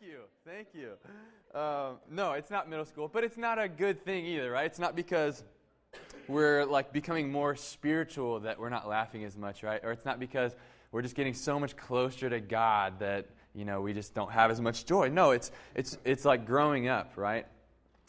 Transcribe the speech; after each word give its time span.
Thank 0.00 0.10
you. 0.10 0.20
Thank 0.46 0.68
you. 0.74 1.60
Um, 1.60 1.96
no, 2.10 2.32
it's 2.32 2.50
not 2.50 2.68
middle 2.68 2.86
school, 2.86 3.08
but 3.08 3.24
it's 3.24 3.36
not 3.36 3.58
a 3.58 3.68
good 3.68 4.02
thing 4.02 4.24
either, 4.24 4.50
right? 4.50 4.64
It's 4.64 4.78
not 4.78 4.96
because 4.96 5.44
we're 6.28 6.64
like 6.64 6.94
becoming 6.94 7.30
more 7.30 7.56
spiritual 7.56 8.40
that 8.40 8.58
we're 8.58 8.70
not 8.70 8.88
laughing 8.88 9.24
as 9.24 9.36
much, 9.36 9.62
right? 9.62 9.80
Or 9.84 9.92
it's 9.92 10.06
not 10.06 10.18
because 10.18 10.56
we're 10.92 11.02
just 11.02 11.14
getting 11.14 11.34
so 11.34 11.60
much 11.60 11.76
closer 11.76 12.30
to 12.30 12.40
God 12.40 13.00
that 13.00 13.26
you 13.54 13.66
know 13.66 13.82
we 13.82 13.92
just 13.92 14.14
don't 14.14 14.32
have 14.32 14.50
as 14.50 14.62
much 14.62 14.86
joy. 14.86 15.08
No, 15.08 15.32
it's 15.32 15.50
it's 15.74 15.98
it's 16.04 16.24
like 16.24 16.46
growing 16.46 16.88
up, 16.88 17.12
right? 17.16 17.46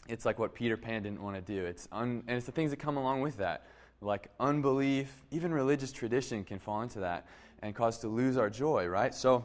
It's 0.08 0.24
like 0.24 0.38
what 0.38 0.54
Peter 0.54 0.78
Pan 0.78 1.02
didn't 1.02 1.22
want 1.22 1.36
to 1.36 1.42
do. 1.42 1.66
It's 1.66 1.86
un, 1.92 2.22
and 2.26 2.36
it's 2.36 2.46
the 2.46 2.52
things 2.52 2.70
that 2.70 2.78
come 2.78 2.96
along 2.96 3.20
with 3.20 3.36
that, 3.38 3.66
like 4.00 4.28
unbelief, 4.40 5.12
even 5.32 5.52
religious 5.52 5.92
tradition 5.92 6.44
can 6.44 6.58
fall 6.58 6.80
into 6.80 7.00
that 7.00 7.26
and 7.60 7.74
cause 7.74 7.96
us 7.96 8.00
to 8.02 8.08
lose 8.08 8.38
our 8.38 8.48
joy, 8.48 8.86
right? 8.86 9.14
So 9.14 9.44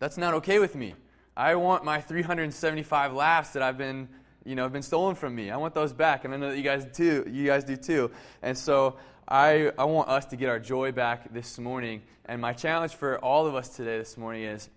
that's 0.00 0.16
not 0.16 0.34
okay 0.34 0.58
with 0.58 0.74
me. 0.74 0.94
I 1.36 1.54
want 1.54 1.84
my 1.84 2.00
375 2.00 3.12
laughs 3.12 3.50
that 3.50 3.62
I've 3.62 3.78
been 3.78 4.08
you 4.44 4.54
know, 4.54 4.62
have 4.62 4.72
been 4.72 4.82
stolen 4.82 5.14
from 5.14 5.34
me. 5.34 5.50
I 5.50 5.56
want 5.56 5.74
those 5.74 5.92
back, 5.92 6.24
and 6.24 6.32
I 6.32 6.36
know 6.36 6.50
that 6.50 6.56
you 6.56 6.62
guys 6.62 6.86
too. 6.92 7.26
You 7.30 7.46
guys 7.46 7.64
do 7.64 7.76
too. 7.76 8.10
And 8.42 8.56
so 8.56 8.96
I, 9.28 9.72
I 9.78 9.84
want 9.84 10.08
us 10.08 10.26
to 10.26 10.36
get 10.36 10.48
our 10.48 10.58
joy 10.58 10.92
back 10.92 11.32
this 11.32 11.58
morning. 11.58 12.02
And 12.24 12.40
my 12.40 12.52
challenge 12.52 12.94
for 12.94 13.18
all 13.18 13.46
of 13.46 13.54
us 13.54 13.68
today 13.68 13.98
this 13.98 14.16
morning 14.16 14.44
is, 14.44 14.68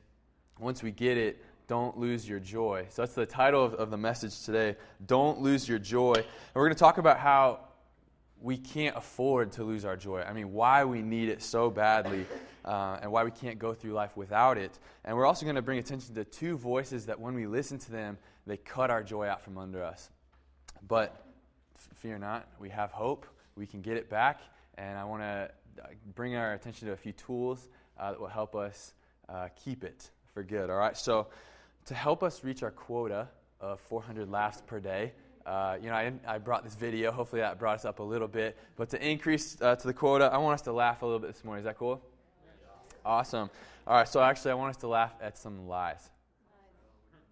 once 0.59 0.83
we 0.83 0.91
get 0.91 1.17
it, 1.17 1.43
don't 1.67 1.97
lose 1.97 2.27
your 2.27 2.39
joy. 2.39 2.85
So 2.89 3.01
that's 3.03 3.15
the 3.15 3.25
title 3.25 3.63
of, 3.63 3.73
of 3.75 3.89
the 3.89 3.97
message 3.97 4.43
today. 4.43 4.75
Don't 5.05 5.39
lose 5.39 5.67
your 5.67 5.79
joy. 5.79 6.13
And 6.13 6.25
we're 6.55 6.65
going 6.65 6.75
to 6.75 6.79
talk 6.79 6.97
about 6.97 7.17
how 7.17 7.61
we 8.43 8.57
can't 8.57 8.95
afford 8.97 9.53
to 9.53 9.63
lose 9.63 9.85
our 9.85 9.95
joy. 9.95 10.21
I 10.21 10.33
mean, 10.33 10.51
why 10.51 10.83
we 10.83 11.01
need 11.01 11.29
it 11.29 11.41
so 11.41 11.69
badly 11.71 12.25
uh, 12.65 12.99
and 13.01 13.09
why 13.09 13.23
we 13.23 13.31
can't 13.31 13.57
go 13.57 13.73
through 13.73 13.93
life 13.93 14.17
without 14.17 14.57
it. 14.57 14.77
And 15.05 15.15
we're 15.15 15.25
also 15.25 15.45
going 15.45 15.55
to 15.55 15.61
bring 15.61 15.79
attention 15.79 16.13
to 16.15 16.25
two 16.25 16.57
voices 16.57 17.05
that 17.05 17.19
when 17.19 17.35
we 17.35 17.47
listen 17.47 17.79
to 17.79 17.91
them, 17.91 18.17
they 18.45 18.57
cut 18.57 18.91
our 18.91 19.01
joy 19.01 19.27
out 19.27 19.41
from 19.41 19.57
under 19.57 19.81
us. 19.81 20.09
But 20.85 21.25
fear 21.95 22.19
not, 22.19 22.45
we 22.59 22.69
have 22.69 22.91
hope. 22.91 23.25
We 23.55 23.65
can 23.65 23.81
get 23.81 23.95
it 23.95 24.09
back. 24.09 24.41
And 24.77 24.99
I 24.99 25.05
want 25.05 25.21
to 25.21 25.49
uh, 25.81 25.87
bring 26.13 26.35
our 26.35 26.53
attention 26.53 26.87
to 26.87 26.93
a 26.93 26.97
few 26.97 27.13
tools 27.13 27.69
uh, 27.97 28.11
that 28.11 28.19
will 28.19 28.27
help 28.27 28.57
us 28.57 28.93
uh, 29.29 29.47
keep 29.63 29.85
it 29.85 30.09
for 30.33 30.43
good. 30.43 30.69
All 30.69 30.75
right? 30.75 30.97
So, 30.97 31.27
to 31.85 31.93
help 31.93 32.23
us 32.23 32.43
reach 32.43 32.63
our 32.63 32.71
quota 32.71 33.27
of 33.59 33.79
400 33.81 34.29
laughs 34.29 34.61
per 34.65 34.79
day, 34.79 35.13
uh, 35.45 35.77
you 35.81 35.89
know, 35.89 35.95
I, 35.95 36.13
I, 36.25 36.37
brought 36.37 36.63
this 36.63 36.75
video. 36.75 37.11
Hopefully, 37.11 37.41
that 37.41 37.59
brought 37.59 37.75
us 37.75 37.85
up 37.85 37.99
a 37.99 38.03
little 38.03 38.27
bit. 38.27 38.57
But 38.77 38.89
to 38.91 39.07
increase 39.09 39.57
uh, 39.61 39.75
to 39.75 39.87
the 39.87 39.93
quota, 39.93 40.25
I 40.25 40.37
want 40.37 40.53
us 40.55 40.61
to 40.63 40.71
laugh 40.71 41.01
a 41.01 41.05
little 41.05 41.19
bit 41.19 41.33
this 41.33 41.43
morning. 41.43 41.59
Is 41.61 41.65
that 41.65 41.77
cool? 41.77 42.01
Awesome. 43.05 43.49
All 43.85 43.97
right. 43.97 44.07
So 44.07 44.21
actually, 44.21 44.51
I 44.51 44.53
want 44.55 44.69
us 44.69 44.77
to 44.77 44.87
laugh 44.87 45.13
at 45.21 45.37
some 45.37 45.67
lies. 45.67 46.09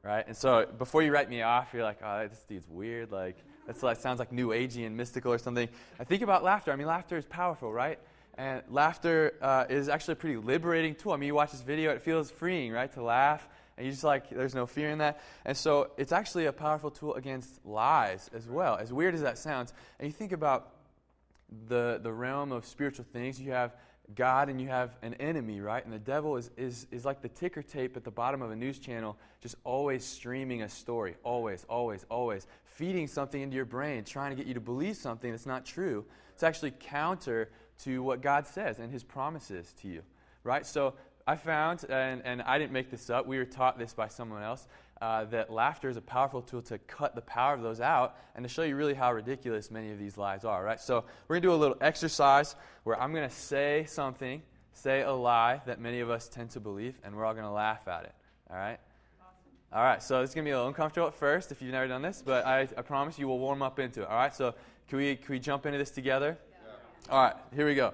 Right. 0.04 0.26
And 0.28 0.36
so 0.36 0.67
before 0.78 1.04
you 1.04 1.14
write 1.14 1.30
me 1.30 1.42
off, 1.42 1.70
you're 1.73 1.84
like, 1.84 2.00
oh, 2.04 2.28
this 2.28 2.44
dude's 2.50 2.67
weird. 2.67 3.12
Like 3.12 3.38
that's 3.67 3.84
like 3.84 3.98
sounds 3.98 4.20
like 4.20 4.32
new 4.32 4.50
agey 4.50 4.86
and 4.86 4.98
mystical 4.98 5.32
or 5.32 5.38
something. 5.38 5.70
I 6.00 6.04
think 6.04 6.22
about 6.22 6.44
laughter. 6.44 6.72
I 6.72 6.76
mean, 6.76 6.88
laughter 6.88 7.17
is 7.17 7.26
powerful, 7.26 7.72
right? 7.72 8.00
And 8.38 8.64
laughter 8.70 9.36
uh, 9.42 9.66
is 9.70 9.89
actually 9.89 10.14
a 10.14 10.16
pretty 10.16 10.38
liberating 10.38 10.95
tool. 10.95 11.12
I 11.12 11.17
mean, 11.17 11.28
you 11.28 11.36
watch 11.36 11.52
this 11.52 11.62
video, 11.62 11.92
it 11.92 12.02
feels 12.02 12.32
freeing, 12.32 12.72
right, 12.72 12.92
to 12.94 13.04
laugh 13.04 13.48
and 13.77 13.86
you 13.86 13.91
just 13.91 14.03
like, 14.03 14.30
there's 14.30 14.55
no 14.55 14.66
fear 14.66 14.89
in 14.89 15.00
that. 15.00 15.22
And 15.45 15.55
so 15.55 15.91
it's 15.97 16.11
actually 16.11 16.45
a 16.45 16.53
powerful 16.53 16.91
tool 16.91 17.16
against 17.16 17.66
lies 17.66 18.30
as 18.33 18.47
well, 18.47 18.75
as 18.75 18.91
weird 18.94 19.16
as 19.16 19.22
that 19.22 19.38
sounds. 19.38 19.73
And 20.00 20.08
you 20.08 20.14
think 20.14 20.31
about 20.31 20.73
the, 21.67 21.99
the 22.02 22.11
realm 22.11 22.52
of 22.52 22.66
spiritual 22.66 23.05
things, 23.11 23.39
you 23.39 23.52
have 23.52 23.75
God 24.16 24.49
and 24.49 24.59
you 24.59 24.67
have 24.67 24.97
an 25.02 25.14
enemy, 25.16 25.61
right? 25.61 25.83
And 25.83 25.94
the 25.94 25.99
devil 25.99 26.38
is, 26.38 26.49
is, 26.58 26.88
is 26.92 27.05
like 27.05 27.22
the 27.22 27.30
ticker 27.30 27.61
tape 27.61 27.95
at 27.95 28.03
the 28.03 28.11
bottom 28.11 28.42
of 28.42 28.52
a 28.52 28.55
news 28.55 28.80
channel, 28.80 29.17
just 29.42 29.55
always 29.64 30.03
streaming 30.03 30.61
a 30.61 30.69
story. 30.69 31.16
Always, 31.23 31.66
always, 31.69 32.05
always. 32.09 32.47
Feeding 32.66 33.08
something 33.08 33.42
into 33.42 33.55
your 33.55 33.66
brain, 33.66 34.03
trying 34.03 34.31
to 34.31 34.36
get 34.36 34.47
you 34.47 34.53
to 34.53 34.61
believe 34.61 34.97
something 34.97 35.31
that's 35.31 35.45
not 35.45 35.66
true. 35.66 36.05
It's 36.33 36.44
actually 36.44 36.72
counter 36.72 37.49
to 37.83 38.04
what 38.04 38.21
God 38.21 38.48
says 38.48 38.80
and 38.80 38.92
his 38.92 39.04
promises 39.04 39.73
to 39.81 39.87
you, 39.87 40.02
right? 40.43 40.65
So 40.65 40.95
I 41.27 41.36
found, 41.36 41.86
and, 41.89 42.21
and 42.26 42.42
I 42.42 42.58
didn't 42.58 42.71
make 42.71 42.89
this 42.89 43.09
up, 43.09 43.27
we 43.27 43.37
were 43.37 43.45
taught 43.45 43.77
this 43.77 43.93
by 43.93 44.08
someone 44.08 44.43
else, 44.43 44.67
uh, 45.02 45.26
that 45.26 45.52
laughter 45.52 45.89
is 45.89 45.98
a 45.98 46.02
powerful 46.02 46.42
tool 46.42 46.61
to 46.61 46.77
cut 46.80 47.15
the 47.15 47.21
power 47.21 47.54
of 47.54 47.61
those 47.61 47.82
out 47.82 48.15
and 48.36 48.43
to 48.43 48.49
show 48.49 48.61
you 48.61 48.76
really 48.76 48.93
how 48.93 49.11
ridiculous 49.11 49.71
many 49.71 49.92
of 49.92 49.98
these 49.98 50.17
lies 50.17 50.45
are, 50.45 50.64
right? 50.64 50.80
So 50.80 51.04
we're 51.27 51.36
going 51.36 51.42
to 51.42 51.48
do 51.48 51.54
a 51.54 51.55
little 51.55 51.77
exercise 51.81 52.55
where 52.83 53.02
I'm 53.02 53.11
going 53.11 53.27
to 53.27 53.36
say 53.36 53.86
something, 53.87 54.43
say 54.73 55.02
a 55.02 55.11
lie 55.11 55.61
that 55.65 55.80
many 55.80 56.02
of 56.02 56.10
us 56.10 56.27
tend 56.27 56.52
to 56.52 56.60
believe, 56.60 56.99
and 57.04 57.15
we're 57.15 57.26
all 57.26 57.33
going 57.33 57.45
to 57.45 57.52
laugh 57.52 57.87
at 57.87 58.04
it, 58.04 58.14
all 58.49 58.58
right? 58.58 58.80
Awesome. 59.20 59.33
All 59.73 59.83
right, 59.83 60.04
so 60.04 60.21
it's 60.21 60.36
going 60.36 60.45
to 60.45 60.49
be 60.49 60.52
a 60.52 60.55
little 60.55 60.67
uncomfortable 60.67 61.08
at 61.08 61.15
first 61.15 61.52
if 61.52 61.61
you've 61.61 61.71
never 61.71 61.87
done 61.87 62.04
this, 62.04 62.21
but 62.23 62.45
I, 62.45 62.61
I 62.77 62.81
promise 62.83 63.17
you 63.17 63.27
will 63.27 63.39
warm 63.39 63.64
up 63.64 63.80
into 63.80 64.04
it, 64.04 64.08
all 64.08 64.17
right? 64.17 64.36
So 64.36 64.54
can 64.87 64.99
we, 64.99 65.15
can 65.15 65.33
we 65.33 65.39
jump 65.39 65.65
into 65.65 65.80
this 65.80 65.92
together? 65.92 66.37
Yeah. 66.52 67.14
All 67.14 67.23
right, 67.23 67.36
here 67.55 67.65
we 67.65 67.73
go. 67.73 67.93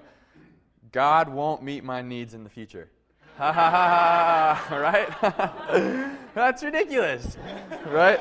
God 0.92 1.30
won't 1.30 1.62
meet 1.62 1.84
my 1.84 2.02
needs 2.02 2.34
in 2.34 2.44
the 2.44 2.50
future. 2.50 2.90
Ha 3.38 3.52
ha 3.52 3.70
ha 3.70 4.64
ha, 4.68 4.76
right? 4.76 5.08
That's 6.34 6.64
ridiculous, 6.64 7.36
right? 7.86 8.18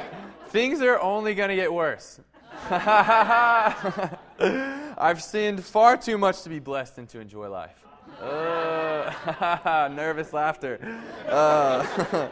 Things 0.49 0.79
are 0.81 0.99
only 0.99 1.33
going 1.33 1.49
to 1.49 1.55
get 1.55 1.73
worse. 1.73 2.19
Ha 2.51 2.77
ha! 4.39 4.95
I've 4.95 5.23
sinned 5.23 5.63
far 5.63 5.97
too 5.97 6.19
much 6.19 6.43
to 6.43 6.49
be 6.49 6.59
blessed 6.59 6.99
and 6.99 7.09
to 7.09 7.19
enjoy 7.19 7.49
life. 7.49 7.83
Uh, 8.21 9.89
nervous 9.95 10.33
laughter. 10.33 10.79
Uh, 11.27 12.29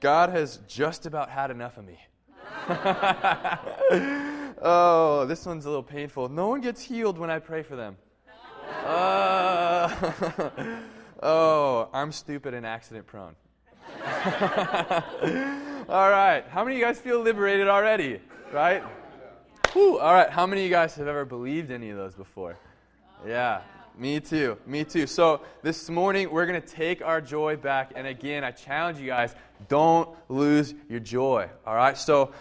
God 0.00 0.30
has 0.30 0.60
just 0.66 1.04
about 1.04 1.28
had 1.28 1.50
enough 1.50 1.76
of 1.76 1.84
me. 1.84 1.98
oh, 4.62 5.26
this 5.28 5.44
one's 5.44 5.66
a 5.66 5.68
little 5.68 5.82
painful. 5.82 6.30
No 6.30 6.48
one 6.48 6.62
gets 6.62 6.80
healed 6.80 7.18
when 7.18 7.28
I 7.28 7.40
pray 7.40 7.62
for 7.62 7.76
them. 7.76 7.98
Uh, 8.86 9.90
Oh, 11.22 11.88
I'm 11.92 12.12
stupid 12.12 12.54
and 12.54 12.66
accident 12.66 13.06
prone. 13.06 13.34
all 15.88 16.10
right. 16.10 16.44
How 16.50 16.62
many 16.62 16.76
of 16.76 16.80
you 16.80 16.84
guys 16.84 16.98
feel 16.98 17.20
liberated 17.20 17.68
already? 17.68 18.20
Right? 18.52 18.82
Whew. 19.72 19.98
All 19.98 20.12
right. 20.12 20.28
How 20.28 20.46
many 20.46 20.62
of 20.62 20.64
you 20.66 20.70
guys 20.70 20.94
have 20.96 21.06
ever 21.06 21.24
believed 21.24 21.70
any 21.70 21.90
of 21.90 21.96
those 21.96 22.14
before? 22.14 22.58
Yeah. 23.26 23.62
Me 23.96 24.20
too. 24.20 24.58
Me 24.66 24.84
too. 24.84 25.06
So 25.06 25.40
this 25.62 25.88
morning 25.88 26.30
we're 26.30 26.44
going 26.44 26.60
to 26.60 26.68
take 26.68 27.00
our 27.00 27.22
joy 27.22 27.56
back. 27.56 27.92
And 27.96 28.06
again, 28.06 28.44
I 28.44 28.50
challenge 28.50 28.98
you 28.98 29.06
guys 29.06 29.34
don't 29.68 30.10
lose 30.28 30.74
your 30.90 31.00
joy. 31.00 31.48
All 31.66 31.74
right? 31.74 31.96
So 31.96 32.32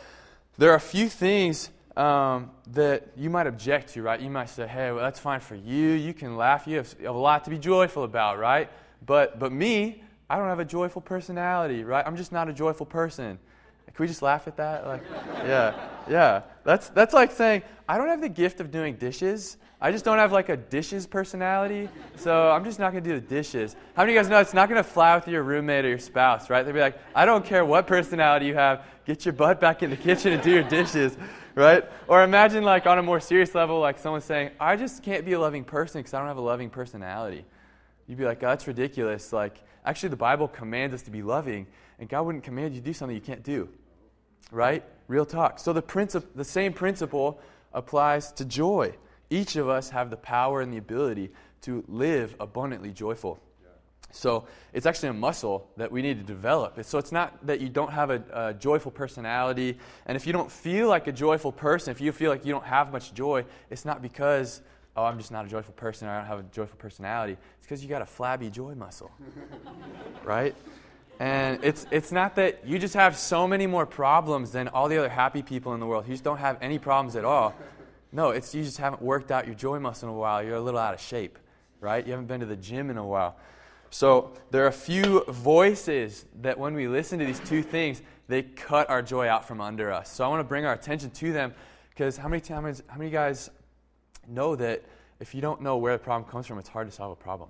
there 0.57 0.71
are 0.71 0.75
a 0.75 0.81
few 0.81 1.07
things 1.07 1.69
um, 1.97 2.51
that 2.71 3.07
you 3.15 3.29
might 3.29 3.47
object 3.47 3.93
to, 3.93 4.01
right? 4.01 4.19
You 4.19 4.29
might 4.29 4.49
say, 4.49 4.67
hey, 4.67 4.91
well, 4.91 5.03
that's 5.03 5.19
fine 5.19 5.39
for 5.39 5.55
you. 5.55 5.89
You 5.89 6.13
can 6.13 6.35
laugh. 6.35 6.67
You 6.67 6.77
have, 6.77 6.95
you 6.99 7.05
have 7.05 7.15
a 7.15 7.19
lot 7.19 7.43
to 7.45 7.49
be 7.49 7.57
joyful 7.57 8.03
about, 8.03 8.37
right? 8.37 8.69
But, 9.05 9.39
but 9.39 9.51
me, 9.51 10.03
I 10.29 10.37
don't 10.37 10.47
have 10.47 10.59
a 10.59 10.65
joyful 10.65 11.01
personality, 11.01 11.83
right? 11.83 12.05
I'm 12.05 12.17
just 12.17 12.31
not 12.31 12.49
a 12.49 12.53
joyful 12.53 12.85
person. 12.85 13.39
Can 13.85 14.03
we 14.03 14.07
just 14.07 14.21
laugh 14.21 14.47
at 14.47 14.57
that? 14.57 14.85
Like, 14.85 15.03
yeah, 15.45 15.87
yeah. 16.09 16.41
That's, 16.65 16.89
that's 16.89 17.13
like 17.13 17.31
saying, 17.31 17.61
I 17.87 17.97
don't 17.97 18.09
have 18.09 18.21
the 18.21 18.29
gift 18.29 18.59
of 18.59 18.71
doing 18.71 18.95
dishes. 18.95 19.57
I 19.79 19.91
just 19.91 20.03
don't 20.03 20.17
have 20.17 20.31
like 20.31 20.49
a 20.49 20.57
dishes 20.57 21.05
personality, 21.05 21.87
so 22.15 22.49
I'm 22.49 22.63
just 22.63 22.79
not 22.79 22.91
gonna 22.91 23.01
do 23.01 23.13
the 23.13 23.25
dishes. 23.25 23.75
How 23.93 24.01
many 24.01 24.13
of 24.13 24.15
you 24.15 24.21
guys 24.21 24.29
know 24.29 24.39
it's 24.39 24.53
not 24.53 24.67
gonna 24.67 24.83
fly 24.83 25.15
with 25.15 25.27
your 25.27 25.43
roommate 25.43 25.85
or 25.85 25.89
your 25.89 25.99
spouse, 25.99 26.49
right? 26.49 26.63
They'll 26.63 26.73
be 26.73 26.79
like, 26.79 26.97
I 27.13 27.25
don't 27.25 27.45
care 27.45 27.63
what 27.63 27.85
personality 27.85 28.47
you 28.47 28.55
have, 28.55 28.85
get 29.05 29.25
your 29.25 29.33
butt 29.33 29.61
back 29.61 29.83
in 29.83 29.89
the 29.89 29.97
kitchen 29.97 30.33
and 30.33 30.41
do 30.41 30.49
your 30.49 30.63
dishes 30.63 31.17
right? 31.55 31.83
Or 32.07 32.23
imagine, 32.23 32.63
like, 32.63 32.85
on 32.85 32.99
a 32.99 33.03
more 33.03 33.19
serious 33.19 33.55
level, 33.55 33.79
like 33.79 33.97
someone 33.97 34.21
saying, 34.21 34.51
I 34.59 34.75
just 34.75 35.01
can't 35.01 35.25
be 35.25 35.33
a 35.33 35.39
loving 35.39 35.63
person 35.63 35.99
because 35.99 36.13
I 36.13 36.19
don't 36.19 36.27
have 36.27 36.37
a 36.37 36.41
loving 36.41 36.69
personality. 36.69 37.45
You'd 38.07 38.17
be 38.17 38.25
like, 38.25 38.43
oh, 38.43 38.47
that's 38.47 38.67
ridiculous. 38.67 39.33
Like, 39.33 39.63
actually, 39.85 40.09
the 40.09 40.17
Bible 40.17 40.47
commands 40.47 40.93
us 40.93 41.01
to 41.03 41.11
be 41.11 41.23
loving, 41.23 41.65
and 41.99 42.07
God 42.07 42.23
wouldn't 42.23 42.43
command 42.43 42.75
you 42.75 42.81
to 42.81 42.85
do 42.85 42.93
something 42.93 43.15
you 43.15 43.21
can't 43.21 43.43
do, 43.43 43.69
right? 44.51 44.83
Real 45.07 45.25
talk. 45.25 45.59
So 45.59 45.73
the, 45.73 45.81
princip- 45.81 46.35
the 46.35 46.43
same 46.43 46.73
principle 46.73 47.39
applies 47.73 48.31
to 48.33 48.45
joy. 48.45 48.95
Each 49.29 49.55
of 49.55 49.69
us 49.69 49.89
have 49.89 50.09
the 50.09 50.17
power 50.17 50.61
and 50.61 50.71
the 50.71 50.77
ability 50.77 51.31
to 51.61 51.83
live 51.87 52.35
abundantly 52.39 52.91
joyful. 52.91 53.39
So 54.15 54.45
it's 54.73 54.85
actually 54.85 55.09
a 55.09 55.13
muscle 55.13 55.67
that 55.75 55.91
we 55.91 56.01
need 56.01 56.17
to 56.17 56.23
develop. 56.23 56.81
So 56.83 56.97
it's 56.97 57.11
not 57.11 57.45
that 57.45 57.59
you 57.59 57.67
don't 57.67 57.91
have 57.91 58.09
a, 58.09 58.23
a, 58.33 58.53
joyful 58.53 58.91
personality. 58.91 59.77
And 60.05 60.15
if 60.15 60.25
you 60.25 60.31
don't 60.31 60.49
feel 60.49 60.87
like 60.87 61.07
a 61.07 61.11
joyful 61.11 61.51
person, 61.51 61.91
if 61.91 61.99
you 61.99 62.11
feel 62.11 62.31
like 62.31 62.45
you 62.45 62.53
don't 62.53 62.65
have 62.65 62.93
much 62.93 63.13
joy, 63.13 63.43
it's 63.69 63.83
not 63.83 64.01
because, 64.01 64.61
oh, 64.95 65.03
I'm 65.03 65.17
just 65.17 65.31
not 65.31 65.45
a 65.45 65.49
joyful 65.49 65.73
person 65.73 66.07
or 66.07 66.11
I 66.11 66.19
don't 66.19 66.27
have 66.27 66.39
a 66.39 66.43
joyful 66.43 66.77
personality. 66.77 67.33
It's 67.57 67.67
because 67.67 67.83
you 67.83 67.89
got 67.89 68.01
a 68.01 68.05
flabby 68.05 68.49
joy 68.49 68.73
muscle. 68.73 69.11
right? 70.23 70.55
And 71.19 71.61
it's, 71.61 71.85
it's 71.91 72.13
not 72.13 72.35
that 72.35 72.65
you 72.65 72.79
just 72.79 72.93
have 72.93 73.17
so 73.17 73.47
many 73.47 73.67
more 73.67 73.85
problems 73.85 74.51
than 74.51 74.69
all 74.69 74.87
the 74.87 74.97
other 74.97 75.09
happy 75.09 75.41
people 75.41 75.73
in 75.73 75.81
the 75.81 75.85
world. 75.85 76.07
You 76.07 76.13
just 76.13 76.23
don't 76.23 76.37
have 76.37 76.57
any 76.61 76.79
problems 76.79 77.17
at 77.17 77.25
all. 77.25 77.53
No, 78.13 78.29
it's 78.29 78.55
you 78.55 78.63
just 78.63 78.77
haven't 78.77 79.01
worked 79.01 79.29
out 79.29 79.45
your 79.45 79.55
joy 79.55 79.77
muscle 79.79 80.07
in 80.07 80.15
a 80.15 80.17
while. 80.17 80.41
You're 80.41 80.55
a 80.55 80.61
little 80.61 80.79
out 80.79 80.93
of 80.93 81.01
shape, 81.01 81.37
right? 81.81 82.05
You 82.05 82.13
haven't 82.13 82.27
been 82.27 82.39
to 82.39 82.45
the 82.45 82.55
gym 82.55 82.89
in 82.89 82.97
a 82.97 83.05
while. 83.05 83.35
So 83.95 84.33
there 84.51 84.65
are 84.65 84.67
a 84.67 84.73
few 84.73 85.23
voices 85.29 86.25
that 86.41 86.59
when 86.59 86.73
we 86.73 86.89
listen 86.89 87.17
to 87.19 87.25
these 87.25 87.39
two 87.39 87.63
things, 87.63 88.01
they 88.27 88.43
cut 88.43 88.89
our 88.89 89.01
joy 89.01 89.29
out 89.29 89.47
from 89.47 89.61
under 89.61 89.89
us. 89.89 90.11
So 90.11 90.25
I 90.25 90.27
want 90.27 90.41
to 90.41 90.43
bring 90.43 90.65
our 90.65 90.73
attention 90.73 91.11
to 91.11 91.31
them 91.31 91.53
because 91.91 92.17
how 92.17 92.27
many 92.27 92.41
times, 92.41 92.83
how 92.87 92.97
many 92.97 93.09
guys 93.09 93.49
know 94.27 94.53
that 94.57 94.83
if 95.21 95.33
you 95.33 95.39
don't 95.39 95.61
know 95.61 95.77
where 95.77 95.93
the 95.93 96.03
problem 96.03 96.29
comes 96.29 96.45
from, 96.45 96.59
it's 96.59 96.67
hard 96.67 96.89
to 96.89 96.91
solve 96.93 97.13
a 97.13 97.15
problem, 97.15 97.47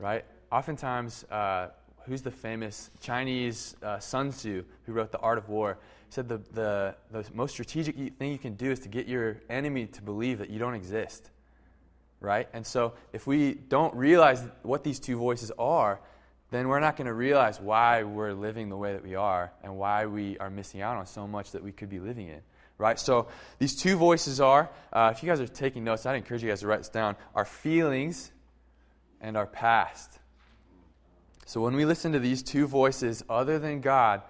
right? 0.00 0.24
Oftentimes, 0.50 1.22
uh, 1.30 1.68
who's 2.06 2.22
the 2.22 2.32
famous 2.32 2.90
Chinese 3.00 3.76
uh, 3.80 4.00
Sun 4.00 4.30
Tzu 4.32 4.64
who 4.84 4.92
wrote 4.92 5.12
The 5.12 5.20
Art 5.20 5.38
of 5.38 5.48
War? 5.48 5.78
said 6.10 6.28
the, 6.28 6.38
the, 6.54 6.96
the 7.12 7.24
most 7.34 7.52
strategic 7.52 7.94
thing 8.16 8.32
you 8.32 8.38
can 8.38 8.54
do 8.54 8.72
is 8.72 8.80
to 8.80 8.88
get 8.88 9.06
your 9.06 9.36
enemy 9.48 9.86
to 9.86 10.02
believe 10.02 10.38
that 10.38 10.50
you 10.50 10.58
don't 10.58 10.74
exist, 10.74 11.30
right? 12.20 12.48
And 12.52 12.66
so 12.66 12.94
if 13.12 13.26
we 13.26 13.54
don't 13.54 13.94
realize 13.94 14.42
what 14.62 14.84
these 14.84 14.98
two 14.98 15.16
voices 15.16 15.52
are, 15.58 16.00
then 16.50 16.68
we're 16.68 16.80
not 16.80 16.96
going 16.96 17.06
to 17.06 17.12
realize 17.12 17.60
why 17.60 18.02
we're 18.02 18.32
living 18.32 18.68
the 18.68 18.76
way 18.76 18.92
that 18.94 19.04
we 19.04 19.14
are 19.14 19.52
and 19.62 19.76
why 19.76 20.06
we 20.06 20.38
are 20.38 20.48
missing 20.50 20.80
out 20.80 20.96
on 20.96 21.06
so 21.06 21.26
much 21.26 21.52
that 21.52 21.62
we 21.62 21.72
could 21.72 21.90
be 21.90 22.00
living 22.00 22.28
in 22.28 22.40
right? 22.78 22.98
So 22.98 23.26
these 23.58 23.74
two 23.74 23.96
voices 23.96 24.40
are, 24.40 24.70
uh, 24.92 25.12
if 25.14 25.22
you 25.22 25.28
guys 25.28 25.40
are 25.40 25.48
taking 25.48 25.84
notes, 25.84 26.06
I'd 26.06 26.14
encourage 26.14 26.42
you 26.42 26.48
guys 26.48 26.60
to 26.60 26.68
write 26.68 26.78
this 26.78 26.88
down 26.88 27.16
our 27.34 27.44
feelings 27.44 28.30
and 29.20 29.36
our 29.36 29.46
past. 29.46 30.18
So 31.44 31.60
when 31.60 31.74
we 31.74 31.84
listen 31.84 32.12
to 32.12 32.18
these 32.18 32.42
two 32.42 32.66
voices 32.66 33.24
other 33.28 33.58
than 33.58 33.80
God, 33.80 34.22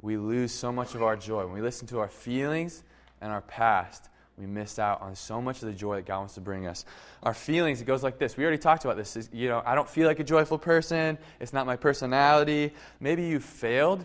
we 0.00 0.16
lose 0.16 0.52
so 0.52 0.72
much 0.72 0.94
of 0.94 1.02
our 1.02 1.16
joy. 1.16 1.44
When 1.44 1.54
we 1.54 1.60
listen 1.60 1.86
to 1.88 2.00
our 2.00 2.08
feelings 2.08 2.82
and 3.20 3.30
our 3.30 3.42
past, 3.42 4.08
we 4.38 4.46
miss 4.46 4.78
out 4.78 5.00
on 5.02 5.14
so 5.14 5.42
much 5.42 5.62
of 5.62 5.68
the 5.68 5.74
joy 5.74 5.96
that 5.96 6.06
God 6.06 6.18
wants 6.18 6.34
to 6.34 6.40
bring 6.40 6.66
us. 6.66 6.84
Our 7.22 7.34
feelings, 7.34 7.80
it 7.80 7.84
goes 7.84 8.02
like 8.02 8.18
this. 8.18 8.36
We 8.36 8.44
already 8.44 8.58
talked 8.58 8.84
about 8.84 8.96
this. 8.96 9.28
you 9.32 9.48
know, 9.48 9.62
I 9.64 9.74
don't 9.74 9.88
feel 9.88 10.06
like 10.06 10.20
a 10.20 10.24
joyful 10.24 10.58
person. 10.58 11.18
It's 11.38 11.52
not 11.52 11.66
my 11.66 11.76
personality. 11.76 12.72
Maybe 12.98 13.24
you 13.24 13.40
failed 13.40 14.04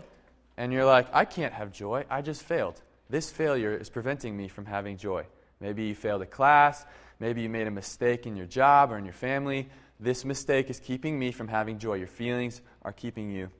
and 0.56 0.72
you're 0.72 0.84
like, 0.84 1.06
I 1.14 1.24
can't 1.24 1.54
have 1.54 1.72
joy. 1.72 2.04
I 2.10 2.20
just 2.20 2.42
failed. 2.42 2.80
This 3.08 3.30
failure 3.30 3.74
is 3.74 3.88
preventing 3.88 4.36
me 4.36 4.48
from 4.48 4.66
having 4.66 4.96
joy. 4.96 5.24
Maybe 5.60 5.84
you 5.84 5.94
failed 5.94 6.22
a 6.22 6.26
class. 6.26 6.84
Maybe 7.20 7.42
you 7.42 7.48
made 7.48 7.66
a 7.66 7.70
mistake 7.70 8.26
in 8.26 8.36
your 8.36 8.46
job 8.46 8.92
or 8.92 8.98
in 8.98 9.04
your 9.04 9.14
family. 9.14 9.68
This 9.98 10.24
mistake 10.24 10.70
is 10.70 10.78
keeping 10.78 11.18
me 11.18 11.32
from 11.32 11.48
having 11.48 11.78
joy. 11.78 11.94
Your 11.94 12.06
feelings 12.06 12.60
are 12.82 12.92
keeping 12.92 13.30
you 13.30 13.50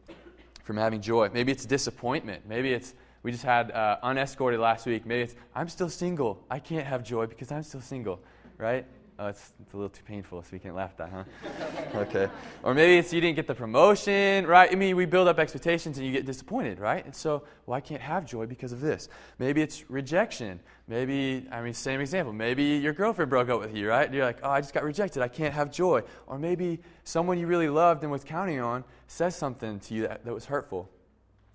from 0.63 0.77
having 0.77 1.01
joy. 1.01 1.31
Maybe 1.33 1.51
it's 1.51 1.65
disappointment. 1.65 2.47
Maybe 2.47 2.73
it's, 2.73 2.95
we 3.29 3.33
just 3.33 3.45
had 3.45 3.71
uh, 3.73 3.99
unescorted 4.03 4.59
last 4.59 4.87
week. 4.87 5.05
Maybe 5.05 5.25
it's, 5.25 5.35
I'm 5.55 5.69
still 5.69 5.91
single. 5.91 6.43
I 6.51 6.61
can't 6.61 6.87
have 6.87 7.05
joy 7.05 7.27
because 7.27 7.53
I'm 7.53 7.63
still 7.63 7.83
single, 7.83 8.21
right? 8.57 8.87
Oh, 9.19 9.27
it's, 9.27 9.53
it's 9.61 9.75
a 9.75 9.77
little 9.77 9.91
too 9.91 10.03
painful, 10.07 10.41
so 10.41 10.49
we 10.51 10.59
can't 10.59 10.75
laugh 10.75 10.93
at 10.99 11.11
that, 11.11 11.11
huh? 11.13 11.95
okay. 11.99 12.29
Or 12.63 12.73
maybe 12.73 12.97
it's 12.97 13.13
you 13.13 13.21
didn't 13.21 13.37
get 13.37 13.47
the 13.47 13.55
promotion, 13.55 14.47
right? 14.47 14.73
I 14.73 14.77
mean, 14.77 14.97
we 14.97 15.05
build 15.05 15.29
up 15.29 15.39
expectations 15.39 15.99
and 15.99 16.07
you 16.07 16.13
get 16.15 16.25
disappointed, 16.25 16.79
right? 16.79 17.05
And 17.05 17.15
so, 17.15 17.43
well, 17.67 17.77
I 17.77 17.83
can't 17.83 18.01
have 18.01 18.25
joy 18.25 18.47
because 18.47 18.73
of 18.73 18.81
this. 18.81 19.11
Maybe 19.39 19.61
it's 19.61 19.91
rejection. 19.91 20.59
Maybe, 20.87 21.47
I 21.53 21.61
mean, 21.61 21.75
same 21.75 22.01
example. 22.01 22.33
Maybe 22.33 22.63
your 22.79 22.95
girlfriend 22.95 23.29
broke 23.29 23.51
up 23.51 23.61
with 23.61 23.77
you, 23.77 23.91
right? 23.91 24.11
You're 24.11 24.25
like, 24.25 24.39
oh, 24.43 24.49
I 24.49 24.63
just 24.63 24.73
got 24.73 24.85
rejected. 24.85 25.23
I 25.23 25.29
can't 25.29 25.53
have 25.53 25.71
joy. 25.71 26.03
Or 26.27 26.39
maybe 26.39 26.81
someone 27.05 27.39
you 27.39 27.47
really 27.47 27.69
loved 27.69 28.05
and 28.05 28.11
was 28.11 28.25
counting 28.25 28.59
on 28.59 28.85
says 29.07 29.37
something 29.37 29.81
to 29.81 29.95
you 29.95 30.09
that, 30.09 30.25
that 30.25 30.33
was 30.33 30.47
hurtful, 30.47 30.89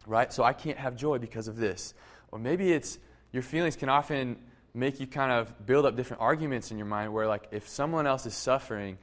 right? 0.05 0.31
So 0.31 0.43
I 0.43 0.53
can't 0.53 0.77
have 0.77 0.95
joy 0.95 1.17
because 1.17 1.47
of 1.47 1.57
this. 1.57 1.93
Or 2.31 2.39
maybe 2.39 2.71
it's 2.71 2.97
your 3.31 3.43
feelings 3.43 3.75
can 3.75 3.89
often 3.89 4.37
make 4.73 4.99
you 4.99 5.07
kind 5.07 5.31
of 5.31 5.65
build 5.65 5.85
up 5.85 5.95
different 5.95 6.21
arguments 6.21 6.71
in 6.71 6.77
your 6.77 6.87
mind 6.87 7.13
where 7.13 7.27
like 7.27 7.47
if 7.51 7.67
someone 7.67 8.07
else 8.07 8.25
is 8.25 8.33
suffering 8.33 8.97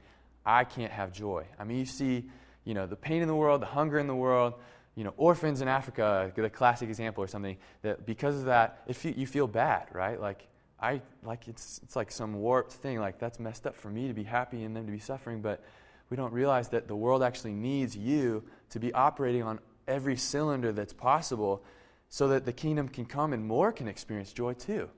i 0.45 0.63
can't 0.63 0.91
have 0.91 1.13
joy 1.13 1.45
i 1.59 1.63
mean 1.63 1.77
you 1.77 1.85
see 1.85 2.25
you 2.65 2.73
know 2.73 2.85
the 2.85 2.95
pain 2.95 3.21
in 3.21 3.27
the 3.27 3.35
world 3.35 3.61
the 3.61 3.65
hunger 3.65 3.97
in 3.97 4.07
the 4.07 4.15
world 4.15 4.55
you 4.95 5.03
know 5.03 5.13
orphans 5.15 5.61
in 5.61 5.67
africa 5.67 6.31
the 6.35 6.49
classic 6.49 6.89
example 6.89 7.23
or 7.23 7.27
something 7.27 7.57
that 7.83 8.05
because 8.05 8.35
of 8.37 8.45
that 8.45 8.83
if 8.87 9.05
you, 9.05 9.13
you 9.15 9.25
feel 9.25 9.47
bad 9.47 9.87
right 9.93 10.19
like 10.19 10.45
i 10.81 11.01
like 11.23 11.47
it's, 11.47 11.79
it's 11.83 11.95
like 11.95 12.11
some 12.11 12.33
warped 12.33 12.73
thing 12.73 12.99
like 12.99 13.17
that's 13.17 13.39
messed 13.39 13.65
up 13.65 13.75
for 13.75 13.89
me 13.89 14.07
to 14.07 14.13
be 14.13 14.23
happy 14.23 14.63
and 14.63 14.75
them 14.75 14.85
to 14.85 14.91
be 14.91 14.99
suffering 14.99 15.41
but 15.41 15.63
we 16.09 16.17
don't 16.17 16.33
realize 16.33 16.67
that 16.69 16.89
the 16.89 16.95
world 16.95 17.23
actually 17.23 17.53
needs 17.53 17.95
you 17.95 18.43
to 18.69 18.79
be 18.79 18.91
operating 18.93 19.43
on 19.43 19.59
every 19.87 20.15
cylinder 20.15 20.71
that's 20.71 20.93
possible 20.93 21.63
so 22.09 22.27
that 22.29 22.45
the 22.45 22.53
kingdom 22.53 22.87
can 22.87 23.05
come 23.05 23.33
and 23.33 23.45
more 23.45 23.71
can 23.71 23.87
experience 23.87 24.33
joy 24.33 24.53
too 24.53 24.89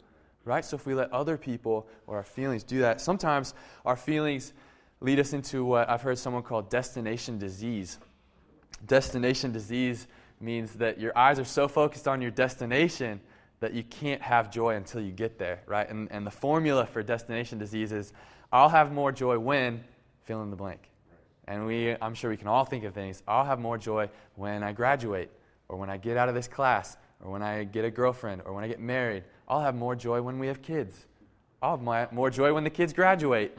right? 0.46 0.64
So 0.66 0.76
if 0.76 0.86
we 0.86 0.94
let 0.94 1.12
other 1.12 1.38
people 1.38 1.88
or 2.08 2.18
our 2.18 2.24
feelings 2.24 2.64
do 2.64 2.80
that, 2.80 3.02
sometimes 3.02 3.54
our 3.86 3.96
feelings 3.96 4.54
lead 5.00 5.20
us 5.20 5.34
into 5.34 5.66
what 5.66 5.90
I've 5.90 6.02
heard 6.02 6.18
someone 6.18 6.44
call 6.44 6.62
destination 6.62 7.38
disease. 7.38 8.00
Destination 8.86 9.52
disease 9.52 10.08
means 10.40 10.74
that 10.74 11.00
your 11.00 11.18
eyes 11.18 11.40
are 11.40 11.46
so 11.46 11.68
focused 11.68 12.08
on 12.08 12.22
your 12.22 12.32
destination 12.32 13.22
that 13.60 13.74
you 13.74 13.84
can't 13.84 14.22
have 14.22 14.52
joy 14.52 14.76
until 14.76 15.00
you 15.00 15.12
get 15.12 15.40
there, 15.40 15.62
right? 15.68 15.90
And, 15.90 16.10
and 16.12 16.28
the 16.28 16.32
formula 16.32 16.86
for 16.86 17.02
destination 17.02 17.58
disease 17.58 17.94
is 17.94 18.12
I'll 18.52 18.70
have 18.70 18.92
more 18.92 19.12
joy 19.12 19.40
when 19.40 19.84
fill 20.24 20.44
in 20.44 20.50
the 20.50 20.56
blank. 20.56 20.90
And 21.48 21.66
we, 21.66 21.96
I'm 22.02 22.14
sure 22.14 22.30
we 22.30 22.38
can 22.38 22.48
all 22.48 22.66
think 22.66 22.84
of 22.84 22.94
things. 22.94 23.22
I'll 23.28 23.46
have 23.46 23.60
more 23.60 23.78
joy 23.78 24.10
when 24.36 24.64
I 24.64 24.72
graduate, 24.72 25.30
or 25.68 25.78
when 25.78 25.90
I 25.90 25.98
get 25.98 26.18
out 26.18 26.30
of 26.30 26.36
this 26.36 26.48
class, 26.48 26.98
or 27.24 27.32
when 27.32 27.42
I 27.42 27.64
get 27.64 27.86
a 27.86 27.92
girlfriend, 27.92 28.42
or 28.46 28.54
when 28.54 28.64
I 28.64 28.68
get 28.68 28.80
married, 28.80 29.24
I'll 29.48 29.62
have 29.62 29.76
more 29.76 29.96
joy 29.96 30.22
when 30.22 30.40
we 30.40 30.48
have 30.48 30.62
kids. 30.62 31.06
I'll 31.62 31.78
have 31.78 32.12
more 32.12 32.30
joy 32.30 32.54
when 32.54 32.64
the 32.64 32.70
kids 32.70 32.94
graduate. 32.94 33.58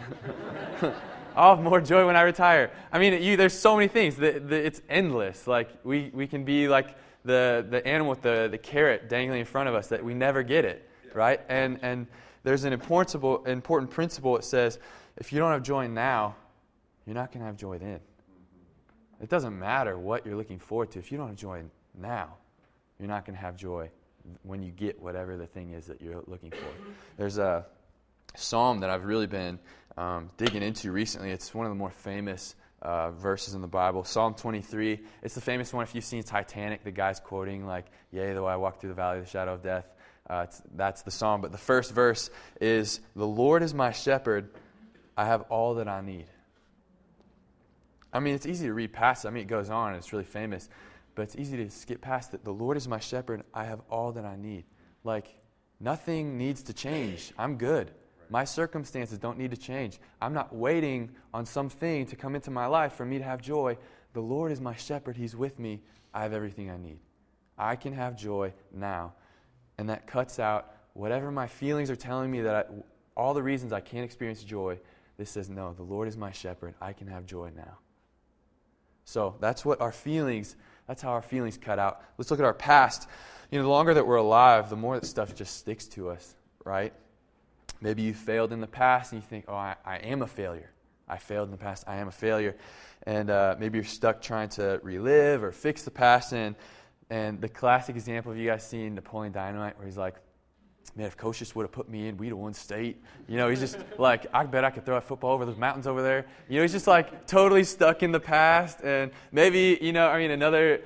I'll 1.36 1.56
have 1.56 1.64
more 1.64 1.80
joy 1.80 2.06
when 2.06 2.16
I 2.16 2.22
retire. 2.22 2.70
I 2.92 2.98
mean, 2.98 3.22
you, 3.22 3.36
there's 3.36 3.58
so 3.58 3.74
many 3.74 3.88
things. 3.88 4.16
The, 4.16 4.32
the, 4.32 4.56
it's 4.56 4.82
endless. 4.88 5.46
Like, 5.46 5.70
we, 5.84 6.10
we 6.14 6.26
can 6.26 6.44
be 6.44 6.68
like 6.68 6.96
the, 7.24 7.66
the 7.68 7.84
animal 7.86 8.10
with 8.10 8.22
the, 8.22 8.48
the 8.50 8.58
carrot 8.58 9.08
dangling 9.08 9.40
in 9.40 9.46
front 9.46 9.68
of 9.68 9.74
us 9.74 9.88
that 9.88 10.04
we 10.04 10.14
never 10.14 10.42
get 10.42 10.64
it, 10.64 10.88
right? 11.12 11.40
And, 11.48 11.78
and 11.82 12.06
there's 12.44 12.64
an 12.64 12.72
important, 12.72 13.48
important 13.48 13.90
principle. 13.90 14.36
It 14.36 14.44
says, 14.44 14.78
if 15.16 15.32
you 15.32 15.38
don't 15.38 15.50
have 15.50 15.62
joy 15.62 15.88
now, 15.88 16.36
you're 17.06 17.14
not 17.14 17.32
going 17.32 17.40
to 17.40 17.46
have 17.46 17.56
joy 17.56 17.78
then. 17.78 18.00
It 19.20 19.28
doesn't 19.28 19.58
matter 19.58 19.98
what 19.98 20.26
you're 20.26 20.36
looking 20.36 20.58
forward 20.58 20.90
to. 20.92 20.98
If 20.98 21.12
you 21.12 21.18
don't 21.18 21.28
have 21.28 21.36
joy 21.36 21.62
now, 21.98 22.34
you're 22.98 23.08
not 23.08 23.24
going 23.24 23.36
to 23.36 23.42
have 23.42 23.56
joy 23.56 23.90
when 24.42 24.62
you 24.62 24.70
get 24.70 25.00
whatever 25.00 25.36
the 25.36 25.46
thing 25.46 25.72
is 25.72 25.86
that 25.86 26.00
you're 26.00 26.22
looking 26.26 26.50
for. 26.50 26.66
There's 27.16 27.38
a 27.38 27.66
psalm 28.34 28.80
that 28.80 28.90
I've 28.90 29.04
really 29.04 29.26
been 29.26 29.58
um, 29.96 30.30
digging 30.36 30.62
into 30.62 30.92
recently. 30.92 31.30
It's 31.30 31.54
one 31.54 31.66
of 31.66 31.70
the 31.70 31.76
more 31.76 31.90
famous 31.90 32.54
uh, 32.82 33.10
verses 33.12 33.54
in 33.54 33.62
the 33.62 33.68
Bible. 33.68 34.04
Psalm 34.04 34.34
23. 34.34 35.00
It's 35.22 35.34
the 35.34 35.40
famous 35.40 35.72
one. 35.72 35.84
If 35.84 35.94
you've 35.94 36.04
seen 36.04 36.22
Titanic, 36.22 36.84
the 36.84 36.90
guy's 36.90 37.20
quoting 37.20 37.66
like, 37.66 37.86
"Yea, 38.10 38.34
though 38.34 38.46
I 38.46 38.56
walk 38.56 38.80
through 38.80 38.90
the 38.90 38.94
valley 38.94 39.18
of 39.18 39.24
the 39.24 39.30
shadow 39.30 39.54
of 39.54 39.62
death." 39.62 39.86
Uh, 40.28 40.46
that's 40.74 41.02
the 41.02 41.10
psalm. 41.10 41.40
But 41.40 41.52
the 41.52 41.58
first 41.58 41.92
verse 41.92 42.30
is, 42.60 43.00
"The 43.16 43.26
Lord 43.26 43.62
is 43.62 43.72
my 43.72 43.92
shepherd; 43.92 44.50
I 45.16 45.26
have 45.26 45.42
all 45.42 45.74
that 45.74 45.88
I 45.88 46.00
need." 46.00 46.26
I 48.14 48.20
mean, 48.20 48.34
it's 48.34 48.46
easy 48.46 48.66
to 48.66 48.72
read 48.72 48.92
past. 48.92 49.26
I 49.26 49.30
mean, 49.30 49.42
it 49.42 49.48
goes 49.48 49.68
on. 49.68 49.94
It's 49.94 50.12
really 50.12 50.24
famous 50.24 50.70
but 51.14 51.22
it's 51.22 51.36
easy 51.36 51.56
to 51.56 51.70
skip 51.70 52.00
past 52.00 52.34
it. 52.34 52.44
The 52.44 52.52
Lord 52.52 52.76
is 52.76 52.88
my 52.88 52.98
shepherd. 52.98 53.42
I 53.52 53.64
have 53.64 53.80
all 53.90 54.12
that 54.12 54.24
I 54.24 54.36
need. 54.36 54.64
Like, 55.04 55.28
nothing 55.80 56.36
needs 56.36 56.62
to 56.64 56.72
change. 56.72 57.32
I'm 57.38 57.56
good. 57.56 57.90
My 58.30 58.44
circumstances 58.44 59.18
don't 59.18 59.38
need 59.38 59.50
to 59.50 59.56
change. 59.56 60.00
I'm 60.20 60.32
not 60.32 60.54
waiting 60.54 61.10
on 61.32 61.46
something 61.46 62.06
to 62.06 62.16
come 62.16 62.34
into 62.34 62.50
my 62.50 62.66
life 62.66 62.94
for 62.94 63.04
me 63.04 63.18
to 63.18 63.24
have 63.24 63.40
joy. 63.40 63.76
The 64.12 64.20
Lord 64.20 64.50
is 64.50 64.60
my 64.60 64.74
shepherd. 64.74 65.16
He's 65.16 65.36
with 65.36 65.58
me. 65.58 65.82
I 66.12 66.22
have 66.22 66.32
everything 66.32 66.70
I 66.70 66.78
need. 66.78 66.98
I 67.58 67.76
can 67.76 67.92
have 67.92 68.16
joy 68.16 68.52
now. 68.72 69.12
And 69.78 69.88
that 69.88 70.06
cuts 70.06 70.38
out 70.38 70.74
whatever 70.94 71.30
my 71.30 71.46
feelings 71.46 71.90
are 71.90 71.96
telling 71.96 72.30
me 72.30 72.40
that 72.42 72.54
I, 72.54 72.64
all 73.16 73.34
the 73.34 73.42
reasons 73.42 73.72
I 73.72 73.80
can't 73.80 74.04
experience 74.04 74.42
joy. 74.42 74.78
This 75.16 75.30
says, 75.30 75.48
no, 75.48 75.74
the 75.74 75.82
Lord 75.82 76.08
is 76.08 76.16
my 76.16 76.32
shepherd. 76.32 76.74
I 76.80 76.92
can 76.92 77.06
have 77.06 77.26
joy 77.26 77.50
now. 77.54 77.78
So 79.04 79.36
that's 79.40 79.64
what 79.64 79.80
our 79.80 79.92
feelings 79.92 80.56
that's 80.86 81.02
how 81.02 81.10
our 81.10 81.22
feelings 81.22 81.56
cut 81.56 81.78
out. 81.78 82.02
Let's 82.18 82.30
look 82.30 82.40
at 82.40 82.46
our 82.46 82.54
past. 82.54 83.08
You 83.50 83.58
know, 83.58 83.64
the 83.64 83.70
longer 83.70 83.94
that 83.94 84.06
we're 84.06 84.16
alive, 84.16 84.68
the 84.70 84.76
more 84.76 84.98
that 84.98 85.06
stuff 85.06 85.34
just 85.34 85.56
sticks 85.56 85.86
to 85.88 86.10
us, 86.10 86.34
right? 86.64 86.92
Maybe 87.80 88.02
you 88.02 88.14
failed 88.14 88.52
in 88.52 88.60
the 88.60 88.66
past 88.66 89.12
and 89.12 89.22
you 89.22 89.26
think, 89.26 89.46
oh, 89.48 89.54
I, 89.54 89.76
I 89.84 89.96
am 89.98 90.22
a 90.22 90.26
failure. 90.26 90.70
I 91.08 91.18
failed 91.18 91.48
in 91.48 91.52
the 91.52 91.58
past. 91.58 91.84
I 91.86 91.96
am 91.96 92.08
a 92.08 92.12
failure. 92.12 92.56
And 93.06 93.30
uh, 93.30 93.56
maybe 93.58 93.78
you're 93.78 93.84
stuck 93.84 94.22
trying 94.22 94.48
to 94.50 94.80
relive 94.82 95.42
or 95.42 95.52
fix 95.52 95.82
the 95.82 95.90
past. 95.90 96.32
And, 96.32 96.54
and 97.10 97.40
the 97.40 97.48
classic 97.48 97.96
example 97.96 98.32
of 98.32 98.38
you 98.38 98.48
guys 98.48 98.66
seeing 98.66 98.94
Napoleon 98.94 99.32
Dynamite, 99.32 99.76
where 99.76 99.86
he's 99.86 99.98
like, 99.98 100.16
man, 100.96 101.06
if 101.06 101.16
just 101.36 101.56
would 101.56 101.64
have 101.64 101.72
put 101.72 101.88
me 101.88 102.08
in, 102.08 102.16
we'd 102.16 102.28
have 102.28 102.38
won 102.38 102.54
state. 102.54 103.02
You 103.28 103.36
know, 103.36 103.48
he's 103.48 103.60
just 103.60 103.78
like, 103.98 104.26
I 104.32 104.44
bet 104.44 104.64
I 104.64 104.70
could 104.70 104.84
throw 104.84 104.96
a 104.96 105.00
football 105.00 105.32
over 105.32 105.44
those 105.44 105.56
mountains 105.56 105.86
over 105.86 106.02
there. 106.02 106.26
You 106.48 106.56
know, 106.56 106.62
he's 106.62 106.72
just 106.72 106.86
like 106.86 107.26
totally 107.26 107.64
stuck 107.64 108.02
in 108.02 108.12
the 108.12 108.20
past. 108.20 108.80
And 108.82 109.10
maybe, 109.32 109.78
you 109.80 109.92
know, 109.92 110.08
I 110.08 110.18
mean, 110.18 110.30
another 110.30 110.82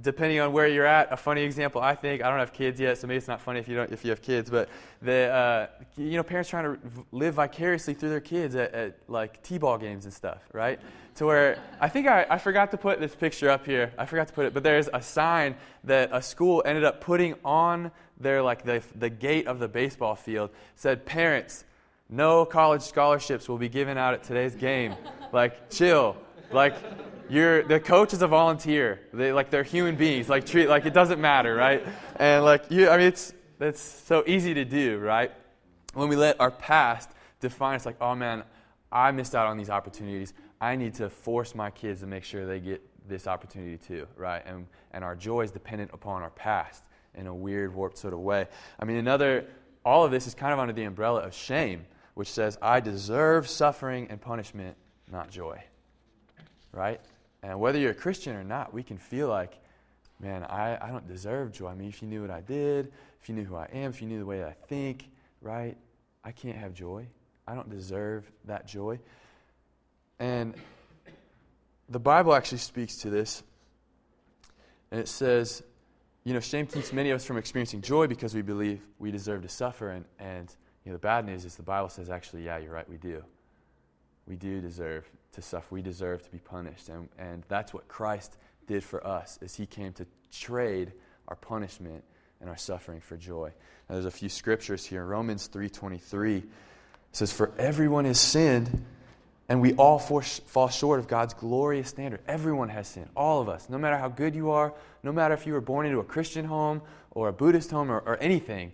depending 0.00 0.40
on 0.40 0.52
where 0.52 0.66
you're 0.66 0.86
at, 0.86 1.12
a 1.12 1.16
funny 1.16 1.42
example 1.42 1.80
I 1.80 1.94
think 1.94 2.22
I 2.22 2.30
don't 2.30 2.38
have 2.38 2.52
kids 2.52 2.80
yet, 2.80 2.98
so 2.98 3.06
maybe 3.06 3.18
it's 3.18 3.28
not 3.28 3.40
funny 3.40 3.60
if 3.60 3.68
you 3.68 3.76
don't 3.76 3.92
if 3.92 4.04
you 4.04 4.10
have 4.10 4.22
kids, 4.22 4.48
but 4.48 4.68
the 5.02 5.26
uh, 5.26 5.66
you 5.96 6.16
know 6.16 6.22
parents 6.22 6.48
trying 6.48 6.64
to 6.64 6.80
live 7.12 7.34
vicariously 7.34 7.94
through 7.94 8.10
their 8.10 8.20
kids 8.20 8.54
at, 8.54 8.72
at 8.72 8.98
like 9.08 9.42
t-ball 9.42 9.78
games 9.78 10.04
and 10.04 10.14
stuff, 10.14 10.42
right? 10.52 10.80
To 11.16 11.26
where 11.26 11.58
I 11.80 11.88
think 11.88 12.06
I, 12.06 12.26
I 12.28 12.38
forgot 12.38 12.70
to 12.70 12.76
put 12.76 13.00
this 13.00 13.14
picture 13.14 13.50
up 13.50 13.66
here. 13.66 13.92
I 13.98 14.06
forgot 14.06 14.28
to 14.28 14.34
put 14.34 14.46
it, 14.46 14.54
but 14.54 14.62
there's 14.62 14.88
a 14.92 15.02
sign 15.02 15.56
that 15.84 16.10
a 16.12 16.22
school 16.22 16.62
ended 16.64 16.84
up 16.84 17.00
putting 17.00 17.34
on 17.44 17.90
their 18.18 18.42
like 18.42 18.64
the 18.64 18.82
the 18.94 19.10
gate 19.10 19.46
of 19.46 19.58
the 19.58 19.68
baseball 19.68 20.14
field 20.14 20.50
said 20.74 21.04
parents. 21.04 21.64
No 22.08 22.44
college 22.44 22.82
scholarships 22.82 23.48
will 23.48 23.58
be 23.58 23.68
given 23.68 23.98
out 23.98 24.14
at 24.14 24.22
today's 24.22 24.54
game. 24.54 24.94
like, 25.32 25.70
chill. 25.70 26.16
Like, 26.52 26.76
you're, 27.28 27.64
the 27.64 27.80
coach 27.80 28.12
is 28.12 28.22
a 28.22 28.28
volunteer. 28.28 29.00
They, 29.12 29.32
like, 29.32 29.50
they're 29.50 29.64
human 29.64 29.96
beings. 29.96 30.28
Like, 30.28 30.46
treat, 30.46 30.68
like, 30.68 30.86
it 30.86 30.94
doesn't 30.94 31.20
matter, 31.20 31.56
right? 31.56 31.84
And, 32.20 32.44
like, 32.44 32.70
you, 32.70 32.88
I 32.88 32.96
mean, 32.96 33.08
it's, 33.08 33.34
it's 33.58 33.80
so 33.80 34.22
easy 34.24 34.54
to 34.54 34.64
do, 34.64 34.98
right? 34.98 35.32
When 35.94 36.08
we 36.08 36.14
let 36.14 36.40
our 36.40 36.52
past 36.52 37.10
define 37.40 37.74
us, 37.74 37.86
like, 37.86 37.96
oh 38.00 38.14
man, 38.14 38.44
I 38.92 39.10
missed 39.10 39.34
out 39.34 39.46
on 39.46 39.56
these 39.56 39.70
opportunities. 39.70 40.34
I 40.60 40.76
need 40.76 40.94
to 40.94 41.10
force 41.10 41.54
my 41.54 41.70
kids 41.70 42.00
to 42.00 42.06
make 42.06 42.22
sure 42.22 42.46
they 42.46 42.60
get 42.60 42.82
this 43.08 43.26
opportunity 43.26 43.78
too, 43.78 44.06
right? 44.16 44.42
And, 44.46 44.66
and 44.92 45.02
our 45.02 45.16
joy 45.16 45.42
is 45.42 45.50
dependent 45.50 45.90
upon 45.92 46.22
our 46.22 46.30
past 46.30 46.84
in 47.16 47.26
a 47.26 47.34
weird, 47.34 47.74
warped 47.74 47.98
sort 47.98 48.14
of 48.14 48.20
way. 48.20 48.46
I 48.78 48.84
mean, 48.84 48.96
another, 48.96 49.46
all 49.84 50.04
of 50.04 50.10
this 50.10 50.26
is 50.26 50.34
kind 50.34 50.52
of 50.52 50.58
under 50.58 50.72
the 50.72 50.84
umbrella 50.84 51.20
of 51.20 51.34
shame, 51.34 51.84
which 52.14 52.30
says, 52.30 52.58
I 52.62 52.80
deserve 52.80 53.48
suffering 53.48 54.08
and 54.10 54.20
punishment, 54.20 54.76
not 55.10 55.30
joy, 55.30 55.62
right? 56.72 57.00
And 57.42 57.60
whether 57.60 57.78
you're 57.78 57.92
a 57.92 57.94
Christian 57.94 58.34
or 58.34 58.44
not, 58.44 58.72
we 58.72 58.82
can 58.82 58.98
feel 58.98 59.28
like, 59.28 59.58
man, 60.20 60.44
I, 60.44 60.78
I 60.80 60.90
don't 60.90 61.06
deserve 61.06 61.52
joy. 61.52 61.68
I 61.68 61.74
mean, 61.74 61.88
if 61.88 62.02
you 62.02 62.08
knew 62.08 62.22
what 62.22 62.30
I 62.30 62.40
did, 62.40 62.92
if 63.20 63.28
you 63.28 63.34
knew 63.34 63.44
who 63.44 63.56
I 63.56 63.68
am, 63.72 63.90
if 63.90 64.00
you 64.00 64.08
knew 64.08 64.18
the 64.18 64.26
way 64.26 64.44
I 64.44 64.52
think, 64.68 65.08
right? 65.40 65.76
I 66.24 66.32
can't 66.32 66.56
have 66.56 66.74
joy. 66.74 67.06
I 67.46 67.54
don't 67.54 67.70
deserve 67.70 68.30
that 68.46 68.66
joy. 68.66 68.98
And 70.18 70.54
the 71.88 72.00
Bible 72.00 72.34
actually 72.34 72.58
speaks 72.58 72.96
to 72.98 73.10
this. 73.10 73.42
And 74.90 75.00
it 75.00 75.08
says, 75.08 75.62
you 76.26 76.32
know, 76.32 76.40
shame 76.40 76.66
keeps 76.66 76.92
many 76.92 77.10
of 77.10 77.16
us 77.16 77.24
from 77.24 77.36
experiencing 77.36 77.82
joy 77.82 78.08
because 78.08 78.34
we 78.34 78.42
believe 78.42 78.82
we 78.98 79.12
deserve 79.12 79.42
to 79.42 79.48
suffer. 79.48 79.90
And, 79.90 80.04
and 80.18 80.52
you 80.84 80.90
know, 80.90 80.96
the 80.96 81.00
bad 81.00 81.24
news 81.24 81.44
is 81.44 81.54
the 81.54 81.62
Bible 81.62 81.88
says, 81.88 82.10
actually, 82.10 82.44
yeah, 82.44 82.58
you're 82.58 82.72
right, 82.72 82.88
we 82.88 82.96
do. 82.96 83.22
We 84.26 84.34
do 84.34 84.60
deserve 84.60 85.08
to 85.34 85.40
suffer. 85.40 85.72
We 85.72 85.82
deserve 85.82 86.24
to 86.24 86.30
be 86.32 86.38
punished. 86.38 86.88
And, 86.88 87.08
and 87.16 87.44
that's 87.46 87.72
what 87.72 87.86
Christ 87.86 88.38
did 88.66 88.82
for 88.82 89.06
us, 89.06 89.38
is 89.40 89.54
he 89.54 89.66
came 89.66 89.92
to 89.92 90.06
trade 90.32 90.94
our 91.28 91.36
punishment 91.36 92.02
and 92.40 92.50
our 92.50 92.56
suffering 92.56 93.00
for 93.00 93.16
joy. 93.16 93.52
Now, 93.88 93.94
there's 93.94 94.04
a 94.06 94.10
few 94.10 94.28
scriptures 94.28 94.84
here. 94.84 95.04
Romans 95.04 95.48
3.23 95.48 96.42
says, 97.12 97.32
For 97.32 97.52
everyone 97.56 98.04
has 98.04 98.18
sinned, 98.18 98.84
and 99.48 99.60
we 99.60 99.74
all 99.74 99.98
fall 99.98 100.68
short 100.68 100.98
of 100.98 101.06
God's 101.06 101.34
glorious 101.34 101.88
standard. 101.88 102.20
Everyone 102.26 102.68
has 102.68 102.88
sin, 102.88 103.08
All 103.16 103.40
of 103.40 103.48
us. 103.48 103.68
No 103.68 103.78
matter 103.78 103.96
how 103.96 104.08
good 104.08 104.34
you 104.34 104.50
are, 104.50 104.74
no 105.02 105.12
matter 105.12 105.34
if 105.34 105.46
you 105.46 105.52
were 105.52 105.60
born 105.60 105.86
into 105.86 106.00
a 106.00 106.04
Christian 106.04 106.44
home 106.44 106.82
or 107.12 107.28
a 107.28 107.32
Buddhist 107.32 107.70
home 107.70 107.90
or, 107.90 108.00
or 108.00 108.16
anything, 108.18 108.72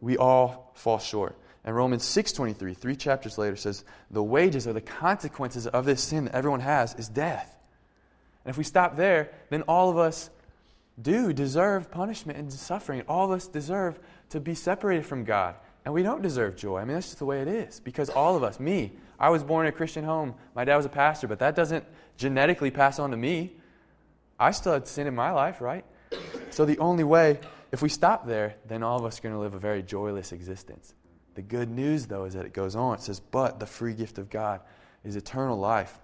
we 0.00 0.18
all 0.18 0.72
fall 0.74 0.98
short. 0.98 1.36
And 1.64 1.74
Romans 1.74 2.04
6:23, 2.04 2.76
three 2.76 2.94
chapters 2.94 3.38
later, 3.38 3.56
says, 3.56 3.84
"The 4.10 4.22
wages 4.22 4.66
or 4.68 4.72
the 4.72 4.80
consequences 4.80 5.66
of 5.66 5.84
this 5.84 6.02
sin 6.02 6.26
that 6.26 6.34
everyone 6.34 6.60
has 6.60 6.94
is 6.94 7.08
death." 7.08 7.56
And 8.44 8.50
if 8.50 8.58
we 8.58 8.64
stop 8.64 8.96
there, 8.96 9.30
then 9.50 9.62
all 9.62 9.90
of 9.90 9.98
us 9.98 10.30
do 11.00 11.32
deserve 11.32 11.90
punishment 11.90 12.38
and 12.38 12.52
suffering. 12.52 13.02
All 13.08 13.24
of 13.24 13.30
us 13.32 13.48
deserve 13.48 13.98
to 14.30 14.40
be 14.40 14.54
separated 14.54 15.04
from 15.06 15.24
God. 15.24 15.56
And 15.86 15.94
we 15.94 16.02
don't 16.02 16.20
deserve 16.20 16.56
joy. 16.56 16.78
I 16.78 16.84
mean, 16.84 16.94
that's 16.94 17.06
just 17.06 17.20
the 17.20 17.24
way 17.26 17.40
it 17.40 17.46
is. 17.46 17.78
Because 17.78 18.10
all 18.10 18.36
of 18.36 18.42
us, 18.42 18.58
me, 18.58 18.94
I 19.20 19.30
was 19.30 19.44
born 19.44 19.66
in 19.66 19.72
a 19.72 19.76
Christian 19.76 20.02
home. 20.02 20.34
My 20.52 20.64
dad 20.64 20.76
was 20.76 20.84
a 20.84 20.88
pastor, 20.88 21.28
but 21.28 21.38
that 21.38 21.54
doesn't 21.54 21.84
genetically 22.16 22.72
pass 22.72 22.98
on 22.98 23.12
to 23.12 23.16
me. 23.16 23.54
I 24.36 24.50
still 24.50 24.72
had 24.72 24.88
sin 24.88 25.06
in 25.06 25.14
my 25.14 25.30
life, 25.30 25.60
right? 25.60 25.84
So 26.50 26.64
the 26.64 26.76
only 26.80 27.04
way, 27.04 27.38
if 27.70 27.82
we 27.82 27.88
stop 27.88 28.26
there, 28.26 28.56
then 28.66 28.82
all 28.82 28.98
of 28.98 29.04
us 29.04 29.20
are 29.20 29.22
going 29.22 29.36
to 29.36 29.40
live 29.40 29.54
a 29.54 29.60
very 29.60 29.80
joyless 29.80 30.32
existence. 30.32 30.92
The 31.36 31.42
good 31.42 31.70
news, 31.70 32.06
though, 32.06 32.24
is 32.24 32.34
that 32.34 32.44
it 32.44 32.52
goes 32.52 32.74
on. 32.74 32.96
It 32.96 33.02
says, 33.02 33.20
But 33.20 33.60
the 33.60 33.66
free 33.66 33.94
gift 33.94 34.18
of 34.18 34.28
God 34.28 34.62
is 35.04 35.14
eternal 35.14 35.56
life 35.56 36.00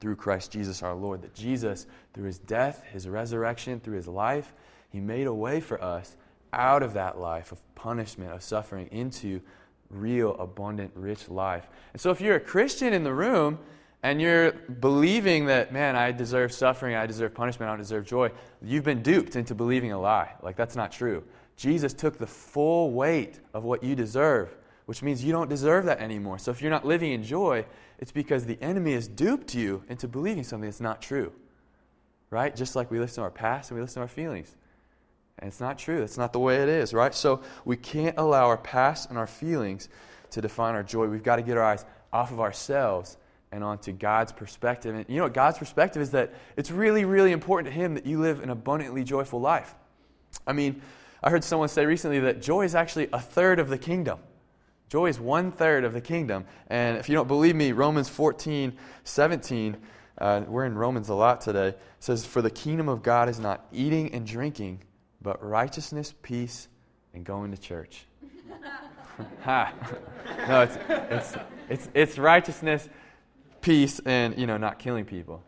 through 0.00 0.16
Christ 0.16 0.50
Jesus 0.50 0.82
our 0.82 0.94
Lord. 0.94 1.22
That 1.22 1.32
Jesus, 1.32 1.86
through 2.12 2.24
his 2.24 2.40
death, 2.40 2.82
his 2.90 3.08
resurrection, 3.08 3.78
through 3.78 3.98
his 3.98 4.08
life, 4.08 4.52
he 4.90 4.98
made 4.98 5.28
a 5.28 5.34
way 5.34 5.60
for 5.60 5.80
us 5.80 6.16
out 6.52 6.82
of 6.82 6.94
that 6.94 7.18
life 7.18 7.52
of 7.52 7.60
punishment, 7.74 8.32
of 8.32 8.42
suffering, 8.42 8.88
into 8.90 9.40
real, 9.90 10.34
abundant, 10.38 10.90
rich 10.94 11.28
life. 11.28 11.68
And 11.92 12.00
so 12.00 12.10
if 12.10 12.20
you're 12.20 12.36
a 12.36 12.40
Christian 12.40 12.92
in 12.92 13.04
the 13.04 13.12
room, 13.12 13.58
and 14.02 14.20
you're 14.20 14.52
believing 14.52 15.46
that, 15.46 15.72
man, 15.72 15.96
I 15.96 16.12
deserve 16.12 16.52
suffering, 16.52 16.94
I 16.94 17.06
deserve 17.06 17.34
punishment, 17.34 17.68
I 17.68 17.72
don't 17.72 17.80
deserve 17.80 18.06
joy, 18.06 18.30
you've 18.62 18.84
been 18.84 19.02
duped 19.02 19.34
into 19.34 19.54
believing 19.54 19.90
a 19.90 20.00
lie. 20.00 20.32
Like, 20.42 20.54
that's 20.54 20.76
not 20.76 20.92
true. 20.92 21.24
Jesus 21.56 21.92
took 21.92 22.18
the 22.18 22.26
full 22.26 22.92
weight 22.92 23.40
of 23.52 23.64
what 23.64 23.82
you 23.82 23.96
deserve, 23.96 24.54
which 24.84 25.02
means 25.02 25.24
you 25.24 25.32
don't 25.32 25.48
deserve 25.48 25.86
that 25.86 26.00
anymore. 26.00 26.38
So 26.38 26.50
if 26.50 26.60
you're 26.62 26.70
not 26.70 26.84
living 26.84 27.12
in 27.12 27.22
joy, 27.24 27.64
it's 27.98 28.12
because 28.12 28.44
the 28.44 28.58
enemy 28.60 28.92
has 28.92 29.08
duped 29.08 29.54
you 29.54 29.82
into 29.88 30.06
believing 30.06 30.44
something 30.44 30.68
that's 30.68 30.80
not 30.80 31.02
true. 31.02 31.32
Right? 32.30 32.54
Just 32.54 32.76
like 32.76 32.90
we 32.90 32.98
listen 32.98 33.16
to 33.16 33.22
our 33.22 33.30
past 33.30 33.70
and 33.70 33.76
we 33.76 33.82
listen 33.82 33.96
to 33.96 34.00
our 34.02 34.08
feelings. 34.08 34.54
And 35.38 35.48
it's 35.48 35.60
not 35.60 35.78
true. 35.78 36.00
That's 36.00 36.16
not 36.16 36.32
the 36.32 36.40
way 36.40 36.62
it 36.62 36.68
is, 36.68 36.94
right? 36.94 37.14
So 37.14 37.42
we 37.64 37.76
can't 37.76 38.16
allow 38.18 38.46
our 38.46 38.56
past 38.56 39.10
and 39.10 39.18
our 39.18 39.26
feelings 39.26 39.88
to 40.30 40.40
define 40.40 40.74
our 40.74 40.82
joy. 40.82 41.06
We've 41.06 41.22
got 41.22 41.36
to 41.36 41.42
get 41.42 41.56
our 41.56 41.64
eyes 41.64 41.84
off 42.12 42.32
of 42.32 42.40
ourselves 42.40 43.18
and 43.52 43.62
onto 43.62 43.92
God's 43.92 44.32
perspective. 44.32 44.94
And 44.94 45.04
you 45.08 45.16
know 45.18 45.24
what 45.24 45.34
God's 45.34 45.58
perspective 45.58 46.02
is 46.02 46.10
that 46.10 46.32
it's 46.56 46.70
really, 46.70 47.04
really 47.04 47.32
important 47.32 47.72
to 47.72 47.80
Him 47.80 47.94
that 47.94 48.06
you 48.06 48.20
live 48.20 48.42
an 48.42 48.50
abundantly 48.50 49.04
joyful 49.04 49.40
life. 49.40 49.74
I 50.46 50.52
mean, 50.52 50.82
I 51.22 51.30
heard 51.30 51.44
someone 51.44 51.68
say 51.68 51.86
recently 51.86 52.20
that 52.20 52.42
joy 52.42 52.64
is 52.64 52.74
actually 52.74 53.08
a 53.12 53.20
third 53.20 53.58
of 53.58 53.68
the 53.68 53.78
kingdom. 53.78 54.18
Joy 54.88 55.06
is 55.06 55.18
one 55.18 55.52
third 55.52 55.84
of 55.84 55.92
the 55.92 56.00
kingdom. 56.00 56.44
And 56.68 56.96
if 56.96 57.08
you 57.08 57.14
don't 57.14 57.28
believe 57.28 57.56
me, 57.56 57.72
Romans 57.72 58.08
14, 58.08 58.72
17, 59.04 59.76
uh, 60.18 60.42
we're 60.46 60.64
in 60.64 60.76
Romans 60.76 61.08
a 61.08 61.14
lot 61.14 61.40
today, 61.40 61.74
says, 61.98 62.24
For 62.24 62.40
the 62.40 62.50
kingdom 62.50 62.88
of 62.88 63.02
God 63.02 63.28
is 63.28 63.40
not 63.40 63.66
eating 63.72 64.12
and 64.14 64.26
drinking, 64.26 64.80
but 65.26 65.44
righteousness, 65.44 66.14
peace, 66.22 66.68
and 67.12 67.24
going 67.24 67.50
to 67.50 67.60
church. 67.60 68.06
ha. 69.42 69.74
No, 70.46 70.62
it's, 70.62 70.78
it's, 70.88 71.36
it's, 71.68 71.88
it's 71.94 72.16
righteousness, 72.16 72.88
peace, 73.60 74.00
and, 74.06 74.38
you 74.38 74.46
know, 74.46 74.56
not 74.56 74.78
killing 74.78 75.04
people. 75.04 75.42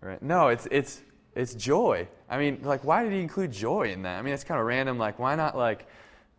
Right? 0.00 0.20
No, 0.20 0.48
it's, 0.48 0.66
it's, 0.72 1.00
it's 1.36 1.54
joy. 1.54 2.08
I 2.28 2.38
mean, 2.38 2.58
like, 2.64 2.82
why 2.82 3.04
did 3.04 3.12
he 3.12 3.20
include 3.20 3.52
joy 3.52 3.92
in 3.92 4.02
that? 4.02 4.18
I 4.18 4.22
mean, 4.22 4.34
it's 4.34 4.42
kind 4.42 4.58
of 4.58 4.66
random. 4.66 4.98
Like, 4.98 5.20
why 5.20 5.36
not, 5.36 5.56
like, 5.56 5.86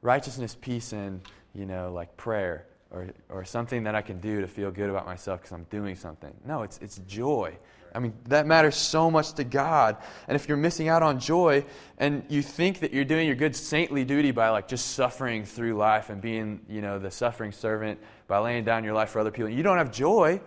righteousness, 0.02 0.58
peace, 0.60 0.92
and, 0.92 1.22
you 1.56 1.66
know, 1.66 1.94
like 1.94 2.18
prayer 2.18 2.66
or, 2.90 3.08
or 3.30 3.46
something 3.46 3.84
that 3.84 3.96
I 3.96 4.02
can 4.02 4.20
do 4.20 4.42
to 4.42 4.48
feel 4.50 4.70
good 4.70 4.90
about 4.90 5.06
myself 5.06 5.40
because 5.40 5.54
I'm 5.54 5.66
doing 5.70 5.96
something? 5.96 6.34
No, 6.46 6.64
it's, 6.64 6.78
it's 6.80 6.98
joy. 7.08 7.56
I 7.94 8.00
mean, 8.00 8.14
that 8.26 8.48
matters 8.48 8.76
so 8.76 9.12
much 9.12 9.34
to 9.34 9.44
God. 9.44 9.98
And 10.28 10.36
if 10.36 10.48
you're 10.48 10.58
missing 10.58 10.88
out 10.88 11.04
on 11.04 11.20
joy 11.20 11.66
and 11.98 12.24
you 12.30 12.42
think 12.42 12.80
that 12.80 12.94
you're 12.94 13.06
doing 13.06 13.28
your 13.28 13.36
good 13.36 13.56
saintly 13.56 14.06
duty 14.06 14.32
by 14.32 14.50
like 14.50 14.68
just 14.68 14.92
suffering 14.92 15.44
through 15.44 15.76
life 15.76 16.10
and 16.10 16.22
being, 16.22 16.62
you 16.70 16.82
know, 16.82 17.00
the 17.00 17.12
suffering 17.12 17.52
servant 17.52 18.00
by 18.28 18.40
laying 18.40 18.64
down 18.64 18.84
your 18.84 18.94
life 18.94 19.10
for 19.10 19.20
other 19.20 19.32
people, 19.32 19.48
and 19.48 19.58
you 19.58 19.64
don't 19.64 19.78
have 19.78 19.92
joy, 19.92 20.40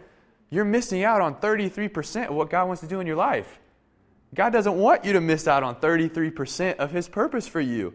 you're 0.50 0.64
missing 0.64 1.04
out 1.04 1.20
on 1.20 1.34
33% 1.36 2.28
of 2.28 2.34
what 2.34 2.48
God 2.48 2.66
wants 2.66 2.80
to 2.80 2.88
do 2.88 3.00
in 3.00 3.06
your 3.06 3.16
life. 3.16 3.58
God 4.34 4.50
doesn't 4.50 4.76
want 4.76 5.04
you 5.04 5.12
to 5.12 5.20
miss 5.20 5.46
out 5.46 5.62
on 5.62 5.76
33% 5.76 6.76
of 6.76 6.90
his 6.90 7.08
purpose 7.08 7.46
for 7.46 7.60
you. 7.60 7.94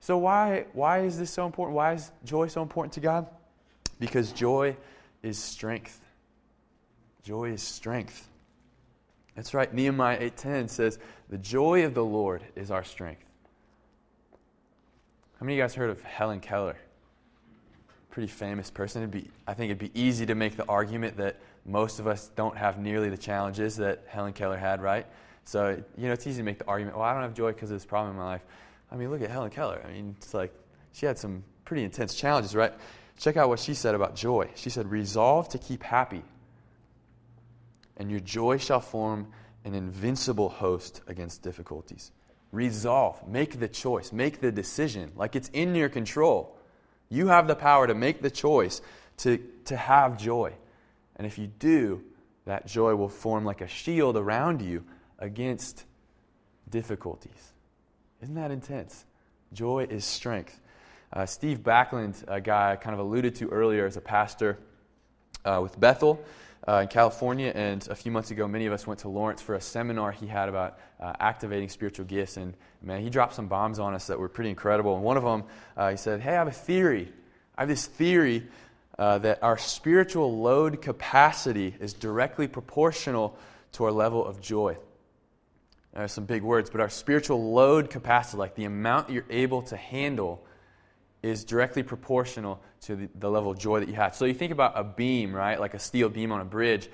So 0.00 0.18
why 0.18 0.66
why 0.72 1.00
is 1.00 1.18
this 1.18 1.30
so 1.30 1.46
important? 1.46 1.74
Why 1.74 1.94
is 1.94 2.10
joy 2.24 2.46
so 2.46 2.62
important 2.62 2.92
to 2.94 3.00
God? 3.00 3.26
Because 3.98 4.32
joy 4.32 4.76
is 5.22 5.38
strength. 5.38 6.00
Joy 7.24 7.50
is 7.50 7.62
strength. 7.62 8.28
That's 9.36 9.52
right. 9.52 9.72
Nehemiah 9.72 10.18
8:10 10.18 10.68
says, 10.68 10.98
"The 11.28 11.38
joy 11.38 11.84
of 11.84 11.94
the 11.94 12.04
Lord 12.04 12.42
is 12.56 12.70
our 12.70 12.82
strength." 12.82 13.22
How 15.38 15.44
many 15.44 15.54
of 15.54 15.56
you 15.58 15.62
guys 15.62 15.74
heard 15.74 15.90
of 15.90 16.02
Helen 16.02 16.40
Keller? 16.40 16.76
Pretty 18.10 18.28
famous 18.28 18.70
person. 18.70 19.02
It'd 19.02 19.10
be, 19.10 19.30
I 19.46 19.52
think 19.52 19.70
it'd 19.70 19.92
be 19.92 20.00
easy 20.00 20.24
to 20.26 20.34
make 20.34 20.56
the 20.56 20.66
argument 20.66 21.18
that 21.18 21.36
most 21.66 22.00
of 22.00 22.06
us 22.06 22.30
don't 22.34 22.56
have 22.56 22.78
nearly 22.78 23.10
the 23.10 23.18
challenges 23.18 23.76
that 23.76 24.04
Helen 24.08 24.32
Keller 24.32 24.56
had, 24.56 24.80
right? 24.80 25.06
So, 25.44 25.82
you 25.98 26.06
know, 26.06 26.14
it's 26.14 26.26
easy 26.26 26.38
to 26.38 26.42
make 26.42 26.58
the 26.58 26.66
argument, 26.66 26.96
well, 26.96 27.04
I 27.04 27.12
don't 27.12 27.22
have 27.22 27.34
joy 27.34 27.52
because 27.52 27.70
of 27.70 27.76
this 27.76 27.84
problem 27.84 28.12
in 28.12 28.16
my 28.16 28.24
life. 28.24 28.44
I 28.90 28.96
mean, 28.96 29.10
look 29.10 29.20
at 29.20 29.30
Helen 29.30 29.50
Keller. 29.50 29.82
I 29.84 29.92
mean, 29.92 30.16
it's 30.16 30.32
like 30.32 30.54
she 30.92 31.04
had 31.04 31.18
some 31.18 31.44
pretty 31.66 31.84
intense 31.84 32.14
challenges, 32.14 32.54
right? 32.54 32.72
Check 33.18 33.36
out 33.36 33.50
what 33.50 33.58
she 33.58 33.74
said 33.74 33.94
about 33.94 34.16
joy. 34.16 34.48
She 34.54 34.70
said, 34.70 34.90
Resolve 34.90 35.50
to 35.50 35.58
keep 35.58 35.82
happy 35.82 36.22
and 37.96 38.10
your 38.10 38.20
joy 38.20 38.58
shall 38.58 38.80
form 38.80 39.28
an 39.64 39.74
invincible 39.74 40.48
host 40.48 41.00
against 41.06 41.42
difficulties. 41.42 42.12
Resolve, 42.52 43.26
make 43.26 43.58
the 43.58 43.68
choice, 43.68 44.12
make 44.12 44.40
the 44.40 44.52
decision. 44.52 45.12
Like 45.16 45.34
it's 45.34 45.48
in 45.52 45.74
your 45.74 45.88
control. 45.88 46.56
You 47.08 47.28
have 47.28 47.48
the 47.48 47.56
power 47.56 47.86
to 47.86 47.94
make 47.94 48.22
the 48.22 48.30
choice 48.30 48.80
to, 49.18 49.38
to 49.66 49.76
have 49.76 50.18
joy. 50.18 50.52
And 51.16 51.26
if 51.26 51.38
you 51.38 51.46
do, 51.46 52.02
that 52.44 52.66
joy 52.66 52.94
will 52.94 53.08
form 53.08 53.44
like 53.44 53.60
a 53.60 53.66
shield 53.66 54.16
around 54.16 54.62
you 54.62 54.84
against 55.18 55.84
difficulties. 56.70 57.52
Isn't 58.22 58.36
that 58.36 58.50
intense? 58.50 59.04
Joy 59.52 59.86
is 59.90 60.04
strength. 60.04 60.60
Uh, 61.12 61.26
Steve 61.26 61.60
Backlund, 61.60 62.22
a 62.28 62.40
guy 62.40 62.72
I 62.72 62.76
kind 62.76 62.94
of 62.94 63.00
alluded 63.00 63.36
to 63.36 63.48
earlier 63.48 63.86
as 63.86 63.96
a 63.96 64.00
pastor 64.00 64.58
uh, 65.44 65.60
with 65.62 65.78
Bethel 65.78 66.24
uh, 66.68 66.78
in 66.78 66.88
California, 66.88 67.52
and 67.54 67.86
a 67.88 67.94
few 67.94 68.10
months 68.10 68.30
ago, 68.30 68.48
many 68.48 68.66
of 68.66 68.72
us 68.72 68.86
went 68.86 69.00
to 69.00 69.08
Lawrence 69.08 69.40
for 69.40 69.54
a 69.54 69.60
seminar 69.60 70.10
he 70.10 70.26
had 70.26 70.48
about 70.48 70.78
uh, 71.00 71.12
activating 71.20 71.68
spiritual 71.68 72.06
gifts. 72.06 72.36
And 72.36 72.54
man, 72.82 73.02
he 73.02 73.10
dropped 73.10 73.34
some 73.34 73.46
bombs 73.46 73.78
on 73.78 73.94
us 73.94 74.08
that 74.08 74.18
were 74.18 74.28
pretty 74.28 74.50
incredible. 74.50 74.96
And 74.96 75.04
one 75.04 75.16
of 75.16 75.22
them, 75.22 75.44
uh, 75.76 75.90
he 75.90 75.96
said, 75.96 76.20
Hey, 76.20 76.30
I 76.30 76.34
have 76.34 76.48
a 76.48 76.52
theory. 76.52 77.12
I 77.56 77.62
have 77.62 77.68
this 77.68 77.86
theory 77.86 78.48
uh, 78.98 79.18
that 79.18 79.42
our 79.42 79.58
spiritual 79.58 80.40
load 80.40 80.82
capacity 80.82 81.74
is 81.78 81.92
directly 81.92 82.48
proportional 82.48 83.38
to 83.72 83.84
our 83.84 83.92
level 83.92 84.24
of 84.24 84.40
joy. 84.40 84.76
There's 85.94 86.12
some 86.12 86.24
big 86.24 86.42
words, 86.42 86.68
but 86.68 86.80
our 86.80 86.90
spiritual 86.90 87.52
load 87.52 87.90
capacity, 87.90 88.38
like 88.38 88.54
the 88.54 88.64
amount 88.64 89.10
you're 89.10 89.24
able 89.30 89.62
to 89.62 89.76
handle, 89.76 90.44
is 91.26 91.44
directly 91.44 91.82
proportional 91.82 92.60
to 92.82 92.96
the, 92.96 93.08
the, 93.18 93.30
level 93.30 93.50
of 93.50 93.58
joy 93.58 93.80
that 93.80 93.88
you 93.88 93.94
have. 93.94 94.14
So 94.14 94.24
you 94.24 94.34
think 94.34 94.52
about 94.52 94.72
a 94.76 94.84
beam, 94.84 95.34
right? 95.34 95.58
Like 95.58 95.74
a 95.74 95.78
steel 95.78 96.08
beam 96.08 96.30
on 96.30 96.40
a 96.40 96.44
bridge. 96.44 96.88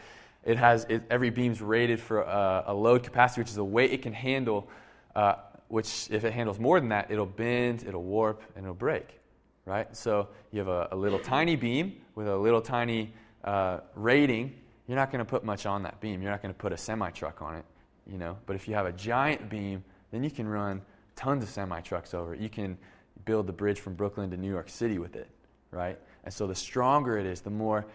It 0.45 0.57
has 0.57 0.87
it, 0.89 1.03
every 1.11 1.31
beam's 1.31 1.61
rated 1.61 2.01
for 2.01 2.23
a, 2.23 2.65
a, 2.69 2.75
load 2.75 3.03
capacity, 3.03 3.43
which 3.43 3.51
is 3.51 3.57
the 3.57 3.65
weight 3.65 3.93
it 3.93 4.03
can 4.03 4.12
handle. 4.12 4.69
Uh, 5.15 5.35
which, 5.69 6.09
if 6.11 6.25
it 6.25 6.33
handles 6.33 6.59
more 6.59 6.81
than 6.81 6.89
that, 6.91 7.11
it'll 7.11 7.27
bend, 7.27 7.85
it'll 7.87 8.03
warp, 8.03 8.43
and 8.57 8.65
it'll 8.65 8.75
break, 8.75 9.21
right? 9.65 9.95
So 9.97 10.29
you 10.51 10.59
have 10.59 10.69
a, 10.69 10.89
a 10.93 10.97
little 10.97 11.19
tiny 11.19 11.57
beam 11.57 11.97
with 12.15 12.29
a 12.29 12.37
little 12.37 12.61
tiny 12.61 13.12
uh, 13.45 13.81
rating. 13.95 14.55
You're 14.87 14.97
not 14.97 15.11
going 15.11 15.21
to 15.21 15.25
put 15.25 15.45
much 15.45 15.65
on 15.65 15.83
that 15.85 16.01
beam. 16.01 16.21
You're 16.21 16.31
not 16.31 16.43
going 16.43 16.53
to 16.53 16.59
put 16.59 16.73
a 16.73 16.77
semi 16.77 17.11
truck 17.11 17.41
on 17.43 17.57
it, 17.57 17.65
you 18.07 18.19
know. 18.19 18.37
But 18.47 18.57
if 18.57 18.69
you 18.69 18.75
have 18.75 18.87
a 18.87 18.93
giant 18.93 19.49
beam, 19.49 19.85
then 20.11 20.25
you 20.25 20.31
can 20.31 20.47
run 20.49 20.83
tons 21.17 21.43
of 21.43 21.49
semi 21.49 21.81
trucks 21.81 22.15
over 22.15 22.35
it. 22.35 22.41
You 22.41 22.49
can 22.49 22.77
build 23.25 23.47
the 23.47 23.52
bridge 23.52 23.81
from 23.81 23.95
Brooklyn 23.95 24.31
to 24.31 24.37
New 24.37 24.50
York 24.50 24.69
City 24.69 24.99
with 24.99 25.17
it, 25.17 25.29
right? 25.71 25.99
And 26.25 26.33
so 26.33 26.47
the 26.47 26.55
stronger 26.55 27.19
it 27.19 27.26
is, 27.26 27.41
the 27.41 27.50
more 27.50 27.87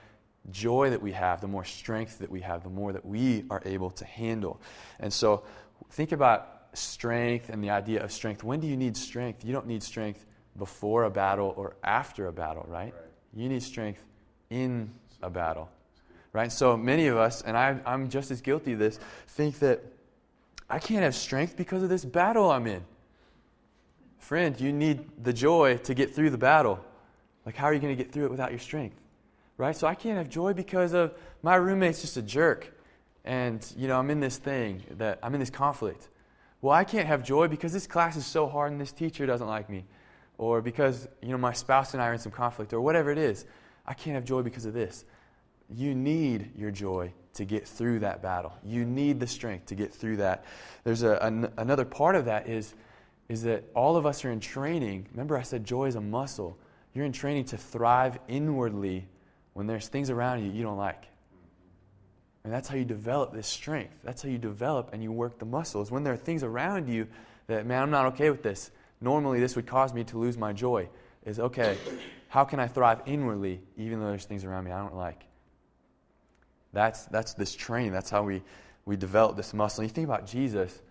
joy 0.51 0.89
that 0.89 1.01
we 1.01 1.12
have, 1.12 1.41
the 1.41 1.48
more 1.48 1.65
strength 1.65 2.19
that 2.19 2.29
we 2.29 2.41
have, 2.41 2.63
the 2.63 2.69
more 2.69 2.93
that 2.93 3.05
we 3.05 3.43
are 3.50 3.62
able 3.65 3.89
to 3.91 4.05
handle. 4.05 4.62
And 5.00 5.12
so 5.12 5.43
think 5.91 6.12
about 6.12 6.67
strength 6.74 7.50
and 7.50 7.63
the 7.63 7.69
idea 7.69 8.03
of 8.03 8.12
strength. 8.12 8.43
When 8.43 8.60
do 8.60 8.67
you 8.67 8.77
need 8.77 8.96
strength? 8.96 9.43
You 9.43 9.53
don't 9.53 9.67
need 9.67 9.84
strength 9.84 10.25
before 10.57 11.03
a 11.03 11.10
battle 11.10 11.53
or 11.57 11.75
after 11.84 12.27
a 12.27 12.34
battle, 12.34 12.65
right? 12.67 12.93
right. 12.93 12.93
You 13.34 13.50
need 13.50 13.63
strength 13.63 14.03
in 14.50 14.91
a 15.22 15.29
battle, 15.29 15.69
right? 16.34 16.51
So 16.51 16.77
many 16.77 17.07
of 17.07 17.17
us, 17.17 17.41
and 17.41 17.57
I, 17.57 17.79
I'm 17.86 18.10
just 18.10 18.31
as 18.31 18.41
guilty 18.41 18.74
of 18.74 18.79
this, 18.79 19.00
think 19.27 19.60
that 19.60 19.84
I 20.69 20.79
can't 20.79 21.03
have 21.03 21.15
strength 21.15 21.55
because 21.55 21.84
of 21.84 21.89
this 21.89 22.05
battle 22.05 22.51
I'm 22.51 22.67
in. 22.67 22.84
Friend, 24.17 24.59
you 24.59 24.74
need 24.74 25.24
the 25.24 25.33
joy 25.33 25.77
to 25.77 25.93
get 25.93 26.13
through 26.13 26.31
the 26.31 26.38
battle. 26.38 26.83
Like, 27.45 27.55
how 27.55 27.65
are 27.65 27.74
you 27.74 27.79
going 27.79 27.95
to 27.95 28.03
get 28.03 28.12
through 28.12 28.25
it 28.25 28.31
without 28.31 28.51
your 28.51 28.59
strength? 28.59 29.00
Right? 29.57 29.75
So 29.75 29.88
I 29.88 29.95
can't 29.95 30.17
have 30.17 30.29
joy 30.29 30.53
because 30.53 30.93
of 30.93 31.13
my 31.41 31.55
roommate's 31.55 32.01
just 32.01 32.17
a 32.17 32.21
jerk. 32.21 32.74
And, 33.24 33.65
you 33.77 33.88
know, 33.88 33.97
I'm 33.97 34.09
in 34.09 34.19
this 34.19 34.38
thing 34.38 34.83
that 34.97 35.19
I'm 35.24 35.33
in 35.33 35.39
this 35.39 35.50
conflict. 35.50 36.09
Well, 36.62 36.74
I 36.74 36.83
can't 36.83 37.07
have 37.07 37.24
joy 37.24 37.47
because 37.47 37.71
this 37.74 37.88
class 37.88 38.15
is 38.15 38.25
so 38.25 38.47
hard 38.47 38.71
and 38.71 38.81
this 38.81 38.91
teacher 38.91 39.25
doesn't 39.25 39.47
like 39.47 39.69
me. 39.69 39.86
Or 40.38 40.62
because, 40.62 41.07
you 41.21 41.29
know, 41.29 41.38
my 41.38 41.53
spouse 41.53 41.93
and 41.93 42.01
I 42.01 42.07
are 42.07 42.13
in 42.13 42.19
some 42.19 42.31
conflict 42.31 42.74
or 42.74 42.81
whatever 42.81 43.12
it 43.12 43.17
is. 43.17 43.45
I 43.86 43.93
can't 43.93 44.15
have 44.15 44.25
joy 44.25 44.41
because 44.41 44.65
of 44.65 44.74
this. 44.74 45.05
You 45.69 45.95
need 45.95 46.51
your 46.55 46.71
joy 46.71 47.13
to 47.33 47.45
get 47.45 47.67
through 47.67 48.00
that 48.00 48.21
battle. 48.21 48.53
You 48.63 48.86
need 48.86 49.19
the 49.19 49.27
strength 49.27 49.67
to 49.67 49.75
get 49.75 49.93
through 49.93 50.17
that. 50.17 50.43
There's 50.83 51.03
a, 51.03 51.17
an, 51.21 51.51
another 51.57 51.86
part 51.86 52.15
of 52.15 52.25
that 52.25 52.47
is 52.47 52.74
is 53.29 53.43
that 53.43 53.65
all 53.75 53.98
of 53.98 54.05
us 54.05 54.24
are 54.25 54.31
in 54.31 54.39
training. 54.39 55.07
Remember, 55.12 55.38
I 55.38 55.41
said 55.41 55.65
joy 55.65 55.86
is 55.86 55.96
a 55.96 56.01
muscle. 56.01 56.57
You're 56.93 57.05
in 57.05 57.12
training 57.12 57.46
to 57.46 57.57
thrive 57.57 58.18
inwardly 58.27 59.07
when 59.53 59.68
there's 59.68 59.87
things 59.87 60.09
around 60.09 60.44
you 60.44 60.51
you 60.51 60.63
don't 60.63 60.77
like. 60.77 61.05
And 62.44 62.53
that's 62.53 62.70
how 62.70 62.75
you 62.75 62.85
develop 62.85 63.33
this 63.33 63.48
strength. 63.48 63.94
That's 64.03 64.22
how 64.22 64.29
you 64.29 64.37
develop 64.37 64.92
and 64.94 65.03
you 65.03 65.11
work 65.11 65.37
the 65.37 65.46
muscles. 65.46 65.92
When 65.92 66.03
there 66.03 66.13
are 66.13 66.18
things 66.18 66.44
around 66.44 66.87
you 66.87 67.07
that, 67.48 67.66
man, 67.66 67.83
I'm 67.83 67.92
not 67.92 68.05
okay 68.13 68.29
with 68.29 68.42
this. 68.42 68.72
Normally, 69.01 69.40
this 69.40 69.55
would 69.55 69.68
cause 69.68 69.94
me 69.94 70.05
to 70.05 70.18
lose 70.18 70.37
my 70.37 70.53
joy. 70.53 70.87
Is 71.25 71.40
okay, 71.40 71.77
how 72.29 72.46
can 72.46 72.59
I 72.59 72.68
thrive 72.68 73.01
inwardly 73.05 73.59
even 73.75 74.00
though 74.00 74.07
there's 74.07 74.24
things 74.24 74.46
around 74.46 74.63
me 74.63 74.72
I 74.72 74.79
don't 74.79 74.96
like? 74.96 75.25
That's, 76.72 77.05
that's 77.05 77.33
this 77.33 77.53
training. 77.53 77.92
That's 77.92 78.09
how 78.09 78.24
we, 78.24 78.44
we 78.85 78.96
develop 78.96 79.35
this 79.35 79.53
muscle. 79.53 79.81
And 79.81 79.90
you 79.90 79.94
think 79.94 80.07
about 80.07 80.25
Jesus, 80.25 80.81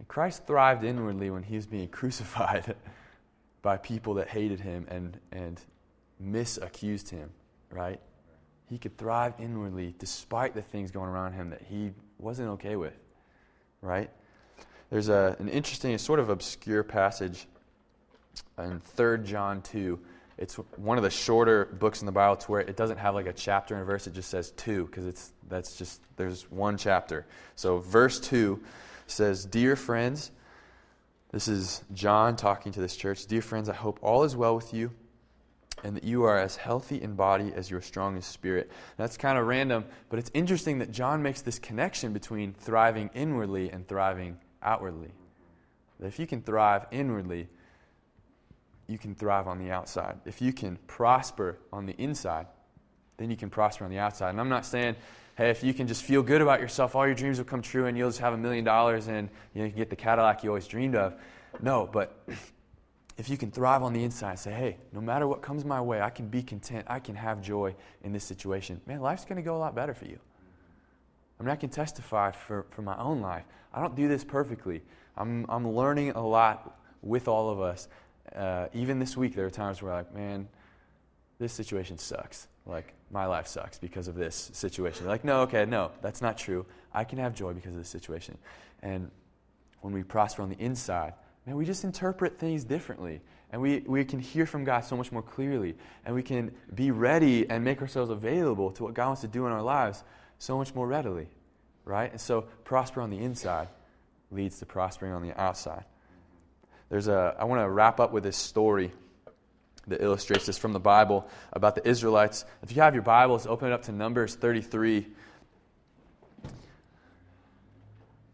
and 0.00 0.08
Christ 0.08 0.46
thrived 0.46 0.82
inwardly 0.82 1.30
when 1.30 1.42
he 1.42 1.56
was 1.56 1.66
being 1.66 1.88
crucified 2.00 2.74
by 3.62 3.76
people 3.76 4.14
that 4.14 4.28
hated 4.28 4.58
him 4.58 4.86
and, 4.88 5.20
and 5.30 5.60
misaccused 6.20 7.10
him, 7.10 7.30
right? 7.70 8.00
He 8.66 8.78
could 8.78 8.96
thrive 8.96 9.34
inwardly 9.38 9.94
despite 9.98 10.54
the 10.54 10.62
things 10.62 10.90
going 10.90 11.10
around 11.10 11.34
him 11.34 11.50
that 11.50 11.60
he 11.68 11.90
wasn't 12.18 12.48
okay 12.52 12.76
with, 12.76 12.98
right? 13.82 14.10
There's 14.88 15.10
a, 15.10 15.36
an 15.38 15.48
interesting, 15.48 15.96
sort 15.98 16.18
of 16.18 16.30
obscure 16.30 16.82
passage 16.82 17.46
in 18.58 18.80
3 18.80 19.18
John 19.22 19.60
2. 19.60 20.00
It's 20.38 20.54
one 20.76 20.96
of 20.96 21.04
the 21.04 21.10
shorter 21.10 21.66
books 21.66 22.00
in 22.00 22.06
the 22.06 22.12
Bible 22.12 22.36
to 22.36 22.50
where 22.50 22.60
it 22.62 22.74
doesn't 22.74 22.96
have 22.96 23.14
like 23.14 23.26
a 23.26 23.34
chapter 23.34 23.74
and 23.74 23.82
a 23.82 23.84
verse, 23.84 24.06
it 24.06 24.14
just 24.14 24.30
says 24.30 24.52
two, 24.52 24.86
because 24.86 25.04
it's 25.04 25.34
that's 25.50 25.76
just 25.76 26.00
there's 26.16 26.50
one 26.50 26.78
chapter. 26.78 27.26
So 27.56 27.80
verse 27.80 28.18
two 28.18 28.62
says, 29.10 29.44
Dear 29.44 29.76
friends, 29.76 30.30
this 31.32 31.48
is 31.48 31.82
John 31.92 32.36
talking 32.36 32.72
to 32.72 32.80
this 32.80 32.96
church. 32.96 33.26
Dear 33.26 33.42
friends, 33.42 33.68
I 33.68 33.74
hope 33.74 33.98
all 34.02 34.24
is 34.24 34.36
well 34.36 34.56
with 34.56 34.74
you 34.74 34.90
and 35.84 35.96
that 35.96 36.04
you 36.04 36.24
are 36.24 36.38
as 36.38 36.56
healthy 36.56 37.00
in 37.00 37.14
body 37.14 37.52
as 37.54 37.70
you 37.70 37.76
are 37.76 37.82
strong 37.82 38.16
in 38.16 38.22
spirit. 38.22 38.70
That's 38.96 39.16
kind 39.16 39.38
of 39.38 39.46
random, 39.46 39.84
but 40.08 40.18
it's 40.18 40.30
interesting 40.34 40.78
that 40.78 40.90
John 40.90 41.22
makes 41.22 41.40
this 41.42 41.58
connection 41.58 42.12
between 42.12 42.52
thriving 42.52 43.10
inwardly 43.14 43.70
and 43.70 43.86
thriving 43.86 44.38
outwardly. 44.62 45.12
That 45.98 46.06
if 46.06 46.18
you 46.18 46.26
can 46.26 46.42
thrive 46.42 46.86
inwardly, 46.90 47.48
you 48.86 48.98
can 48.98 49.14
thrive 49.14 49.46
on 49.46 49.58
the 49.58 49.70
outside. 49.70 50.18
If 50.24 50.42
you 50.42 50.52
can 50.52 50.76
prosper 50.86 51.58
on 51.72 51.86
the 51.86 51.94
inside, 51.94 52.46
then 53.20 53.30
you 53.30 53.36
can 53.36 53.50
prosper 53.50 53.84
on 53.84 53.90
the 53.90 53.98
outside. 53.98 54.30
And 54.30 54.40
I'm 54.40 54.48
not 54.48 54.64
saying 54.64 54.96
hey, 55.36 55.50
if 55.50 55.62
you 55.62 55.74
can 55.74 55.86
just 55.86 56.02
feel 56.02 56.22
good 56.22 56.40
about 56.40 56.60
yourself, 56.60 56.96
all 56.96 57.06
your 57.06 57.14
dreams 57.14 57.38
will 57.38 57.44
come 57.44 57.62
true 57.62 57.86
and 57.86 57.96
you'll 57.96 58.08
just 58.08 58.20
have 58.20 58.32
a 58.32 58.38
million 58.38 58.64
dollars 58.64 59.08
and 59.08 59.28
you, 59.54 59.68
can 59.68 59.76
get 59.76 59.90
the 59.90 59.96
Cadillac 59.96 60.42
you 60.42 60.50
always 60.50 60.66
dreamed 60.66 60.94
of. 60.94 61.14
No, 61.62 61.88
but 61.90 62.22
if 63.18 63.28
you 63.28 63.36
can 63.36 63.50
thrive 63.50 63.82
on 63.82 63.92
the 63.92 64.02
inside, 64.02 64.38
say, 64.38 64.52
hey, 64.52 64.76
no 64.92 65.00
matter 65.00 65.26
what 65.26 65.42
comes 65.42 65.64
my 65.64 65.80
way, 65.80 66.00
I 66.00 66.10
can 66.10 66.28
be 66.28 66.42
content. 66.42 66.86
I 66.88 66.98
can 66.98 67.14
have 67.14 67.42
joy 67.42 67.74
in 68.02 68.12
this 68.12 68.24
situation. 68.24 68.80
Man, 68.86 69.00
life's 69.00 69.24
going 69.24 69.36
to 69.36 69.42
go 69.42 69.56
a 69.56 69.58
lot 69.58 69.74
better 69.74 69.94
for 69.94 70.06
you. 70.06 70.18
I 71.38 71.42
mean, 71.42 71.50
I 71.50 71.56
can 71.56 71.70
testify 71.70 72.30
for, 72.32 72.66
for 72.70 72.82
my 72.82 72.96
own 72.98 73.20
life. 73.20 73.44
I 73.72 73.80
don't 73.80 73.94
do 73.94 74.08
this 74.08 74.24
perfectly. 74.24 74.82
I'm, 75.16 75.46
I'm 75.48 75.68
learning 75.68 76.10
a 76.12 76.26
lot 76.26 76.78
with 77.02 77.28
all 77.28 77.50
of 77.50 77.60
us. 77.60 77.88
Uh, 78.34 78.66
even 78.74 78.98
this 78.98 79.16
week, 79.16 79.34
there 79.34 79.46
are 79.46 79.50
times 79.50 79.82
where, 79.82 79.92
like, 79.92 80.14
man, 80.14 80.48
this 81.38 81.52
situation 81.52 81.96
sucks. 81.96 82.46
Like, 82.66 82.94
my 83.10 83.26
life 83.26 83.46
sucks 83.46 83.78
because 83.78 84.08
of 84.08 84.14
this 84.14 84.50
situation. 84.52 85.06
Like, 85.06 85.24
no, 85.24 85.40
okay, 85.42 85.64
no, 85.64 85.90
that's 86.02 86.22
not 86.22 86.38
true. 86.38 86.66
I 86.92 87.04
can 87.04 87.18
have 87.18 87.34
joy 87.34 87.52
because 87.52 87.72
of 87.72 87.78
this 87.78 87.88
situation. 87.88 88.38
And 88.82 89.10
when 89.80 89.92
we 89.92 90.02
prosper 90.02 90.42
on 90.42 90.48
the 90.48 90.58
inside, 90.58 91.14
man, 91.46 91.56
we 91.56 91.64
just 91.64 91.84
interpret 91.84 92.38
things 92.38 92.64
differently. 92.64 93.20
And 93.52 93.60
we, 93.60 93.80
we 93.80 94.04
can 94.04 94.20
hear 94.20 94.46
from 94.46 94.64
God 94.64 94.84
so 94.84 94.96
much 94.96 95.10
more 95.10 95.22
clearly. 95.22 95.74
And 96.04 96.14
we 96.14 96.22
can 96.22 96.52
be 96.74 96.92
ready 96.92 97.48
and 97.50 97.64
make 97.64 97.80
ourselves 97.80 98.10
available 98.10 98.70
to 98.72 98.84
what 98.84 98.94
God 98.94 99.06
wants 99.06 99.22
to 99.22 99.28
do 99.28 99.46
in 99.46 99.52
our 99.52 99.62
lives 99.62 100.04
so 100.38 100.56
much 100.56 100.74
more 100.74 100.86
readily. 100.86 101.26
Right? 101.84 102.12
And 102.12 102.20
so, 102.20 102.42
prosper 102.64 103.00
on 103.00 103.10
the 103.10 103.18
inside 103.18 103.68
leads 104.30 104.60
to 104.60 104.66
prospering 104.66 105.12
on 105.12 105.26
the 105.26 105.38
outside. 105.40 105.84
There's 106.88 107.08
a, 107.08 107.34
I 107.38 107.44
want 107.44 107.60
to 107.60 107.68
wrap 107.68 107.98
up 107.98 108.12
with 108.12 108.22
this 108.22 108.36
story 108.36 108.92
that 109.86 110.02
illustrates 110.02 110.46
this 110.46 110.58
from 110.58 110.72
the 110.72 110.80
Bible 110.80 111.28
about 111.52 111.74
the 111.74 111.86
Israelites. 111.88 112.44
If 112.62 112.74
you 112.74 112.82
have 112.82 112.94
your 112.94 113.02
Bibles, 113.02 113.46
open 113.46 113.68
it 113.68 113.72
up 113.72 113.82
to 113.82 113.92
Numbers 113.92 114.34
33. 114.34 115.06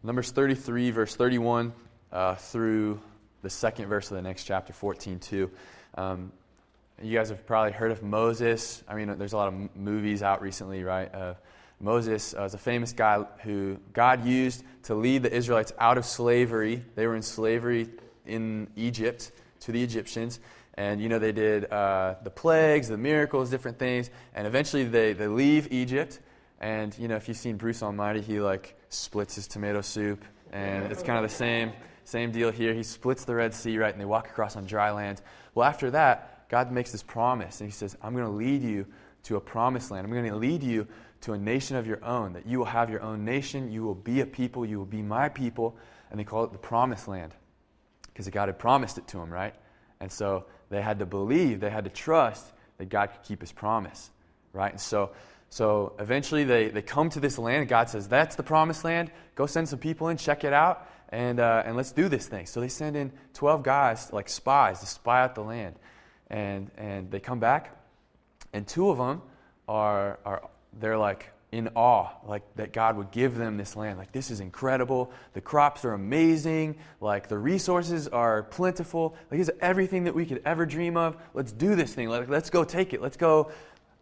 Numbers 0.03 0.31
33, 0.31 0.91
verse 0.91 1.15
31 1.15 1.73
uh, 2.11 2.35
through 2.35 2.99
the 3.41 3.49
second 3.49 3.87
verse 3.87 4.09
of 4.11 4.17
the 4.17 4.21
next 4.21 4.43
chapter, 4.43 4.73
14 4.73 5.19
2. 5.19 5.51
Um, 5.95 6.31
you 7.01 7.15
guys 7.15 7.29
have 7.29 7.45
probably 7.45 7.71
heard 7.71 7.91
of 7.91 8.01
Moses. 8.01 8.83
I 8.87 8.95
mean, 8.95 9.17
there's 9.17 9.33
a 9.33 9.37
lot 9.37 9.47
of 9.49 9.75
movies 9.75 10.23
out 10.23 10.41
recently, 10.41 10.83
right? 10.83 11.13
Uh, 11.13 11.33
Moses 11.79 12.33
uh, 12.33 12.39
was 12.41 12.55
a 12.55 12.57
famous 12.57 12.91
guy 12.91 13.23
who 13.43 13.77
God 13.93 14.25
used 14.25 14.63
to 14.83 14.95
lead 14.95 15.23
the 15.23 15.33
Israelites 15.33 15.73
out 15.77 15.97
of 15.97 16.05
slavery. 16.05 16.83
They 16.95 17.05
were 17.05 17.15
in 17.15 17.21
slavery 17.21 17.89
in 18.25 18.67
Egypt 18.75 19.31
to 19.61 19.71
the 19.71 19.83
Egyptians. 19.83 20.39
And, 20.77 21.01
you 21.01 21.09
know, 21.09 21.19
they 21.19 21.31
did 21.31 21.65
uh, 21.71 22.15
the 22.23 22.29
plagues, 22.29 22.87
the 22.87 22.97
miracles, 22.97 23.49
different 23.49 23.79
things. 23.79 24.09
And 24.35 24.45
eventually 24.45 24.83
they, 24.83 25.13
they 25.13 25.27
leave 25.27 25.71
Egypt. 25.71 26.19
And, 26.59 26.97
you 26.99 27.07
know, 27.07 27.15
if 27.15 27.27
you've 27.27 27.37
seen 27.37 27.57
Bruce 27.57 27.81
Almighty, 27.81 28.21
he, 28.21 28.39
like, 28.39 28.79
splits 28.89 29.35
his 29.35 29.47
tomato 29.47 29.81
soup. 29.81 30.23
And 30.51 30.91
it's 30.91 31.03
kind 31.03 31.17
of 31.17 31.29
the 31.29 31.35
same, 31.35 31.73
same 32.03 32.31
deal 32.31 32.51
here. 32.51 32.73
He 32.73 32.83
splits 32.83 33.25
the 33.25 33.35
Red 33.35 33.53
Sea, 33.53 33.77
right? 33.77 33.91
And 33.91 33.99
they 33.99 34.05
walk 34.05 34.29
across 34.29 34.55
on 34.55 34.65
dry 34.65 34.91
land. 34.91 35.21
Well, 35.55 35.67
after 35.67 35.91
that, 35.91 36.47
God 36.49 36.71
makes 36.71 36.91
this 36.91 37.03
promise. 37.03 37.59
And 37.59 37.69
he 37.69 37.73
says, 37.73 37.97
I'm 38.01 38.13
going 38.13 38.25
to 38.25 38.31
lead 38.31 38.61
you 38.61 38.85
to 39.23 39.35
a 39.35 39.41
promised 39.41 39.91
land. 39.91 40.05
I'm 40.05 40.13
going 40.13 40.25
to 40.29 40.35
lead 40.35 40.63
you 40.63 40.87
to 41.21 41.33
a 41.33 41.37
nation 41.37 41.75
of 41.75 41.87
your 41.87 42.03
own, 42.05 42.33
that 42.33 42.45
you 42.45 42.59
will 42.59 42.65
have 42.65 42.89
your 42.89 43.01
own 43.01 43.25
nation, 43.25 43.71
you 43.71 43.83
will 43.83 43.95
be 43.95 44.21
a 44.21 44.25
people, 44.25 44.65
you 44.65 44.77
will 44.77 44.85
be 44.85 45.01
my 45.01 45.29
people. 45.29 45.75
And 46.11 46.19
they 46.19 46.23
call 46.23 46.43
it 46.43 46.51
the 46.51 46.59
promised 46.59 47.07
land 47.07 47.33
because 48.05 48.29
God 48.29 48.47
had 48.47 48.59
promised 48.59 48.97
it 48.97 49.07
to 49.09 49.17
them, 49.17 49.31
right? 49.31 49.53
And 49.99 50.11
so 50.11 50.45
they 50.69 50.81
had 50.81 50.99
to 50.99 51.05
believe, 51.05 51.59
they 51.59 51.69
had 51.69 51.83
to 51.85 51.89
trust 51.89 52.45
that 52.77 52.89
God 52.89 53.07
could 53.11 53.23
keep 53.23 53.41
his 53.41 53.51
promise, 53.51 54.09
right? 54.53 54.71
And 54.71 54.81
so, 54.81 55.11
so 55.49 55.93
eventually 55.99 56.43
they, 56.43 56.69
they 56.69 56.81
come 56.81 57.09
to 57.11 57.19
this 57.19 57.37
land. 57.37 57.67
God 57.67 57.89
says, 57.89 58.07
That's 58.07 58.35
the 58.35 58.43
promised 58.43 58.83
land. 58.83 59.11
Go 59.35 59.45
send 59.45 59.69
some 59.69 59.79
people 59.79 60.09
in, 60.09 60.17
check 60.17 60.43
it 60.43 60.53
out, 60.53 60.87
and, 61.09 61.39
uh, 61.39 61.63
and 61.65 61.75
let's 61.75 61.91
do 61.91 62.09
this 62.09 62.27
thing. 62.27 62.45
So 62.45 62.59
they 62.59 62.67
send 62.67 62.95
in 62.95 63.11
12 63.33 63.63
guys, 63.63 64.11
like 64.11 64.29
spies, 64.29 64.81
to 64.81 64.85
spy 64.85 65.23
out 65.23 65.35
the 65.35 65.43
land. 65.43 65.75
And, 66.29 66.69
and 66.77 67.09
they 67.09 67.21
come 67.21 67.39
back, 67.39 67.77
and 68.51 68.67
two 68.67 68.89
of 68.89 68.97
them 68.97 69.21
are, 69.67 70.19
are 70.25 70.49
they're 70.79 70.97
like 70.97 71.31
in 71.51 71.69
awe, 71.75 72.09
like 72.25 72.43
that 72.55 72.73
God 72.73 72.97
would 72.97 73.11
give 73.11 73.37
them 73.37 73.55
this 73.55 73.75
land. 73.75 73.97
Like, 73.97 74.11
this 74.11 74.29
is 74.31 74.41
incredible. 74.41 75.11
The 75.33 75.41
crops 75.41 75.85
are 75.85 75.93
amazing. 75.93 76.75
Like, 76.99 77.29
the 77.29 77.37
resources 77.37 78.07
are 78.09 78.43
plentiful. 78.43 79.15
Like, 79.31 79.39
is 79.39 79.51
everything 79.61 80.03
that 80.05 80.15
we 80.15 80.25
could 80.25 80.41
ever 80.45 80.65
dream 80.65 80.97
of. 80.97 81.15
Let's 81.33 81.53
do 81.53 81.75
this 81.75 81.93
thing. 81.93 82.09
Let, 82.09 82.29
let's 82.29 82.49
go 82.49 82.65
take 82.65 82.93
it. 82.93 83.01
Let's 83.01 83.17
go 83.17 83.51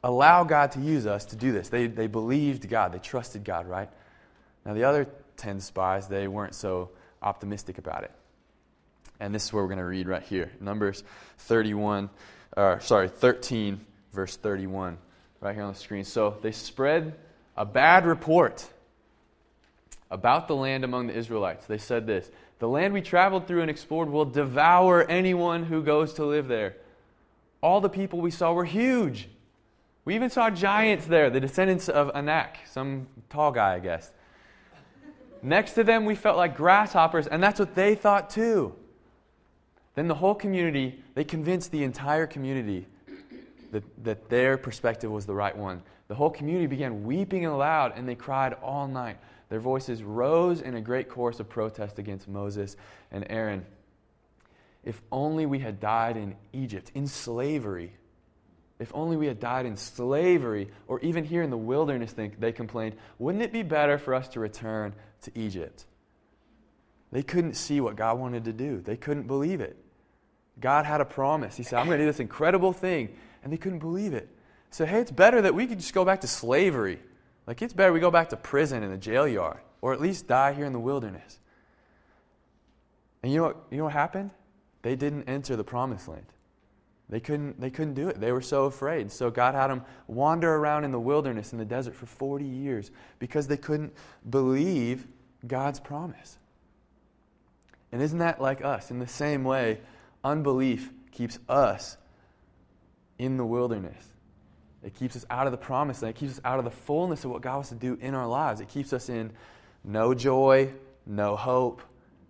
allow 0.04 0.44
God 0.44 0.72
to 0.72 0.80
use 0.80 1.06
us 1.06 1.26
to 1.26 1.36
do 1.36 1.52
this. 1.52 1.70
They, 1.70 1.88
they 1.88 2.08
believed 2.08 2.68
God, 2.68 2.92
they 2.94 3.00
trusted 3.00 3.44
God, 3.44 3.68
right? 3.68 3.90
Now, 4.66 4.74
the 4.74 4.84
other 4.84 5.08
10 5.38 5.60
spies, 5.60 6.08
they 6.08 6.28
weren't 6.28 6.56
so 6.56 6.90
optimistic 7.22 7.78
about 7.78 8.04
it. 8.04 8.12
And 9.20 9.34
this 9.34 9.46
is 9.46 9.54
where 9.54 9.64
we're 9.64 9.70
going 9.70 9.80
to 9.80 9.86
read 9.86 10.08
right 10.08 10.24
here 10.24 10.52
Numbers 10.60 11.04
31, 11.40 12.10
or 12.58 12.80
sorry, 12.82 13.08
13, 13.08 13.80
verse 14.14 14.36
31 14.36 14.98
right 15.42 15.54
here 15.54 15.64
on 15.64 15.74
the 15.74 15.80
screen. 15.80 16.04
So 16.04 16.38
they 16.42 16.52
spread 16.52 17.14
a 17.58 17.66
bad 17.66 18.06
report 18.06 18.66
about 20.12 20.48
the 20.48 20.56
land 20.56 20.84
among 20.84 21.08
the 21.08 21.14
Israelites. 21.14 21.66
They 21.66 21.78
said 21.78 22.08
this 22.08 22.30
The 22.60 22.68
land 22.68 22.94
we 22.94 23.02
traveled 23.02 23.48
through 23.48 23.62
and 23.62 23.70
explored 23.70 24.10
will 24.10 24.26
devour 24.26 25.04
anyone 25.10 25.64
who 25.64 25.84
goes 25.84 26.14
to 26.14 26.26
live 26.26 26.48
there. 26.48 26.78
All 27.62 27.82
the 27.82 27.90
people 27.90 28.20
we 28.20 28.32
saw 28.32 28.54
were 28.54 28.66
huge. 28.66 29.28
We 30.04 30.14
even 30.14 30.30
saw 30.30 30.52
giants 30.52 31.08
there, 31.08 31.32
the 31.32 31.40
descendants 31.40 31.90
of 31.90 32.12
Anak, 32.14 32.60
some 32.70 33.08
tall 33.30 33.52
guy, 33.52 33.74
I 33.74 33.80
guess. 33.80 34.12
Next 35.42 35.74
to 35.74 35.84
them, 35.84 36.06
we 36.06 36.16
felt 36.16 36.38
like 36.38 36.56
grasshoppers, 36.56 37.26
and 37.26 37.42
that's 37.42 37.60
what 37.60 37.74
they 37.74 37.96
thought 37.96 38.30
too. 38.30 38.76
Then 39.96 40.08
the 40.08 40.16
whole 40.16 40.36
community, 40.36 41.02
they 41.16 41.24
convinced 41.24 41.72
the 41.72 41.84
entire 41.84 42.28
community 42.28 42.86
that, 43.72 43.84
that 44.04 44.30
their 44.30 44.58
perspective 44.58 45.10
was 45.10 45.26
the 45.26 45.34
right 45.34 45.56
one. 45.56 45.82
The 46.08 46.16
whole 46.16 46.30
community 46.30 46.68
began 46.68 47.04
weeping 47.04 47.46
aloud, 47.46 47.94
and 47.96 48.08
they 48.08 48.16
cried 48.16 48.54
all 48.54 48.88
night. 48.88 49.18
Their 49.50 49.60
voices 49.60 50.04
rose 50.04 50.62
in 50.62 50.76
a 50.76 50.82
great 50.82 51.10
chorus 51.10 51.40
of 51.40 51.50
protest 51.50 52.00
against 52.00 52.28
Moses 52.28 52.76
and 53.12 53.26
Aaron. 53.30 53.66
If 54.84 55.02
only 55.12 55.46
we 55.46 55.60
had 55.60 55.80
died 55.80 56.16
in 56.18 56.36
Egypt, 56.54 56.92
in 56.94 57.08
slavery. 57.08 57.94
If 58.78 58.92
only 58.94 59.18
we 59.18 59.26
had 59.26 59.40
died 59.40 59.66
in 59.66 59.78
slavery, 59.78 60.70
or 60.88 61.00
even 61.00 61.24
here 61.24 61.42
in 61.42 61.50
the 61.50 61.58
wilderness, 61.58 62.14
they 62.14 62.52
complained, 62.52 62.96
wouldn't 63.18 63.44
it 63.44 63.54
be 63.54 63.64
better 63.64 63.98
for 63.98 64.14
us 64.14 64.28
to 64.30 64.40
return 64.40 64.94
to 65.22 65.32
Egypt? 65.34 65.86
They 67.12 67.24
couldn't 67.24 67.54
see 67.54 67.80
what 67.80 67.96
God 67.96 68.20
wanted 68.20 68.46
to 68.46 68.54
do, 68.54 68.82
they 68.82 68.98
couldn't 68.98 69.28
believe 69.28 69.62
it. 69.62 69.78
God 70.60 70.86
had 70.86 71.02
a 71.02 71.06
promise. 71.06 71.56
He 71.58 71.64
said, 71.64 71.80
I'm 71.80 71.86
going 71.88 71.98
to 71.98 72.04
do 72.04 72.10
this 72.10 72.20
incredible 72.20 72.74
thing 72.74 73.16
and 73.44 73.52
they 73.52 73.58
couldn't 73.58 73.80
believe 73.80 74.14
it. 74.14 74.30
Said, 74.76 74.90
hey, 74.90 75.00
it's 75.00 75.12
better 75.12 75.42
that 75.42 75.56
we 75.56 75.68
could 75.68 75.80
just 75.80 75.94
go 75.94 76.04
back 76.04 76.20
to 76.20 76.28
slavery. 76.28 77.00
Like, 77.48 77.62
it's 77.62 77.72
better 77.72 77.94
we 77.94 78.02
go 78.02 78.12
back 78.12 78.28
to 78.32 78.36
prison 78.36 78.84
in 78.84 78.92
the 78.92 78.98
jail 78.98 79.26
yard, 79.26 79.60
or 79.80 79.94
at 79.94 80.02
least 80.02 80.28
die 80.28 80.52
here 80.52 80.66
in 80.66 80.74
the 80.74 80.82
wilderness. 80.82 81.40
And 83.24 83.32
you 83.32 83.38
know 83.38 83.46
what, 83.46 83.58
you 83.72 83.78
know 83.78 83.86
what 83.86 83.94
happened? 83.94 84.32
They 84.82 84.98
didn't 84.98 85.30
enter 85.30 85.56
the 85.56 85.64
promised 85.64 86.10
land. 86.10 86.26
They 87.08 87.22
couldn't, 87.22 87.62
they 87.62 87.70
couldn't 87.70 87.94
do 87.94 88.10
it. 88.10 88.20
They 88.20 88.34
were 88.34 88.42
so 88.42 88.66
afraid. 88.66 89.14
So 89.14 89.32
God 89.32 89.56
had 89.56 89.68
them 89.68 89.82
wander 90.08 90.54
around 90.54 90.84
in 90.84 90.92
the 90.92 91.00
wilderness, 91.00 91.54
in 91.54 91.58
the 91.58 91.64
desert, 91.64 91.96
for 91.96 92.06
40 92.06 92.44
years 92.44 92.92
because 93.18 93.48
they 93.48 93.56
couldn't 93.56 93.94
believe 94.30 95.08
God's 95.48 95.80
promise. 95.80 96.38
And 97.94 98.02
isn't 98.02 98.20
that 98.20 98.42
like 98.42 98.62
us? 98.62 98.92
In 98.92 99.00
the 99.00 99.08
same 99.08 99.46
way, 99.46 99.80
unbelief 100.22 100.92
keeps 101.14 101.40
us 101.48 101.96
in 103.18 103.38
the 103.38 103.46
wilderness. 103.46 104.12
It 104.86 104.94
keeps 104.94 105.16
us 105.16 105.26
out 105.32 105.48
of 105.48 105.52
the 105.52 105.58
promise 105.58 106.04
and 106.04 106.12
it 106.12 106.16
keeps 106.16 106.34
us 106.34 106.42
out 106.46 106.60
of 106.60 106.66
the 106.66 106.72
fullness 106.72 107.26
of 107.26 107.32
what 107.32 107.42
God 107.42 107.56
wants 107.56 107.70
to 107.70 107.76
do 107.76 107.98
in 108.00 108.14
our 108.14 108.28
lives. 108.28 108.62
It 108.62 108.68
keeps 108.68 108.94
us 108.94 109.10
in 109.10 109.32
no 109.84 110.14
joy, 110.14 110.72
no 111.08 111.36
hope, 111.36 111.82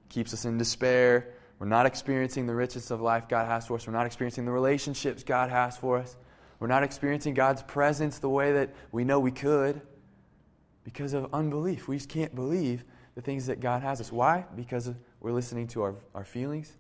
keeps 0.07 0.33
us 0.33 0.45
in 0.45 0.57
despair. 0.57 1.33
We're 1.59 1.67
not 1.67 1.85
experiencing 1.85 2.47
the 2.47 2.55
richness 2.55 2.91
of 2.91 3.01
life 3.01 3.27
God 3.27 3.47
has 3.47 3.67
for 3.67 3.75
us. 3.75 3.85
We're 3.85 3.93
not 3.93 4.05
experiencing 4.05 4.45
the 4.45 4.53
relationships 4.53 5.23
God 5.23 5.49
has 5.49 5.75
for 5.75 5.97
us. 5.97 6.15
We're 6.59 6.67
not 6.67 6.83
experiencing 6.83 7.33
God's 7.33 7.61
presence 7.61 8.19
the 8.19 8.29
way 8.29 8.53
that 8.53 8.73
we 8.93 9.03
know 9.03 9.19
we 9.19 9.31
could 9.31 9.81
because 10.85 11.13
of 11.13 11.33
unbelief. 11.33 11.89
We 11.89 11.97
just 11.97 12.07
can't 12.07 12.33
believe 12.33 12.85
the 13.15 13.21
things 13.21 13.47
that 13.47 13.59
God 13.59 13.81
has 13.81 13.99
us. 13.99 14.13
Why? 14.13 14.45
Because 14.55 14.89
we're 15.19 15.33
listening 15.33 15.67
to 15.69 15.83
our, 15.83 15.95
our 16.13 16.23
feelings, 16.23 16.71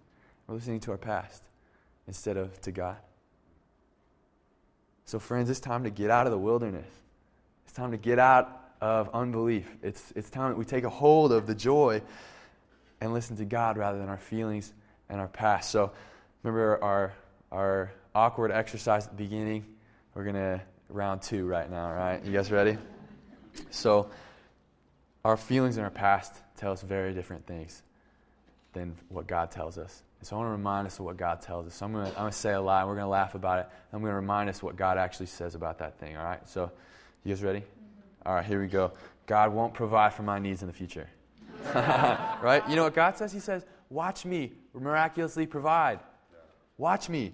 we're 0.47 0.55
listening 0.55 0.79
to 0.81 0.91
our 0.91 0.97
past 0.97 1.43
instead 2.07 2.37
of 2.37 2.61
to 2.61 2.71
God. 2.71 2.97
So, 5.05 5.19
friends, 5.19 5.51
it's 5.51 5.59
time 5.59 5.83
to 5.83 5.91
get 5.91 6.09
out 6.09 6.25
of 6.25 6.31
the 6.31 6.37
wilderness. 6.37 6.89
It's 7.63 7.73
time 7.73 7.91
to 7.91 7.97
get 7.97 8.17
out 8.17 8.73
of 8.81 9.09
unbelief. 9.13 9.69
It's, 9.83 10.11
it's 10.15 10.31
time 10.31 10.49
that 10.49 10.57
we 10.57 10.65
take 10.65 10.83
a 10.83 10.89
hold 10.89 11.31
of 11.31 11.45
the 11.45 11.53
joy 11.53 12.01
and 12.99 13.13
listen 13.13 13.37
to 13.37 13.45
God 13.45 13.77
rather 13.77 13.99
than 13.99 14.09
our 14.09 14.17
feelings 14.17 14.73
and 15.07 15.21
our 15.21 15.27
past. 15.27 15.69
So, 15.69 15.91
remember 16.41 16.83
our, 16.83 17.13
our 17.51 17.91
awkward 18.15 18.51
exercise 18.51 19.05
at 19.05 19.15
the 19.15 19.23
beginning? 19.23 19.65
We're 20.15 20.23
going 20.23 20.35
to 20.35 20.61
round 20.89 21.21
two 21.21 21.45
right 21.45 21.69
now, 21.69 21.91
right? 21.91 22.23
You 22.25 22.33
guys 22.33 22.51
ready? 22.51 22.77
So, 23.69 24.09
our 25.23 25.37
feelings 25.37 25.77
and 25.77 25.83
our 25.83 25.91
past 25.91 26.33
tell 26.57 26.71
us 26.71 26.81
very 26.81 27.13
different 27.13 27.45
things 27.45 27.83
than 28.73 28.95
what 29.09 29.27
God 29.27 29.51
tells 29.51 29.77
us. 29.77 30.01
So 30.21 30.35
I 30.35 30.39
want 30.39 30.47
to 30.47 30.51
remind 30.53 30.87
us 30.87 30.97
of 30.97 31.05
what 31.05 31.17
God 31.17 31.41
tells 31.41 31.67
us. 31.67 31.75
So 31.75 31.85
I'm 31.85 31.93
going 31.93 32.05
to, 32.05 32.11
I'm 32.11 32.23
going 32.23 32.31
to 32.31 32.37
say 32.37 32.53
a 32.53 32.61
lie. 32.61 32.83
We're 32.83 32.95
going 32.95 33.05
to 33.05 33.09
laugh 33.09 33.35
about 33.35 33.59
it. 33.59 33.69
I'm 33.93 33.99
going 33.99 34.11
to 34.11 34.15
remind 34.15 34.49
us 34.49 34.63
what 34.63 34.75
God 34.75 34.97
actually 34.97 35.27
says 35.27 35.53
about 35.53 35.77
that 35.79 35.99
thing. 35.99 36.17
All 36.17 36.23
right? 36.23 36.47
So 36.49 36.71
you 37.23 37.33
guys 37.33 37.43
ready? 37.43 37.59
Mm-hmm. 37.59 38.27
All 38.27 38.35
right, 38.35 38.45
here 38.45 38.59
we 38.59 38.67
go. 38.67 38.91
God 39.27 39.53
won't 39.53 39.73
provide 39.73 40.13
for 40.13 40.23
my 40.23 40.39
needs 40.39 40.61
in 40.61 40.67
the 40.67 40.73
future. 40.73 41.07
right? 41.75 42.63
You 42.67 42.75
know 42.75 42.83
what 42.83 42.95
God 42.95 43.17
says? 43.17 43.31
He 43.31 43.39
says, 43.39 43.65
Watch 43.89 44.25
me 44.25 44.51
miraculously 44.73 45.45
provide. 45.45 45.99
Watch 46.77 47.07
me. 47.09 47.33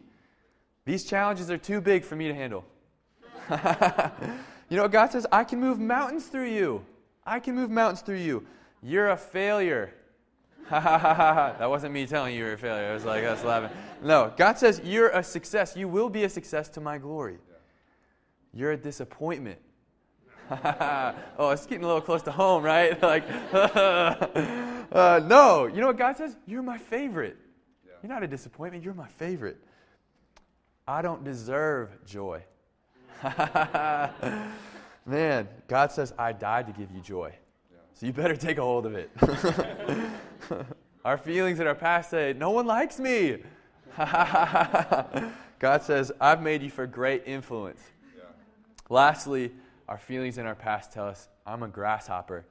These 0.86 1.06
challenges 1.06 1.50
are 1.50 1.58
too 1.58 1.82
big 1.82 2.04
for 2.04 2.15
me 2.15 2.28
to 2.28 2.34
handle. 2.34 2.65
you 4.70 4.78
know 4.78 4.84
what 4.84 4.91
God 4.91 5.12
says? 5.12 5.26
I 5.32 5.44
can 5.44 5.60
move 5.60 5.80
mountains 5.80 6.28
through 6.28 6.50
you. 6.50 6.86
I 7.26 7.39
can 7.39 7.56
move 7.56 7.70
mountains 7.70 8.02
through 8.02 8.17
you. 8.17 8.46
You're 8.82 9.10
a 9.10 9.17
failure. 9.17 9.94
that 10.69 11.69
wasn't 11.69 11.93
me 11.93 12.06
telling 12.06 12.34
you 12.34 12.39
you're 12.39 12.54
a 12.54 12.58
failure. 12.58 12.89
I 12.89 12.93
was 12.93 13.06
like, 13.06 13.24
us 13.24 13.43
laughing. 13.43 13.76
No, 14.04 14.34
God 14.38 14.58
says 14.58 14.82
you're 14.84 15.10
a 15.10 15.24
success. 15.24 15.76
You 15.76 15.88
will 15.88 16.10
be 16.10 16.24
a 16.24 16.30
success 16.30 16.69
to 16.69 16.82
my 16.82 16.97
glory. 16.97 17.38
You're 18.54 18.71
a 18.71 18.78
disappointment. 18.78 19.60
oh, 21.39 21.52
it's 21.52 21.65
getting 21.65 21.84
a 21.84 21.88
little 21.88 22.02
close 22.02 22.21
to 22.24 22.32
home, 22.32 22.63
right? 22.63 23.02
like, 23.04 23.24
uh, 23.54 25.21
no. 25.26 25.67
You 25.67 25.80
know 25.80 25.88
what 25.88 25.97
God 25.97 26.17
says? 26.17 26.36
You're 26.45 26.63
my 26.63 26.78
favorite. 26.78 27.38
You're 28.04 28.12
not 28.12 28.24
a 28.24 28.28
disappointment. 28.28 28.84
You're 28.84 28.93
my 28.93 29.08
favorite. 29.08 29.58
I 30.88 31.02
don't 31.02 31.24
deserve 31.24 31.89
joy. 32.06 32.43
Man, 35.06 35.47
God 35.67 35.91
says, 35.91 36.13
I 36.17 36.34
died 36.34 36.67
to 36.67 36.74
give 36.74 36.91
you 36.91 37.00
joy. 37.02 37.34
So 37.93 38.06
you 38.08 38.13
better 38.13 38.36
take 38.36 38.58
a 38.58 38.63
hold 38.63 38.86
of 38.86 38.95
it. 38.95 39.12
our 41.06 41.17
feelings 41.17 41.60
and 41.60 41.67
our 41.67 41.75
past 41.75 42.10
say, 42.10 42.34
No 42.34 42.51
one 42.51 42.65
likes 42.65 42.99
me. 42.99 43.38
God 43.97 45.84
says, 45.84 46.12
I've 46.19 46.41
made 46.41 46.62
you 46.62 46.69
for 46.69 46.88
great 46.88 47.23
influence. 47.25 47.82
Yeah. 48.17 48.23
Lastly, 48.89 49.51
our 49.88 49.97
feelings 49.97 50.38
in 50.38 50.45
our 50.45 50.56
past 50.56 50.91
tell 50.91 51.08
us, 51.08 51.27
I'm 51.45 51.63
a 51.63 51.67
grasshopper. 51.67 52.45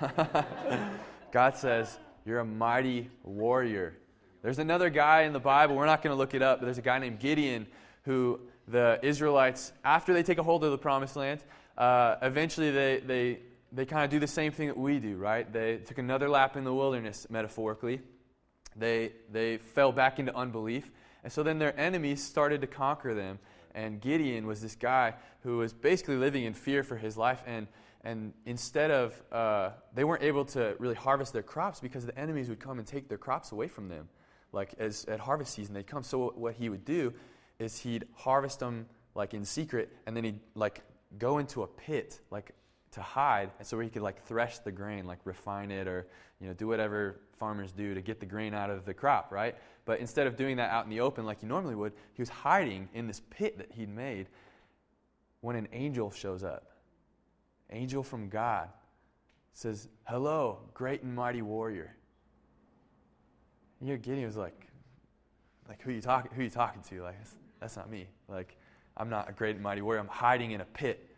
God 1.32 1.56
says, 1.56 1.98
You're 2.24 2.40
a 2.40 2.44
mighty 2.44 3.10
warrior. 3.24 3.96
There's 4.42 4.58
another 4.58 4.90
guy 4.90 5.22
in 5.22 5.32
the 5.32 5.40
Bible, 5.40 5.74
we're 5.74 5.86
not 5.86 6.02
going 6.02 6.12
to 6.12 6.18
look 6.18 6.34
it 6.34 6.42
up, 6.42 6.60
but 6.60 6.66
there's 6.66 6.78
a 6.78 6.82
guy 6.82 6.98
named 6.98 7.18
Gideon 7.18 7.66
who 8.04 8.38
the 8.68 8.98
Israelites, 9.02 9.72
after 9.84 10.12
they 10.12 10.22
take 10.22 10.38
a 10.38 10.42
hold 10.42 10.64
of 10.64 10.70
the 10.70 10.78
promised 10.78 11.16
land, 11.16 11.40
uh, 11.78 12.16
eventually 12.22 12.70
they, 12.70 13.00
they, 13.04 13.38
they 13.72 13.86
kind 13.86 14.04
of 14.04 14.10
do 14.10 14.18
the 14.18 14.26
same 14.26 14.52
thing 14.52 14.68
that 14.68 14.76
we 14.76 14.98
do, 14.98 15.16
right? 15.16 15.50
They 15.50 15.78
took 15.78 15.98
another 15.98 16.28
lap 16.28 16.56
in 16.56 16.64
the 16.64 16.72
wilderness, 16.72 17.26
metaphorically. 17.30 18.00
They, 18.76 19.12
they 19.30 19.58
fell 19.58 19.92
back 19.92 20.18
into 20.18 20.34
unbelief. 20.36 20.90
And 21.24 21.32
so 21.32 21.42
then 21.42 21.58
their 21.58 21.78
enemies 21.78 22.22
started 22.22 22.60
to 22.60 22.66
conquer 22.66 23.14
them. 23.14 23.38
And 23.74 24.00
Gideon 24.00 24.46
was 24.46 24.60
this 24.60 24.76
guy 24.76 25.14
who 25.42 25.58
was 25.58 25.72
basically 25.72 26.16
living 26.16 26.44
in 26.44 26.54
fear 26.54 26.82
for 26.82 26.96
his 26.96 27.16
life. 27.16 27.42
And, 27.46 27.66
and 28.04 28.32
instead 28.44 28.90
of, 28.90 29.22
uh, 29.32 29.70
they 29.94 30.04
weren't 30.04 30.22
able 30.22 30.44
to 30.46 30.76
really 30.78 30.94
harvest 30.94 31.32
their 31.32 31.42
crops 31.42 31.80
because 31.80 32.06
the 32.06 32.18
enemies 32.18 32.48
would 32.48 32.60
come 32.60 32.78
and 32.78 32.86
take 32.86 33.08
their 33.08 33.18
crops 33.18 33.52
away 33.52 33.68
from 33.68 33.88
them. 33.88 34.08
Like 34.52 34.74
as, 34.78 35.04
at 35.06 35.20
harvest 35.20 35.54
season, 35.54 35.74
they'd 35.74 35.86
come. 35.86 36.02
So 36.02 36.32
what 36.36 36.54
he 36.54 36.68
would 36.68 36.84
do 36.84 37.12
is 37.58 37.78
he'd 37.78 38.04
harvest 38.14 38.60
them 38.60 38.86
like 39.14 39.34
in 39.34 39.44
secret, 39.44 39.90
and 40.06 40.16
then 40.16 40.24
he'd 40.24 40.40
like 40.54 40.82
go 41.18 41.38
into 41.38 41.62
a 41.62 41.66
pit, 41.66 42.20
like 42.30 42.52
to 42.96 43.02
hide, 43.02 43.50
so 43.60 43.76
where 43.76 43.84
he 43.84 43.90
could 43.90 44.00
like 44.00 44.24
thresh 44.24 44.58
the 44.60 44.72
grain, 44.72 45.06
like 45.06 45.18
refine 45.24 45.70
it, 45.70 45.86
or 45.86 46.06
you 46.40 46.46
know 46.46 46.54
do 46.54 46.66
whatever 46.66 47.20
farmers 47.38 47.70
do 47.70 47.94
to 47.94 48.00
get 48.00 48.20
the 48.20 48.26
grain 48.26 48.54
out 48.54 48.70
of 48.70 48.86
the 48.86 48.94
crop, 48.94 49.30
right? 49.30 49.54
But 49.84 50.00
instead 50.00 50.26
of 50.26 50.34
doing 50.34 50.56
that 50.56 50.70
out 50.70 50.84
in 50.84 50.90
the 50.90 51.00
open 51.00 51.26
like 51.26 51.40
he 51.40 51.46
normally 51.46 51.74
would, 51.74 51.92
he 52.14 52.22
was 52.22 52.30
hiding 52.30 52.88
in 52.94 53.06
this 53.06 53.20
pit 53.28 53.58
that 53.58 53.70
he'd 53.70 53.94
made. 53.94 54.28
When 55.42 55.56
an 55.56 55.68
angel 55.72 56.10
shows 56.10 56.42
up, 56.42 56.72
angel 57.70 58.02
from 58.02 58.30
God 58.30 58.70
says, 59.52 59.88
"Hello, 60.04 60.60
great 60.72 61.02
and 61.02 61.14
mighty 61.14 61.42
warrior." 61.42 61.94
And 63.78 63.90
you 63.90 63.94
know, 63.94 64.00
Gideon 64.00 64.26
was 64.26 64.38
like, 64.38 64.68
"Like 65.68 65.82
who 65.82 65.92
you 65.92 66.00
talking? 66.00 66.30
Who 66.34 66.42
you 66.42 66.50
talking 66.50 66.80
to? 66.88 67.02
Like 67.02 67.16
that's 67.60 67.76
not 67.76 67.90
me. 67.90 68.08
Like 68.26 68.56
I'm 68.96 69.10
not 69.10 69.28
a 69.28 69.32
great 69.32 69.56
and 69.56 69.62
mighty 69.62 69.82
warrior. 69.82 70.00
I'm 70.00 70.08
hiding 70.08 70.52
in 70.52 70.62
a 70.62 70.64
pit." 70.64 71.10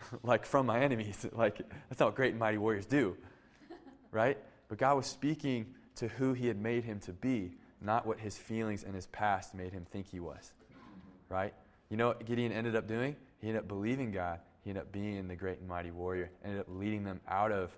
like 0.22 0.46
from 0.46 0.66
my 0.66 0.80
enemies. 0.80 1.26
Like, 1.32 1.58
that's 1.88 2.00
not 2.00 2.06
what 2.06 2.14
great 2.14 2.30
and 2.30 2.38
mighty 2.38 2.58
warriors 2.58 2.86
do, 2.86 3.16
right? 4.10 4.38
But 4.68 4.78
God 4.78 4.96
was 4.96 5.06
speaking 5.06 5.66
to 5.96 6.08
who 6.08 6.32
He 6.32 6.46
had 6.46 6.60
made 6.60 6.84
him 6.84 7.00
to 7.00 7.12
be, 7.12 7.52
not 7.80 8.06
what 8.06 8.18
his 8.18 8.36
feelings 8.36 8.84
and 8.84 8.94
his 8.94 9.06
past 9.06 9.54
made 9.54 9.72
him 9.72 9.86
think 9.90 10.06
he 10.10 10.20
was, 10.20 10.52
mm-hmm. 10.72 11.34
right? 11.34 11.54
You 11.90 11.96
know 11.96 12.08
what 12.08 12.24
Gideon 12.24 12.52
ended 12.52 12.76
up 12.76 12.86
doing? 12.86 13.16
He 13.40 13.48
ended 13.48 13.62
up 13.62 13.68
believing 13.68 14.10
God. 14.10 14.40
He 14.62 14.70
ended 14.70 14.82
up 14.82 14.92
being 14.92 15.28
the 15.28 15.36
great 15.36 15.58
and 15.60 15.68
mighty 15.68 15.90
warrior, 15.90 16.30
ended 16.44 16.60
up 16.60 16.66
leading 16.68 17.04
them 17.04 17.20
out 17.28 17.52
of 17.52 17.76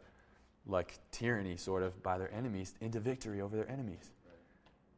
like 0.67 0.99
tyranny, 1.11 1.57
sort 1.57 1.83
of, 1.83 2.03
by 2.03 2.19
their 2.19 2.33
enemies 2.33 2.75
into 2.81 3.01
victory 3.01 3.41
over 3.41 3.57
their 3.57 3.71
enemies. 3.71 4.11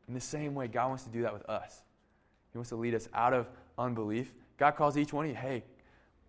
In 0.09 0.15
the 0.15 0.21
same 0.21 0.55
way, 0.55 0.69
God 0.69 0.89
wants 0.89 1.05
to 1.05 1.11
do 1.11 1.23
that 1.23 1.33
with 1.33 1.49
us. 1.49 1.83
He 2.53 2.59
wants 2.59 2.71
to 2.71 2.77
lead 2.77 2.95
us 2.95 3.09
out 3.15 3.33
of 3.33 3.49
unbelief. 3.79 4.33
God 4.59 4.73
calls 4.73 4.97
each 4.97 5.13
one 5.13 5.25
of 5.25 5.31
you, 5.31 5.37
hey, 5.37 5.65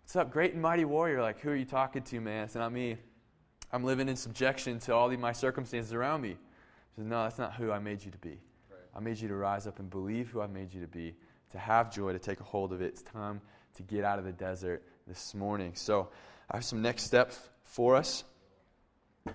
What's 0.03 0.17
up, 0.17 0.31
great 0.31 0.51
and 0.53 0.61
mighty 0.61 0.83
warrior? 0.83 1.21
Like, 1.21 1.39
who 1.39 1.49
are 1.49 1.55
you 1.55 1.65
talking 1.65 2.03
to, 2.03 2.19
man? 2.19 2.43
It's 2.43 2.55
not 2.55 2.71
me. 2.73 2.97
I'm 3.71 3.85
living 3.85 4.09
in 4.09 4.17
subjection 4.17 4.77
to 4.79 4.93
all 4.93 5.09
of 5.09 5.17
my 5.17 5.31
circumstances 5.31 5.93
around 5.93 6.21
me. 6.21 6.29
He 6.29 6.35
says, 6.97 7.05
No, 7.05 7.23
that's 7.23 7.39
not 7.39 7.53
who 7.53 7.71
I 7.71 7.79
made 7.79 8.03
you 8.03 8.11
to 8.11 8.17
be. 8.17 8.37
Right. 8.69 8.79
I 8.95 8.99
made 8.99 9.17
you 9.17 9.29
to 9.29 9.35
rise 9.35 9.65
up 9.65 9.79
and 9.79 9.89
believe 9.89 10.29
who 10.29 10.41
I 10.41 10.47
made 10.47 10.73
you 10.73 10.81
to 10.81 10.87
be, 10.87 11.15
to 11.53 11.57
have 11.57 11.91
joy, 11.91 12.11
to 12.11 12.19
take 12.19 12.41
a 12.41 12.43
hold 12.43 12.73
of 12.73 12.81
it. 12.81 12.87
It's 12.87 13.01
time 13.01 13.41
to 13.77 13.81
get 13.81 14.03
out 14.03 14.19
of 14.19 14.25
the 14.25 14.33
desert 14.33 14.83
this 15.07 15.33
morning. 15.33 15.71
So, 15.73 16.09
I 16.51 16.57
have 16.57 16.65
some 16.65 16.81
next 16.81 17.03
steps 17.03 17.39
for 17.63 17.95
us. 17.95 18.25
The 19.25 19.31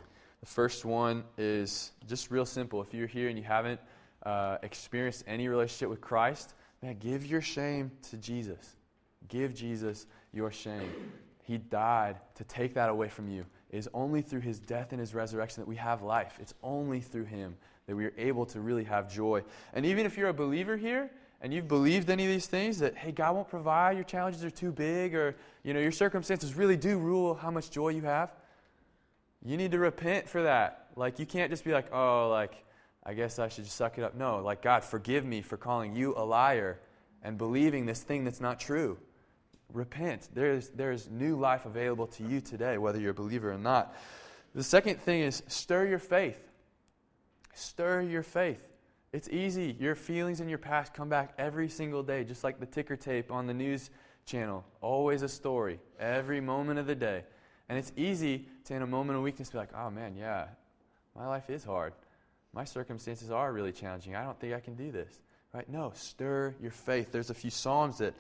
first 0.46 0.84
one 0.84 1.24
is 1.38 1.92
just 2.06 2.30
real 2.30 2.46
simple. 2.46 2.82
If 2.82 2.92
you're 2.92 3.08
here 3.08 3.28
and 3.30 3.38
you 3.38 3.44
haven't 3.44 3.80
uh, 4.22 4.58
experienced 4.62 5.24
any 5.26 5.48
relationship 5.48 5.88
with 5.88 6.02
Christ, 6.02 6.52
man, 6.82 6.98
give 6.98 7.24
your 7.26 7.40
shame 7.40 7.90
to 8.10 8.18
Jesus. 8.18 8.76
Give 9.26 9.52
Jesus 9.54 10.06
your 10.32 10.50
shame. 10.50 11.12
He 11.48 11.58
died 11.58 12.16
to 12.34 12.44
take 12.44 12.74
that 12.74 12.90
away 12.90 13.08
from 13.08 13.28
you. 13.28 13.46
It 13.70 13.78
is 13.78 13.88
only 13.94 14.20
through 14.20 14.40
his 14.40 14.58
death 14.58 14.92
and 14.92 15.00
his 15.00 15.14
resurrection 15.14 15.62
that 15.62 15.68
we 15.68 15.76
have 15.76 16.02
life. 16.02 16.38
It's 16.40 16.54
only 16.62 17.00
through 17.00 17.24
him 17.24 17.56
that 17.86 17.96
we 17.96 18.04
are 18.04 18.12
able 18.18 18.44
to 18.46 18.60
really 18.60 18.84
have 18.84 19.10
joy. 19.10 19.42
And 19.72 19.86
even 19.86 20.04
if 20.04 20.18
you're 20.18 20.28
a 20.28 20.34
believer 20.34 20.76
here 20.76 21.10
and 21.40 21.52
you've 21.52 21.66
believed 21.66 22.10
any 22.10 22.24
of 22.24 22.30
these 22.30 22.46
things 22.46 22.78
that 22.80 22.96
hey, 22.96 23.12
God 23.12 23.34
won't 23.34 23.48
provide, 23.48 23.96
your 23.96 24.04
challenges 24.04 24.44
are 24.44 24.50
too 24.50 24.70
big 24.70 25.14
or 25.14 25.36
you 25.62 25.72
know, 25.72 25.80
your 25.80 25.92
circumstances 25.92 26.54
really 26.54 26.76
do 26.76 26.98
rule 26.98 27.34
how 27.34 27.50
much 27.50 27.70
joy 27.70 27.88
you 27.88 28.02
have. 28.02 28.30
You 29.42 29.56
need 29.56 29.70
to 29.72 29.78
repent 29.78 30.28
for 30.28 30.42
that. 30.42 30.88
Like 30.96 31.18
you 31.18 31.24
can't 31.24 31.50
just 31.50 31.64
be 31.64 31.72
like, 31.72 31.92
"Oh, 31.94 32.28
like 32.28 32.64
I 33.04 33.14
guess 33.14 33.38
I 33.38 33.48
should 33.48 33.64
just 33.64 33.76
suck 33.76 33.96
it 33.96 34.04
up." 34.04 34.14
No, 34.14 34.38
like 34.38 34.60
God, 34.62 34.84
forgive 34.84 35.24
me 35.24 35.42
for 35.42 35.56
calling 35.56 35.94
you 35.94 36.14
a 36.16 36.24
liar 36.24 36.80
and 37.22 37.38
believing 37.38 37.86
this 37.86 38.02
thing 38.02 38.24
that's 38.24 38.40
not 38.40 38.58
true 38.58 38.98
repent. 39.72 40.28
There's, 40.34 40.68
there's 40.70 41.08
new 41.10 41.36
life 41.36 41.66
available 41.66 42.06
to 42.08 42.24
you 42.24 42.40
today, 42.40 42.78
whether 42.78 42.98
you're 42.98 43.10
a 43.10 43.14
believer 43.14 43.52
or 43.52 43.58
not. 43.58 43.94
The 44.54 44.62
second 44.62 45.00
thing 45.00 45.20
is 45.20 45.42
stir 45.46 45.86
your 45.86 45.98
faith. 45.98 46.38
Stir 47.54 48.02
your 48.02 48.22
faith. 48.22 48.62
It's 49.12 49.28
easy. 49.28 49.76
Your 49.80 49.94
feelings 49.94 50.40
and 50.40 50.48
your 50.48 50.58
past 50.58 50.94
come 50.94 51.08
back 51.08 51.32
every 51.38 51.68
single 51.68 52.02
day, 52.02 52.24
just 52.24 52.44
like 52.44 52.60
the 52.60 52.66
ticker 52.66 52.96
tape 52.96 53.30
on 53.30 53.46
the 53.46 53.54
news 53.54 53.90
channel. 54.26 54.64
Always 54.80 55.22
a 55.22 55.28
story, 55.28 55.80
every 55.98 56.40
moment 56.40 56.78
of 56.78 56.86
the 56.86 56.94
day. 56.94 57.24
And 57.68 57.78
it's 57.78 57.92
easy 57.96 58.46
to, 58.64 58.74
in 58.74 58.82
a 58.82 58.86
moment 58.86 59.16
of 59.16 59.22
weakness, 59.22 59.50
be 59.50 59.58
like, 59.58 59.74
oh 59.74 59.90
man, 59.90 60.14
yeah, 60.16 60.46
my 61.14 61.26
life 61.26 61.50
is 61.50 61.64
hard. 61.64 61.92
My 62.52 62.64
circumstances 62.64 63.30
are 63.30 63.52
really 63.52 63.72
challenging. 63.72 64.14
I 64.16 64.24
don't 64.24 64.38
think 64.38 64.54
I 64.54 64.60
can 64.60 64.74
do 64.74 64.90
this. 64.90 65.20
Right? 65.52 65.68
No, 65.68 65.92
stir 65.94 66.54
your 66.60 66.70
faith. 66.70 67.10
There's 67.10 67.30
a 67.30 67.34
few 67.34 67.50
Psalms 67.50 67.98
that 67.98 68.14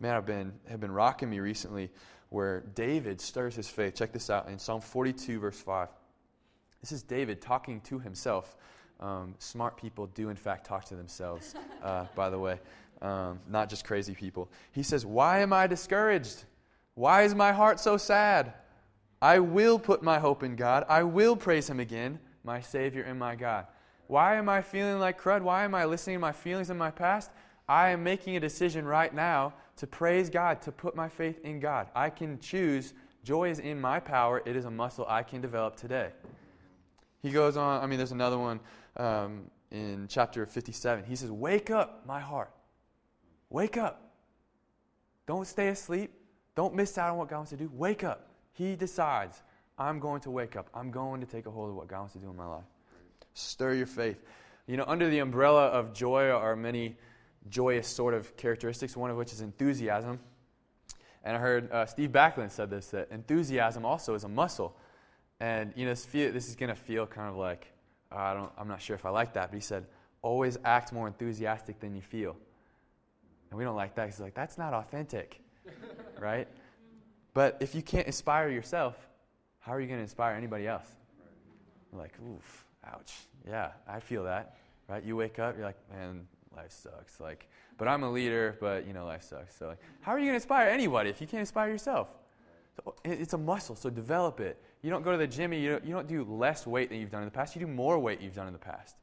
man, 0.00 0.14
have 0.14 0.26
been, 0.26 0.52
have 0.68 0.80
been 0.80 0.92
rocking 0.92 1.30
me 1.30 1.40
recently 1.40 1.90
where 2.32 2.60
David 2.74 3.20
stirs 3.20 3.54
his 3.54 3.68
faith. 3.68 3.94
Check 3.94 4.12
this 4.12 4.30
out 4.30 4.48
in 4.48 4.58
Psalm 4.58 4.80
42, 4.80 5.38
verse 5.38 5.60
5. 5.60 5.88
This 6.80 6.90
is 6.90 7.02
David 7.02 7.40
talking 7.40 7.80
to 7.82 7.98
himself. 7.98 8.56
Um, 9.00 9.34
smart 9.38 9.76
people 9.76 10.06
do, 10.08 10.30
in 10.30 10.36
fact, 10.36 10.64
talk 10.64 10.84
to 10.86 10.96
themselves, 10.96 11.54
uh, 11.82 12.06
by 12.14 12.30
the 12.30 12.38
way, 12.38 12.58
um, 13.02 13.38
not 13.48 13.68
just 13.68 13.84
crazy 13.84 14.14
people. 14.14 14.48
He 14.72 14.82
says, 14.82 15.04
Why 15.04 15.40
am 15.40 15.52
I 15.52 15.66
discouraged? 15.66 16.44
Why 16.94 17.22
is 17.22 17.34
my 17.34 17.52
heart 17.52 17.80
so 17.80 17.96
sad? 17.96 18.54
I 19.20 19.38
will 19.38 19.78
put 19.78 20.02
my 20.02 20.18
hope 20.18 20.42
in 20.42 20.56
God. 20.56 20.84
I 20.88 21.02
will 21.02 21.36
praise 21.36 21.68
Him 21.68 21.80
again, 21.80 22.18
my 22.44 22.60
Savior 22.60 23.02
and 23.02 23.18
my 23.18 23.36
God. 23.36 23.66
Why 24.06 24.36
am 24.36 24.48
I 24.48 24.62
feeling 24.62 24.98
like 24.98 25.20
crud? 25.20 25.42
Why 25.42 25.64
am 25.64 25.74
I 25.74 25.84
listening 25.84 26.16
to 26.16 26.20
my 26.20 26.32
feelings 26.32 26.70
in 26.70 26.76
my 26.76 26.90
past? 26.90 27.30
I 27.68 27.90
am 27.90 28.02
making 28.02 28.36
a 28.36 28.40
decision 28.40 28.84
right 28.84 29.14
now 29.14 29.54
to 29.76 29.86
praise 29.86 30.30
God, 30.30 30.62
to 30.62 30.72
put 30.72 30.94
my 30.94 31.08
faith 31.08 31.40
in 31.44 31.60
God. 31.60 31.88
I 31.94 32.10
can 32.10 32.38
choose. 32.38 32.94
Joy 33.24 33.50
is 33.50 33.58
in 33.58 33.80
my 33.80 34.00
power. 34.00 34.42
It 34.44 34.56
is 34.56 34.64
a 34.64 34.70
muscle 34.70 35.06
I 35.08 35.22
can 35.22 35.40
develop 35.40 35.76
today. 35.76 36.10
He 37.22 37.30
goes 37.30 37.56
on, 37.56 37.82
I 37.82 37.86
mean, 37.86 37.98
there's 37.98 38.12
another 38.12 38.38
one 38.38 38.60
um, 38.96 39.50
in 39.70 40.06
chapter 40.08 40.44
57. 40.44 41.04
He 41.04 41.16
says, 41.16 41.30
Wake 41.30 41.70
up, 41.70 42.04
my 42.06 42.20
heart. 42.20 42.50
Wake 43.48 43.76
up. 43.76 44.10
Don't 45.26 45.46
stay 45.46 45.68
asleep. 45.68 46.12
Don't 46.54 46.74
miss 46.74 46.98
out 46.98 47.10
on 47.10 47.18
what 47.18 47.28
God 47.28 47.36
wants 47.36 47.50
to 47.50 47.56
do. 47.56 47.70
Wake 47.72 48.04
up. 48.04 48.28
He 48.52 48.76
decides, 48.76 49.40
I'm 49.78 49.98
going 50.00 50.20
to 50.22 50.30
wake 50.30 50.56
up. 50.56 50.68
I'm 50.74 50.90
going 50.90 51.20
to 51.20 51.26
take 51.26 51.46
a 51.46 51.50
hold 51.50 51.70
of 51.70 51.76
what 51.76 51.88
God 51.88 52.00
wants 52.00 52.12
to 52.14 52.18
do 52.18 52.30
in 52.30 52.36
my 52.36 52.46
life. 52.46 52.64
Stir 53.34 53.74
your 53.74 53.86
faith. 53.86 54.22
You 54.66 54.76
know, 54.76 54.84
under 54.86 55.08
the 55.08 55.20
umbrella 55.20 55.66
of 55.68 55.92
joy 55.92 56.28
are 56.28 56.54
many 56.54 56.96
joyous 57.48 57.88
sort 57.88 58.14
of 58.14 58.36
characteristics, 58.36 58.96
one 58.96 59.10
of 59.10 59.16
which 59.16 59.32
is 59.32 59.40
enthusiasm. 59.40 60.20
And 61.24 61.36
I 61.36 61.40
heard 61.40 61.70
uh, 61.70 61.86
Steve 61.86 62.10
Backlund 62.10 62.50
said 62.50 62.70
this 62.70 62.88
that 62.88 63.10
enthusiasm 63.10 63.84
also 63.84 64.14
is 64.14 64.24
a 64.24 64.28
muscle. 64.28 64.76
And 65.40 65.72
you 65.76 65.84
know, 65.84 65.92
this, 65.92 66.04
feel, 66.04 66.32
this 66.32 66.48
is 66.48 66.56
going 66.56 66.68
to 66.68 66.74
feel 66.74 67.06
kind 67.06 67.28
of 67.28 67.36
like, 67.36 67.72
uh, 68.10 68.18
I 68.18 68.34
don't, 68.34 68.52
I'm 68.58 68.68
not 68.68 68.80
sure 68.80 68.94
if 68.94 69.04
I 69.04 69.10
like 69.10 69.34
that, 69.34 69.50
but 69.50 69.56
he 69.56 69.60
said, 69.60 69.86
always 70.22 70.58
act 70.64 70.92
more 70.92 71.06
enthusiastic 71.06 71.80
than 71.80 71.94
you 71.94 72.02
feel. 72.02 72.36
And 73.50 73.58
we 73.58 73.64
don't 73.64 73.76
like 73.76 73.94
that. 73.96 74.06
He's 74.06 74.20
like, 74.20 74.34
that's 74.34 74.56
not 74.56 74.72
authentic, 74.72 75.40
right? 76.20 76.48
But 77.34 77.58
if 77.60 77.74
you 77.74 77.82
can't 77.82 78.06
inspire 78.06 78.48
yourself, 78.48 78.96
how 79.60 79.72
are 79.72 79.80
you 79.80 79.86
going 79.86 79.98
to 79.98 80.02
inspire 80.04 80.34
anybody 80.34 80.66
else? 80.66 80.86
Like, 81.92 82.14
oof, 82.20 82.64
ouch. 82.86 83.12
Yeah, 83.46 83.70
I 83.86 84.00
feel 84.00 84.24
that, 84.24 84.56
right? 84.88 85.04
You 85.04 85.16
wake 85.16 85.38
up, 85.38 85.56
you're 85.56 85.66
like, 85.66 85.78
man, 85.90 86.26
life 86.56 86.72
sucks. 86.72 87.20
Like, 87.20 87.48
but 87.78 87.88
I'm 87.88 88.02
a 88.02 88.10
leader, 88.10 88.56
but 88.60 88.86
you 88.86 88.92
know, 88.92 89.06
life 89.06 89.22
sucks. 89.22 89.56
So, 89.56 89.68
like, 89.68 89.78
how 90.00 90.12
are 90.12 90.18
you 90.18 90.24
going 90.24 90.32
to 90.32 90.36
inspire 90.36 90.68
anybody 90.68 91.10
if 91.10 91.20
you 91.20 91.26
can't 91.26 91.40
inspire 91.40 91.68
yourself? 91.68 92.08
So 92.76 92.94
it's 93.04 93.34
a 93.34 93.38
muscle, 93.38 93.76
so 93.76 93.90
develop 93.90 94.40
it. 94.40 94.62
You 94.82 94.90
don't 94.90 95.02
go 95.02 95.12
to 95.12 95.18
the 95.18 95.26
gym 95.26 95.52
and 95.52 95.62
you 95.62 95.70
don't, 95.72 95.84
you 95.84 95.92
don't 95.92 96.08
do 96.08 96.24
less 96.24 96.66
weight 96.66 96.88
than 96.88 96.98
you've 96.98 97.10
done 97.10 97.22
in 97.22 97.28
the 97.28 97.32
past. 97.32 97.54
You 97.54 97.60
do 97.60 97.66
more 97.66 97.98
weight 97.98 98.20
you've 98.20 98.34
done 98.34 98.46
in 98.46 98.52
the 98.52 98.58
past, 98.58 98.96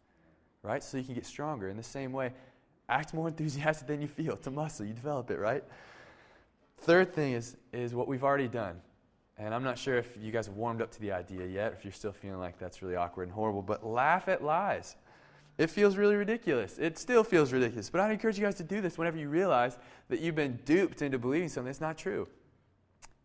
right? 0.63 0.83
So 0.83 0.97
you 0.97 1.03
can 1.03 1.13
get 1.13 1.25
stronger. 1.25 1.69
In 1.69 1.77
the 1.77 1.83
same 1.83 2.11
way, 2.11 2.33
act 2.89 3.13
more 3.13 3.27
enthusiastic 3.33 3.87
than 3.87 4.01
you 4.01 4.07
feel. 4.07 4.33
It's 4.33 4.47
a 4.47 4.51
muscle. 4.51 4.85
You 4.85 4.93
develop 4.93 5.29
it, 5.31 5.39
right? 5.39 5.63
Third 6.79 7.13
thing 7.13 7.33
is, 7.33 7.57
is 7.71 7.93
what 7.93 8.07
we've 8.07 8.23
already 8.23 8.47
done. 8.47 8.81
And 9.37 9.53
I'm 9.53 9.63
not 9.63 9.77
sure 9.77 9.97
if 9.97 10.17
you 10.19 10.31
guys 10.31 10.47
have 10.47 10.55
warmed 10.55 10.81
up 10.81 10.91
to 10.91 10.99
the 10.99 11.13
idea 11.13 11.45
yet, 11.45 11.73
if 11.73 11.85
you're 11.85 11.93
still 11.93 12.11
feeling 12.11 12.39
like 12.39 12.59
that's 12.59 12.81
really 12.81 12.95
awkward 12.95 13.23
and 13.23 13.31
horrible, 13.31 13.61
but 13.61 13.85
laugh 13.85 14.27
at 14.27 14.43
lies. 14.43 14.97
It 15.59 15.69
feels 15.69 15.97
really 15.97 16.15
ridiculous. 16.15 16.77
It 16.79 16.97
still 16.97 17.21
feels 17.21 17.51
ridiculous. 17.51 17.89
But 17.89 17.99
I'd 17.99 18.11
encourage 18.11 18.39
you 18.39 18.45
guys 18.45 18.55
to 18.55 18.63
do 18.63 18.79
this 18.79 18.97
whenever 18.97 19.17
you 19.17 19.27
realize 19.27 19.77
that 20.07 20.21
you've 20.21 20.33
been 20.33 20.57
duped 20.63 21.01
into 21.01 21.19
believing 21.19 21.49
something 21.49 21.65
that's 21.65 21.81
not 21.81 21.97
true. 21.97 22.29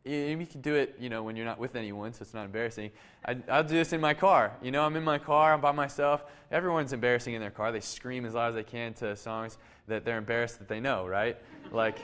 You 0.04 0.44
can 0.50 0.60
do 0.60 0.74
it, 0.74 0.96
you 0.98 1.08
know, 1.08 1.22
when 1.22 1.36
you're 1.36 1.46
not 1.46 1.60
with 1.60 1.76
anyone, 1.76 2.12
so 2.12 2.22
it's 2.22 2.34
not 2.34 2.44
embarrassing. 2.44 2.90
I, 3.24 3.34
will 3.34 3.62
do 3.62 3.76
this 3.76 3.92
in 3.92 4.00
my 4.00 4.14
car. 4.14 4.52
You 4.60 4.72
know, 4.72 4.82
I'm 4.82 4.96
in 4.96 5.04
my 5.04 5.16
car, 5.16 5.54
I'm 5.54 5.60
by 5.60 5.70
myself. 5.70 6.24
Everyone's 6.50 6.92
embarrassing 6.92 7.34
in 7.34 7.40
their 7.40 7.52
car. 7.52 7.70
They 7.70 7.80
scream 7.80 8.26
as 8.26 8.34
loud 8.34 8.48
as 8.48 8.56
they 8.56 8.64
can 8.64 8.94
to 8.94 9.14
songs 9.14 9.56
that 9.86 10.04
they're 10.04 10.18
embarrassed 10.18 10.58
that 10.58 10.66
they 10.66 10.80
know, 10.80 11.06
right? 11.06 11.38
Like, 11.70 11.98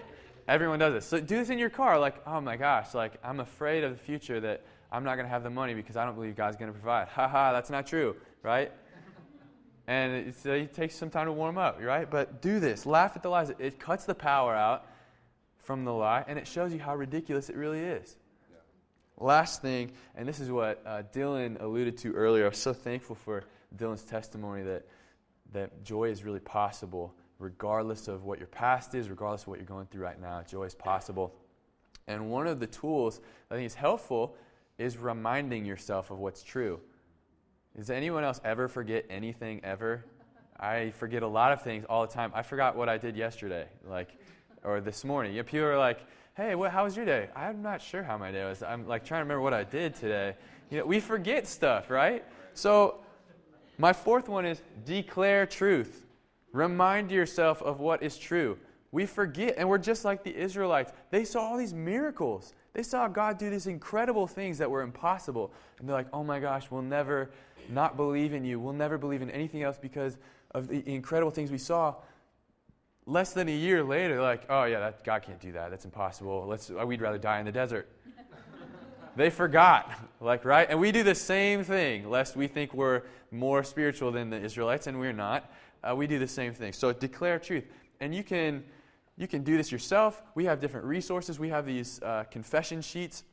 everyone 0.46 0.78
does 0.78 0.94
this. 0.94 1.06
So 1.06 1.18
do 1.18 1.38
this 1.38 1.50
in 1.50 1.58
your 1.58 1.70
car. 1.70 1.98
Like, 1.98 2.22
oh 2.24 2.40
my 2.40 2.56
gosh, 2.56 2.94
like, 2.94 3.14
I'm 3.24 3.40
afraid 3.40 3.82
of 3.82 3.90
the 3.90 3.98
future 3.98 4.38
that 4.40 4.62
I'm 4.92 5.02
not 5.02 5.16
going 5.16 5.26
to 5.26 5.30
have 5.30 5.42
the 5.42 5.50
money 5.50 5.74
because 5.74 5.96
I 5.96 6.04
don't 6.04 6.14
believe 6.14 6.36
God's 6.36 6.56
going 6.56 6.72
to 6.72 6.78
provide. 6.78 7.08
Ha 7.08 7.26
ha, 7.26 7.52
that's 7.52 7.68
not 7.68 7.84
true, 7.84 8.14
right? 8.44 8.70
And 9.90 10.32
it 10.44 10.72
takes 10.72 10.94
some 10.94 11.10
time 11.10 11.26
to 11.26 11.32
warm 11.32 11.58
up, 11.58 11.80
right? 11.82 12.08
But 12.08 12.40
do 12.40 12.60
this. 12.60 12.86
Laugh 12.86 13.16
at 13.16 13.24
the 13.24 13.28
lies. 13.28 13.50
It 13.58 13.80
cuts 13.80 14.04
the 14.04 14.14
power 14.14 14.54
out 14.54 14.86
from 15.58 15.84
the 15.84 15.92
lie, 15.92 16.24
and 16.28 16.38
it 16.38 16.46
shows 16.46 16.72
you 16.72 16.78
how 16.78 16.94
ridiculous 16.94 17.50
it 17.50 17.56
really 17.56 17.80
is. 17.80 18.16
Yeah. 18.52 18.58
Last 19.16 19.62
thing, 19.62 19.90
and 20.14 20.28
this 20.28 20.38
is 20.38 20.48
what 20.48 20.80
uh, 20.86 21.02
Dylan 21.12 21.60
alluded 21.60 21.98
to 21.98 22.12
earlier. 22.12 22.46
I'm 22.46 22.52
so 22.52 22.72
thankful 22.72 23.16
for 23.16 23.42
Dylan's 23.76 24.04
testimony 24.04 24.62
that, 24.62 24.86
that 25.54 25.82
joy 25.82 26.04
is 26.04 26.22
really 26.22 26.38
possible, 26.38 27.12
regardless 27.40 28.06
of 28.06 28.22
what 28.22 28.38
your 28.38 28.46
past 28.46 28.94
is, 28.94 29.10
regardless 29.10 29.42
of 29.42 29.48
what 29.48 29.58
you're 29.58 29.66
going 29.66 29.86
through 29.86 30.04
right 30.04 30.20
now. 30.20 30.40
Joy 30.42 30.66
is 30.66 30.74
possible. 30.76 31.34
And 32.06 32.30
one 32.30 32.46
of 32.46 32.60
the 32.60 32.68
tools 32.68 33.20
I 33.50 33.56
think 33.56 33.66
is 33.66 33.74
helpful 33.74 34.36
is 34.78 34.96
reminding 34.98 35.64
yourself 35.64 36.12
of 36.12 36.20
what's 36.20 36.44
true. 36.44 36.78
Does 37.76 37.90
anyone 37.90 38.24
else 38.24 38.40
ever 38.44 38.68
forget 38.68 39.06
anything 39.10 39.60
ever? 39.64 40.04
I 40.58 40.90
forget 40.90 41.22
a 41.22 41.28
lot 41.28 41.52
of 41.52 41.62
things 41.62 41.84
all 41.88 42.06
the 42.06 42.12
time. 42.12 42.32
I 42.34 42.42
forgot 42.42 42.76
what 42.76 42.88
I 42.88 42.98
did 42.98 43.16
yesterday. 43.16 43.66
Like, 43.88 44.08
or 44.64 44.80
this 44.80 45.04
morning. 45.04 45.32
You 45.32 45.38
know, 45.38 45.44
people 45.44 45.66
are 45.66 45.78
like, 45.78 46.00
hey, 46.36 46.54
what, 46.54 46.70
how 46.70 46.84
was 46.84 46.96
your 46.96 47.06
day? 47.06 47.28
I'm 47.34 47.62
not 47.62 47.80
sure 47.80 48.02
how 48.02 48.18
my 48.18 48.30
day 48.30 48.44
was. 48.44 48.62
I'm 48.62 48.86
like 48.86 49.04
trying 49.04 49.20
to 49.20 49.24
remember 49.24 49.42
what 49.42 49.54
I 49.54 49.64
did 49.64 49.94
today. 49.94 50.34
You 50.70 50.78
know, 50.78 50.86
we 50.86 51.00
forget 51.00 51.46
stuff, 51.46 51.90
right? 51.90 52.24
So 52.54 53.00
my 53.78 53.92
fourth 53.92 54.28
one 54.28 54.44
is 54.44 54.60
declare 54.84 55.46
truth. 55.46 56.06
Remind 56.52 57.10
yourself 57.10 57.62
of 57.62 57.80
what 57.80 58.02
is 58.02 58.18
true. 58.18 58.58
We 58.92 59.06
forget, 59.06 59.54
and 59.56 59.68
we're 59.68 59.78
just 59.78 60.04
like 60.04 60.24
the 60.24 60.34
Israelites. 60.34 60.92
They 61.10 61.24
saw 61.24 61.40
all 61.40 61.56
these 61.56 61.74
miracles. 61.74 62.54
They 62.72 62.82
saw 62.82 63.06
God 63.08 63.38
do 63.38 63.50
these 63.50 63.66
incredible 63.66 64.26
things 64.26 64.58
that 64.58 64.70
were 64.70 64.82
impossible. 64.82 65.52
And 65.78 65.88
they're 65.88 65.96
like, 65.96 66.08
oh 66.12 66.24
my 66.24 66.40
gosh, 66.40 66.70
we'll 66.70 66.82
never 66.82 67.30
not 67.68 67.96
believe 67.96 68.32
in 68.32 68.44
you. 68.44 68.58
We'll 68.58 68.72
never 68.72 68.98
believe 68.98 69.22
in 69.22 69.30
anything 69.30 69.62
else 69.62 69.78
because 69.78 70.16
of 70.52 70.68
the 70.68 70.88
incredible 70.88 71.30
things 71.30 71.50
we 71.50 71.58
saw 71.58 71.94
less 73.10 73.32
than 73.32 73.48
a 73.48 73.52
year 73.52 73.82
later, 73.82 74.22
like, 74.22 74.44
oh 74.48 74.64
yeah, 74.64 74.80
that, 74.80 75.04
God 75.04 75.22
can't 75.22 75.40
do 75.40 75.52
that. 75.52 75.70
That's 75.70 75.84
impossible. 75.84 76.46
Let's, 76.46 76.70
uh, 76.70 76.86
we'd 76.86 77.00
rather 77.00 77.18
die 77.18 77.40
in 77.40 77.46
the 77.46 77.52
desert. 77.52 77.88
they 79.16 79.30
forgot, 79.30 79.90
like, 80.20 80.44
right? 80.44 80.68
And 80.70 80.80
we 80.80 80.92
do 80.92 81.02
the 81.02 81.14
same 81.14 81.64
thing, 81.64 82.08
lest 82.08 82.36
we 82.36 82.46
think 82.46 82.72
we're 82.72 83.02
more 83.30 83.64
spiritual 83.64 84.12
than 84.12 84.30
the 84.30 84.40
Israelites, 84.40 84.86
and 84.86 84.98
we're 84.98 85.12
not. 85.12 85.52
Uh, 85.82 85.94
we 85.96 86.06
do 86.06 86.18
the 86.18 86.28
same 86.28 86.54
thing. 86.54 86.72
So 86.72 86.92
declare 86.92 87.38
truth. 87.38 87.64
And 88.00 88.14
you 88.14 88.22
can, 88.22 88.64
you 89.20 89.28
can 89.28 89.44
do 89.44 89.58
this 89.58 89.70
yourself. 89.70 90.22
We 90.34 90.46
have 90.46 90.60
different 90.60 90.86
resources. 90.86 91.38
We 91.38 91.50
have 91.50 91.66
these 91.66 92.00
uh, 92.02 92.24
confession 92.30 92.80
sheets. 92.80 93.24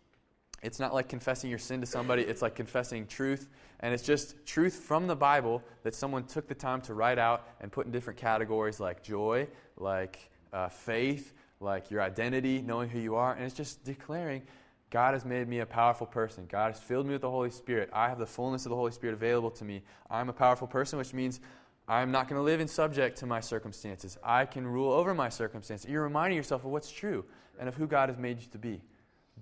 It's 0.62 0.82
not 0.82 0.94
like 0.94 1.08
confessing 1.08 1.50
your 1.50 1.60
sin 1.60 1.80
to 1.80 1.88
somebody, 1.88 2.24
it's 2.24 2.42
like 2.42 2.56
confessing 2.56 3.08
truth. 3.08 3.48
And 3.80 3.94
it's 3.94 4.04
just 4.04 4.36
truth 4.46 4.74
from 4.74 5.08
the 5.08 5.16
Bible 5.16 5.64
that 5.84 5.96
someone 5.96 6.26
took 6.26 6.50
the 6.50 6.56
time 6.56 6.82
to 6.82 6.94
write 6.94 7.18
out 7.18 7.48
and 7.62 7.72
put 7.72 7.86
in 7.86 7.94
different 7.94 8.20
categories 8.20 8.82
like 8.82 9.02
joy, 9.02 9.48
like 9.78 10.30
uh, 10.52 10.68
faith, 10.68 11.34
like 11.62 11.90
your 11.90 12.02
identity, 12.02 12.62
knowing 12.62 12.90
who 12.90 13.00
you 13.00 13.16
are. 13.16 13.34
And 13.36 13.46
it's 13.46 13.56
just 13.56 13.86
declaring 13.86 14.42
God 14.90 15.14
has 15.14 15.24
made 15.24 15.48
me 15.48 15.60
a 15.60 15.66
powerful 15.66 16.08
person. 16.08 16.48
God 16.50 16.74
has 16.74 16.82
filled 16.82 17.06
me 17.06 17.14
with 17.14 17.22
the 17.22 17.32
Holy 17.32 17.52
Spirit. 17.52 17.90
I 17.94 18.10
have 18.10 18.20
the 18.20 18.26
fullness 18.26 18.66
of 18.66 18.72
the 18.72 18.76
Holy 18.76 18.92
Spirit 18.92 19.14
available 19.14 19.52
to 19.52 19.64
me. 19.64 19.84
I'm 20.10 20.28
a 20.28 20.34
powerful 20.34 20.68
person, 20.68 21.00
which 21.00 21.14
means 21.14 21.40
I'm 21.88 22.12
not 22.12 22.28
going 22.28 22.38
to 22.38 22.44
live 22.44 22.60
in 22.60 22.68
subject 22.68 23.18
to 23.20 23.26
my 23.26 23.40
circumstances. 23.40 24.18
I 24.22 24.46
can 24.46 24.68
rule 24.68 24.92
over 24.92 25.14
my 25.14 25.30
circumstances. 25.30 25.90
You're 25.90 26.04
reminding 26.04 26.36
yourself 26.36 26.66
of 26.66 26.72
what's 26.72 26.92
true 26.92 27.24
and 27.60 27.70
of 27.70 27.76
who 27.76 27.88
God 27.88 28.10
has 28.10 28.18
made 28.18 28.42
you 28.42 28.48
to 28.52 28.58
be. 28.58 28.82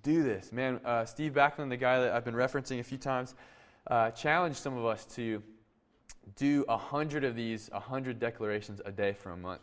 Do 0.03 0.21
this. 0.21 0.51
Man, 0.51 0.79
uh, 0.85 1.05
Steve 1.05 1.33
Backlund, 1.33 1.69
the 1.69 1.77
guy 1.77 1.99
that 2.01 2.13
I've 2.13 2.23
been 2.23 2.35
referencing 2.35 2.79
a 2.79 2.83
few 2.83 2.99
times, 2.99 3.33
uh, 3.87 4.11
challenged 4.11 4.57
some 4.57 4.77
of 4.77 4.85
us 4.85 5.05
to 5.15 5.41
do 6.35 6.65
a 6.69 6.77
hundred 6.77 7.23
of 7.23 7.35
these, 7.35 7.69
a 7.73 7.79
hundred 7.79 8.19
declarations 8.19 8.79
a 8.85 8.91
day 8.91 9.13
for 9.13 9.31
a 9.31 9.37
month. 9.37 9.61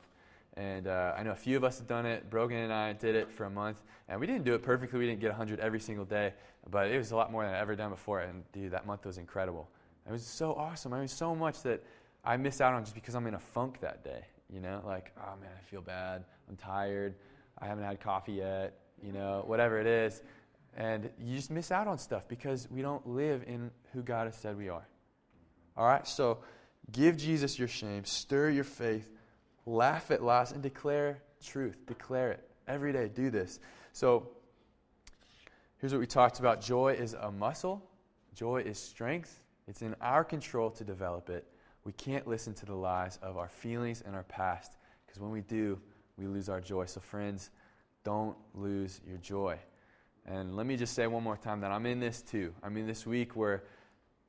And 0.57 0.89
uh, 0.89 1.15
I 1.17 1.23
know 1.23 1.31
a 1.31 1.37
few 1.37 1.57
of 1.57 1.65
us 1.65 1.79
have 1.79 1.87
done 1.87 2.05
it. 2.05 2.29
Brogan 2.31 2.59
and 2.59 2.73
I 2.73 2.93
did 2.95 3.15
it 3.15 3.31
for 3.31 3.45
a 3.45 3.51
month. 3.51 3.81
And 4.09 4.21
we 4.21 4.27
didn't 4.27 4.45
do 4.45 4.55
it 4.55 4.63
perfectly. 4.63 4.99
We 4.99 5.07
didn't 5.07 5.21
get 5.21 5.31
100 5.31 5.61
every 5.61 5.81
single 5.81 6.05
day. 6.05 6.35
But 6.71 6.91
it 6.91 6.99
was 6.99 7.13
a 7.13 7.17
lot 7.17 7.31
more 7.31 7.45
than 7.45 7.55
I've 7.55 7.63
ever 7.63 7.77
done 7.77 7.91
before. 7.91 8.21
And 8.21 8.43
dude, 8.53 8.73
that 8.73 8.87
month 8.87 9.07
was 9.07 9.19
incredible. 9.19 9.69
It 10.07 10.13
was 10.13 10.27
so 10.27 10.53
awesome. 10.55 10.93
I 10.93 10.99
mean, 10.99 11.09
so 11.09 11.35
much 11.35 11.63
that 11.63 11.83
I 12.25 12.37
miss 12.37 12.61
out 12.61 12.75
on 12.75 12.85
just 12.85 12.95
because 12.95 13.15
I'm 13.15 13.27
in 13.27 13.35
a 13.35 13.41
funk 13.41 13.81
that 13.81 14.05
day. 14.05 14.25
You 14.53 14.61
know, 14.61 14.83
like, 14.85 15.13
oh 15.19 15.37
man, 15.41 15.51
I 15.57 15.63
feel 15.71 15.81
bad. 15.81 16.25
I'm 16.49 16.57
tired. 16.57 17.15
I 17.59 17.67
haven't 17.67 17.85
had 17.85 18.01
coffee 18.01 18.33
yet. 18.33 18.79
You 19.03 19.13
know, 19.13 19.43
whatever 19.47 19.81
it 19.81 19.87
is. 19.87 20.23
And 20.77 21.11
you 21.19 21.37
just 21.37 21.51
miss 21.51 21.71
out 21.71 21.87
on 21.87 21.99
stuff 21.99 22.29
because 22.29 22.69
we 22.71 22.83
don't 22.83 23.07
live 23.07 23.45
in 23.47 23.71
who 23.93 24.03
God 24.03 24.27
has 24.27 24.37
said 24.37 24.57
we 24.57 24.69
are. 24.69 24.87
All 25.77 25.87
right? 25.87 26.07
So 26.07 26.39
give 26.93 27.17
Jesus 27.17 27.59
your 27.59 27.69
shame, 27.69 28.05
stir 28.05 28.51
your 28.51 28.65
faith, 28.65 29.11
laugh 29.67 30.11
at 30.11 30.23
lies, 30.23 30.53
and 30.53 30.63
declare 30.63 31.23
truth. 31.45 31.77
Declare 31.87 32.33
it. 32.33 32.49
Every 32.69 32.93
day, 32.93 33.09
do 33.09 33.31
this. 33.31 33.59
So 33.93 34.29
here's 35.79 35.93
what 35.93 36.01
we 36.01 36.07
talked 36.07 36.39
about 36.39 36.61
joy 36.61 36.95
is 36.95 37.15
a 37.15 37.31
muscle, 37.31 37.83
joy 38.35 38.63
is 38.63 38.79
strength. 38.79 39.41
It's 39.69 39.83
in 39.83 39.95
our 40.01 40.25
control 40.25 40.71
to 40.71 40.85
develop 40.85 41.31
it. 41.31 41.47
We 41.85 41.93
can't 41.93 42.27
listen 42.27 42.55
to 42.55 42.67
the 42.67 42.75
lies 42.75 43.19
of 43.23 43.37
our 43.37 43.49
feelings 43.49 44.03
and 44.07 44.15
our 44.15 44.23
past 44.25 44.77
because 45.07 45.21
when 45.21 45.31
we 45.31 45.41
do, 45.41 45.81
we 46.17 46.27
lose 46.27 46.49
our 46.49 46.61
joy. 46.61 46.87
So, 46.87 47.01
friends, 47.01 47.51
don't 48.05 48.37
lose 48.55 49.01
your 49.07 49.19
joy. 49.19 49.59
And 50.27 50.57
let 50.57 50.67
me 50.67 50.77
just 50.77 50.95
say 50.95 51.07
one 51.07 51.23
more 51.23 51.37
time 51.37 51.61
that 51.61 51.73
I'm 51.73 51.87
in 51.87 51.99
this 51.99 52.23
too. 52.23 52.55
I'm 52.63 52.77
in 52.77 52.87
this 52.87 53.07
week 53.07 53.35
where 53.35 53.65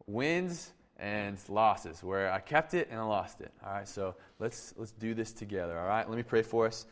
wins 0.08 0.72
and 0.98 1.38
losses, 1.50 2.04
where 2.04 2.32
I 2.32 2.40
kept 2.40 2.74
it 2.74 2.88
and 2.90 3.00
I 3.00 3.04
lost 3.04 3.42
it. 3.42 3.52
All 3.64 3.74
right, 3.74 3.88
so 3.88 4.16
let's 4.40 4.74
let's 4.78 4.92
do 4.92 5.14
this 5.14 5.32
together. 5.32 5.78
All 5.78 5.88
right, 5.88 6.08
let 6.08 6.18
me 6.18 6.24
pray 6.24 6.42
for 6.42 6.66
us, 6.66 6.86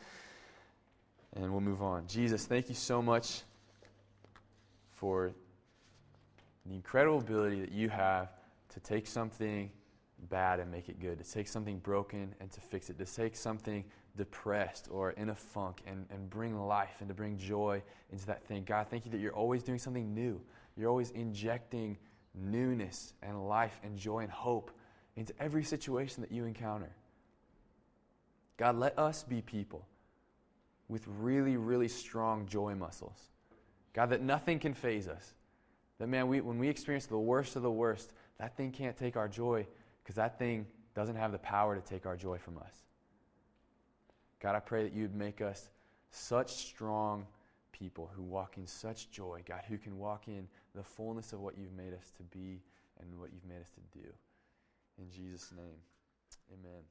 and 1.34 1.50
we'll 1.50 1.60
move 1.60 1.82
on. 1.82 2.06
Jesus, 2.06 2.46
thank 2.46 2.68
you 2.68 2.74
so 2.74 3.02
much 3.02 3.42
for 4.92 5.32
the 6.66 6.74
incredible 6.74 7.18
ability 7.18 7.60
that 7.60 7.72
you 7.72 7.88
have 7.88 8.28
to 8.74 8.80
take 8.80 9.06
something 9.06 9.70
bad 10.28 10.60
and 10.60 10.70
make 10.70 10.88
it 10.88 11.00
good, 11.00 11.18
to 11.18 11.30
take 11.30 11.48
something 11.48 11.78
broken 11.78 12.34
and 12.40 12.50
to 12.52 12.60
fix 12.60 12.90
it, 12.90 12.98
to 12.98 13.04
take 13.04 13.36
something 13.36 13.84
depressed 14.16 14.88
or 14.90 15.12
in 15.12 15.30
a 15.30 15.34
funk 15.34 15.82
and, 15.86 16.06
and 16.10 16.28
bring 16.30 16.58
life 16.58 16.96
and 17.00 17.08
to 17.08 17.14
bring 17.14 17.36
joy 17.36 17.82
into 18.10 18.26
that 18.26 18.44
thing. 18.44 18.64
God, 18.64 18.86
thank 18.88 19.04
you 19.04 19.10
that 19.12 19.18
you're 19.18 19.34
always 19.34 19.62
doing 19.62 19.78
something 19.78 20.14
new. 20.14 20.40
You're 20.76 20.90
always 20.90 21.10
injecting 21.10 21.98
newness 22.34 23.14
and 23.22 23.48
life 23.48 23.80
and 23.82 23.96
joy 23.96 24.20
and 24.20 24.30
hope 24.30 24.70
into 25.16 25.32
every 25.40 25.64
situation 25.64 26.22
that 26.22 26.32
you 26.32 26.44
encounter. 26.44 26.90
God, 28.56 28.76
let 28.76 28.98
us 28.98 29.22
be 29.22 29.42
people 29.42 29.86
with 30.88 31.04
really, 31.06 31.56
really 31.56 31.88
strong 31.88 32.46
joy 32.46 32.74
muscles. 32.74 33.30
God, 33.92 34.10
that 34.10 34.22
nothing 34.22 34.58
can 34.58 34.74
faze 34.74 35.08
us. 35.08 35.34
That, 35.98 36.08
man, 36.08 36.28
we, 36.28 36.40
when 36.40 36.58
we 36.58 36.68
experience 36.68 37.06
the 37.06 37.18
worst 37.18 37.56
of 37.56 37.62
the 37.62 37.70
worst, 37.70 38.12
that 38.38 38.56
thing 38.56 38.72
can't 38.72 38.96
take 38.96 39.16
our 39.16 39.28
joy 39.28 39.66
because 40.02 40.16
that 40.16 40.38
thing 40.38 40.66
doesn't 40.94 41.16
have 41.16 41.32
the 41.32 41.38
power 41.38 41.74
to 41.74 41.80
take 41.80 42.06
our 42.06 42.16
joy 42.16 42.38
from 42.38 42.58
us. 42.58 42.74
God, 44.40 44.54
I 44.54 44.60
pray 44.60 44.82
that 44.82 44.92
you'd 44.92 45.14
make 45.14 45.40
us 45.40 45.70
such 46.10 46.50
strong 46.50 47.26
people 47.72 48.10
who 48.14 48.22
walk 48.22 48.58
in 48.58 48.66
such 48.66 49.10
joy, 49.10 49.42
God, 49.48 49.62
who 49.68 49.78
can 49.78 49.98
walk 49.98 50.28
in 50.28 50.46
the 50.74 50.82
fullness 50.82 51.32
of 51.32 51.40
what 51.40 51.56
you've 51.56 51.72
made 51.72 51.94
us 51.94 52.12
to 52.16 52.22
be 52.24 52.60
and 53.00 53.18
what 53.18 53.30
you've 53.32 53.48
made 53.48 53.60
us 53.60 53.70
to 53.70 53.98
do. 53.98 54.06
In 54.98 55.10
Jesus' 55.10 55.52
name, 55.56 55.78
amen. 56.52 56.82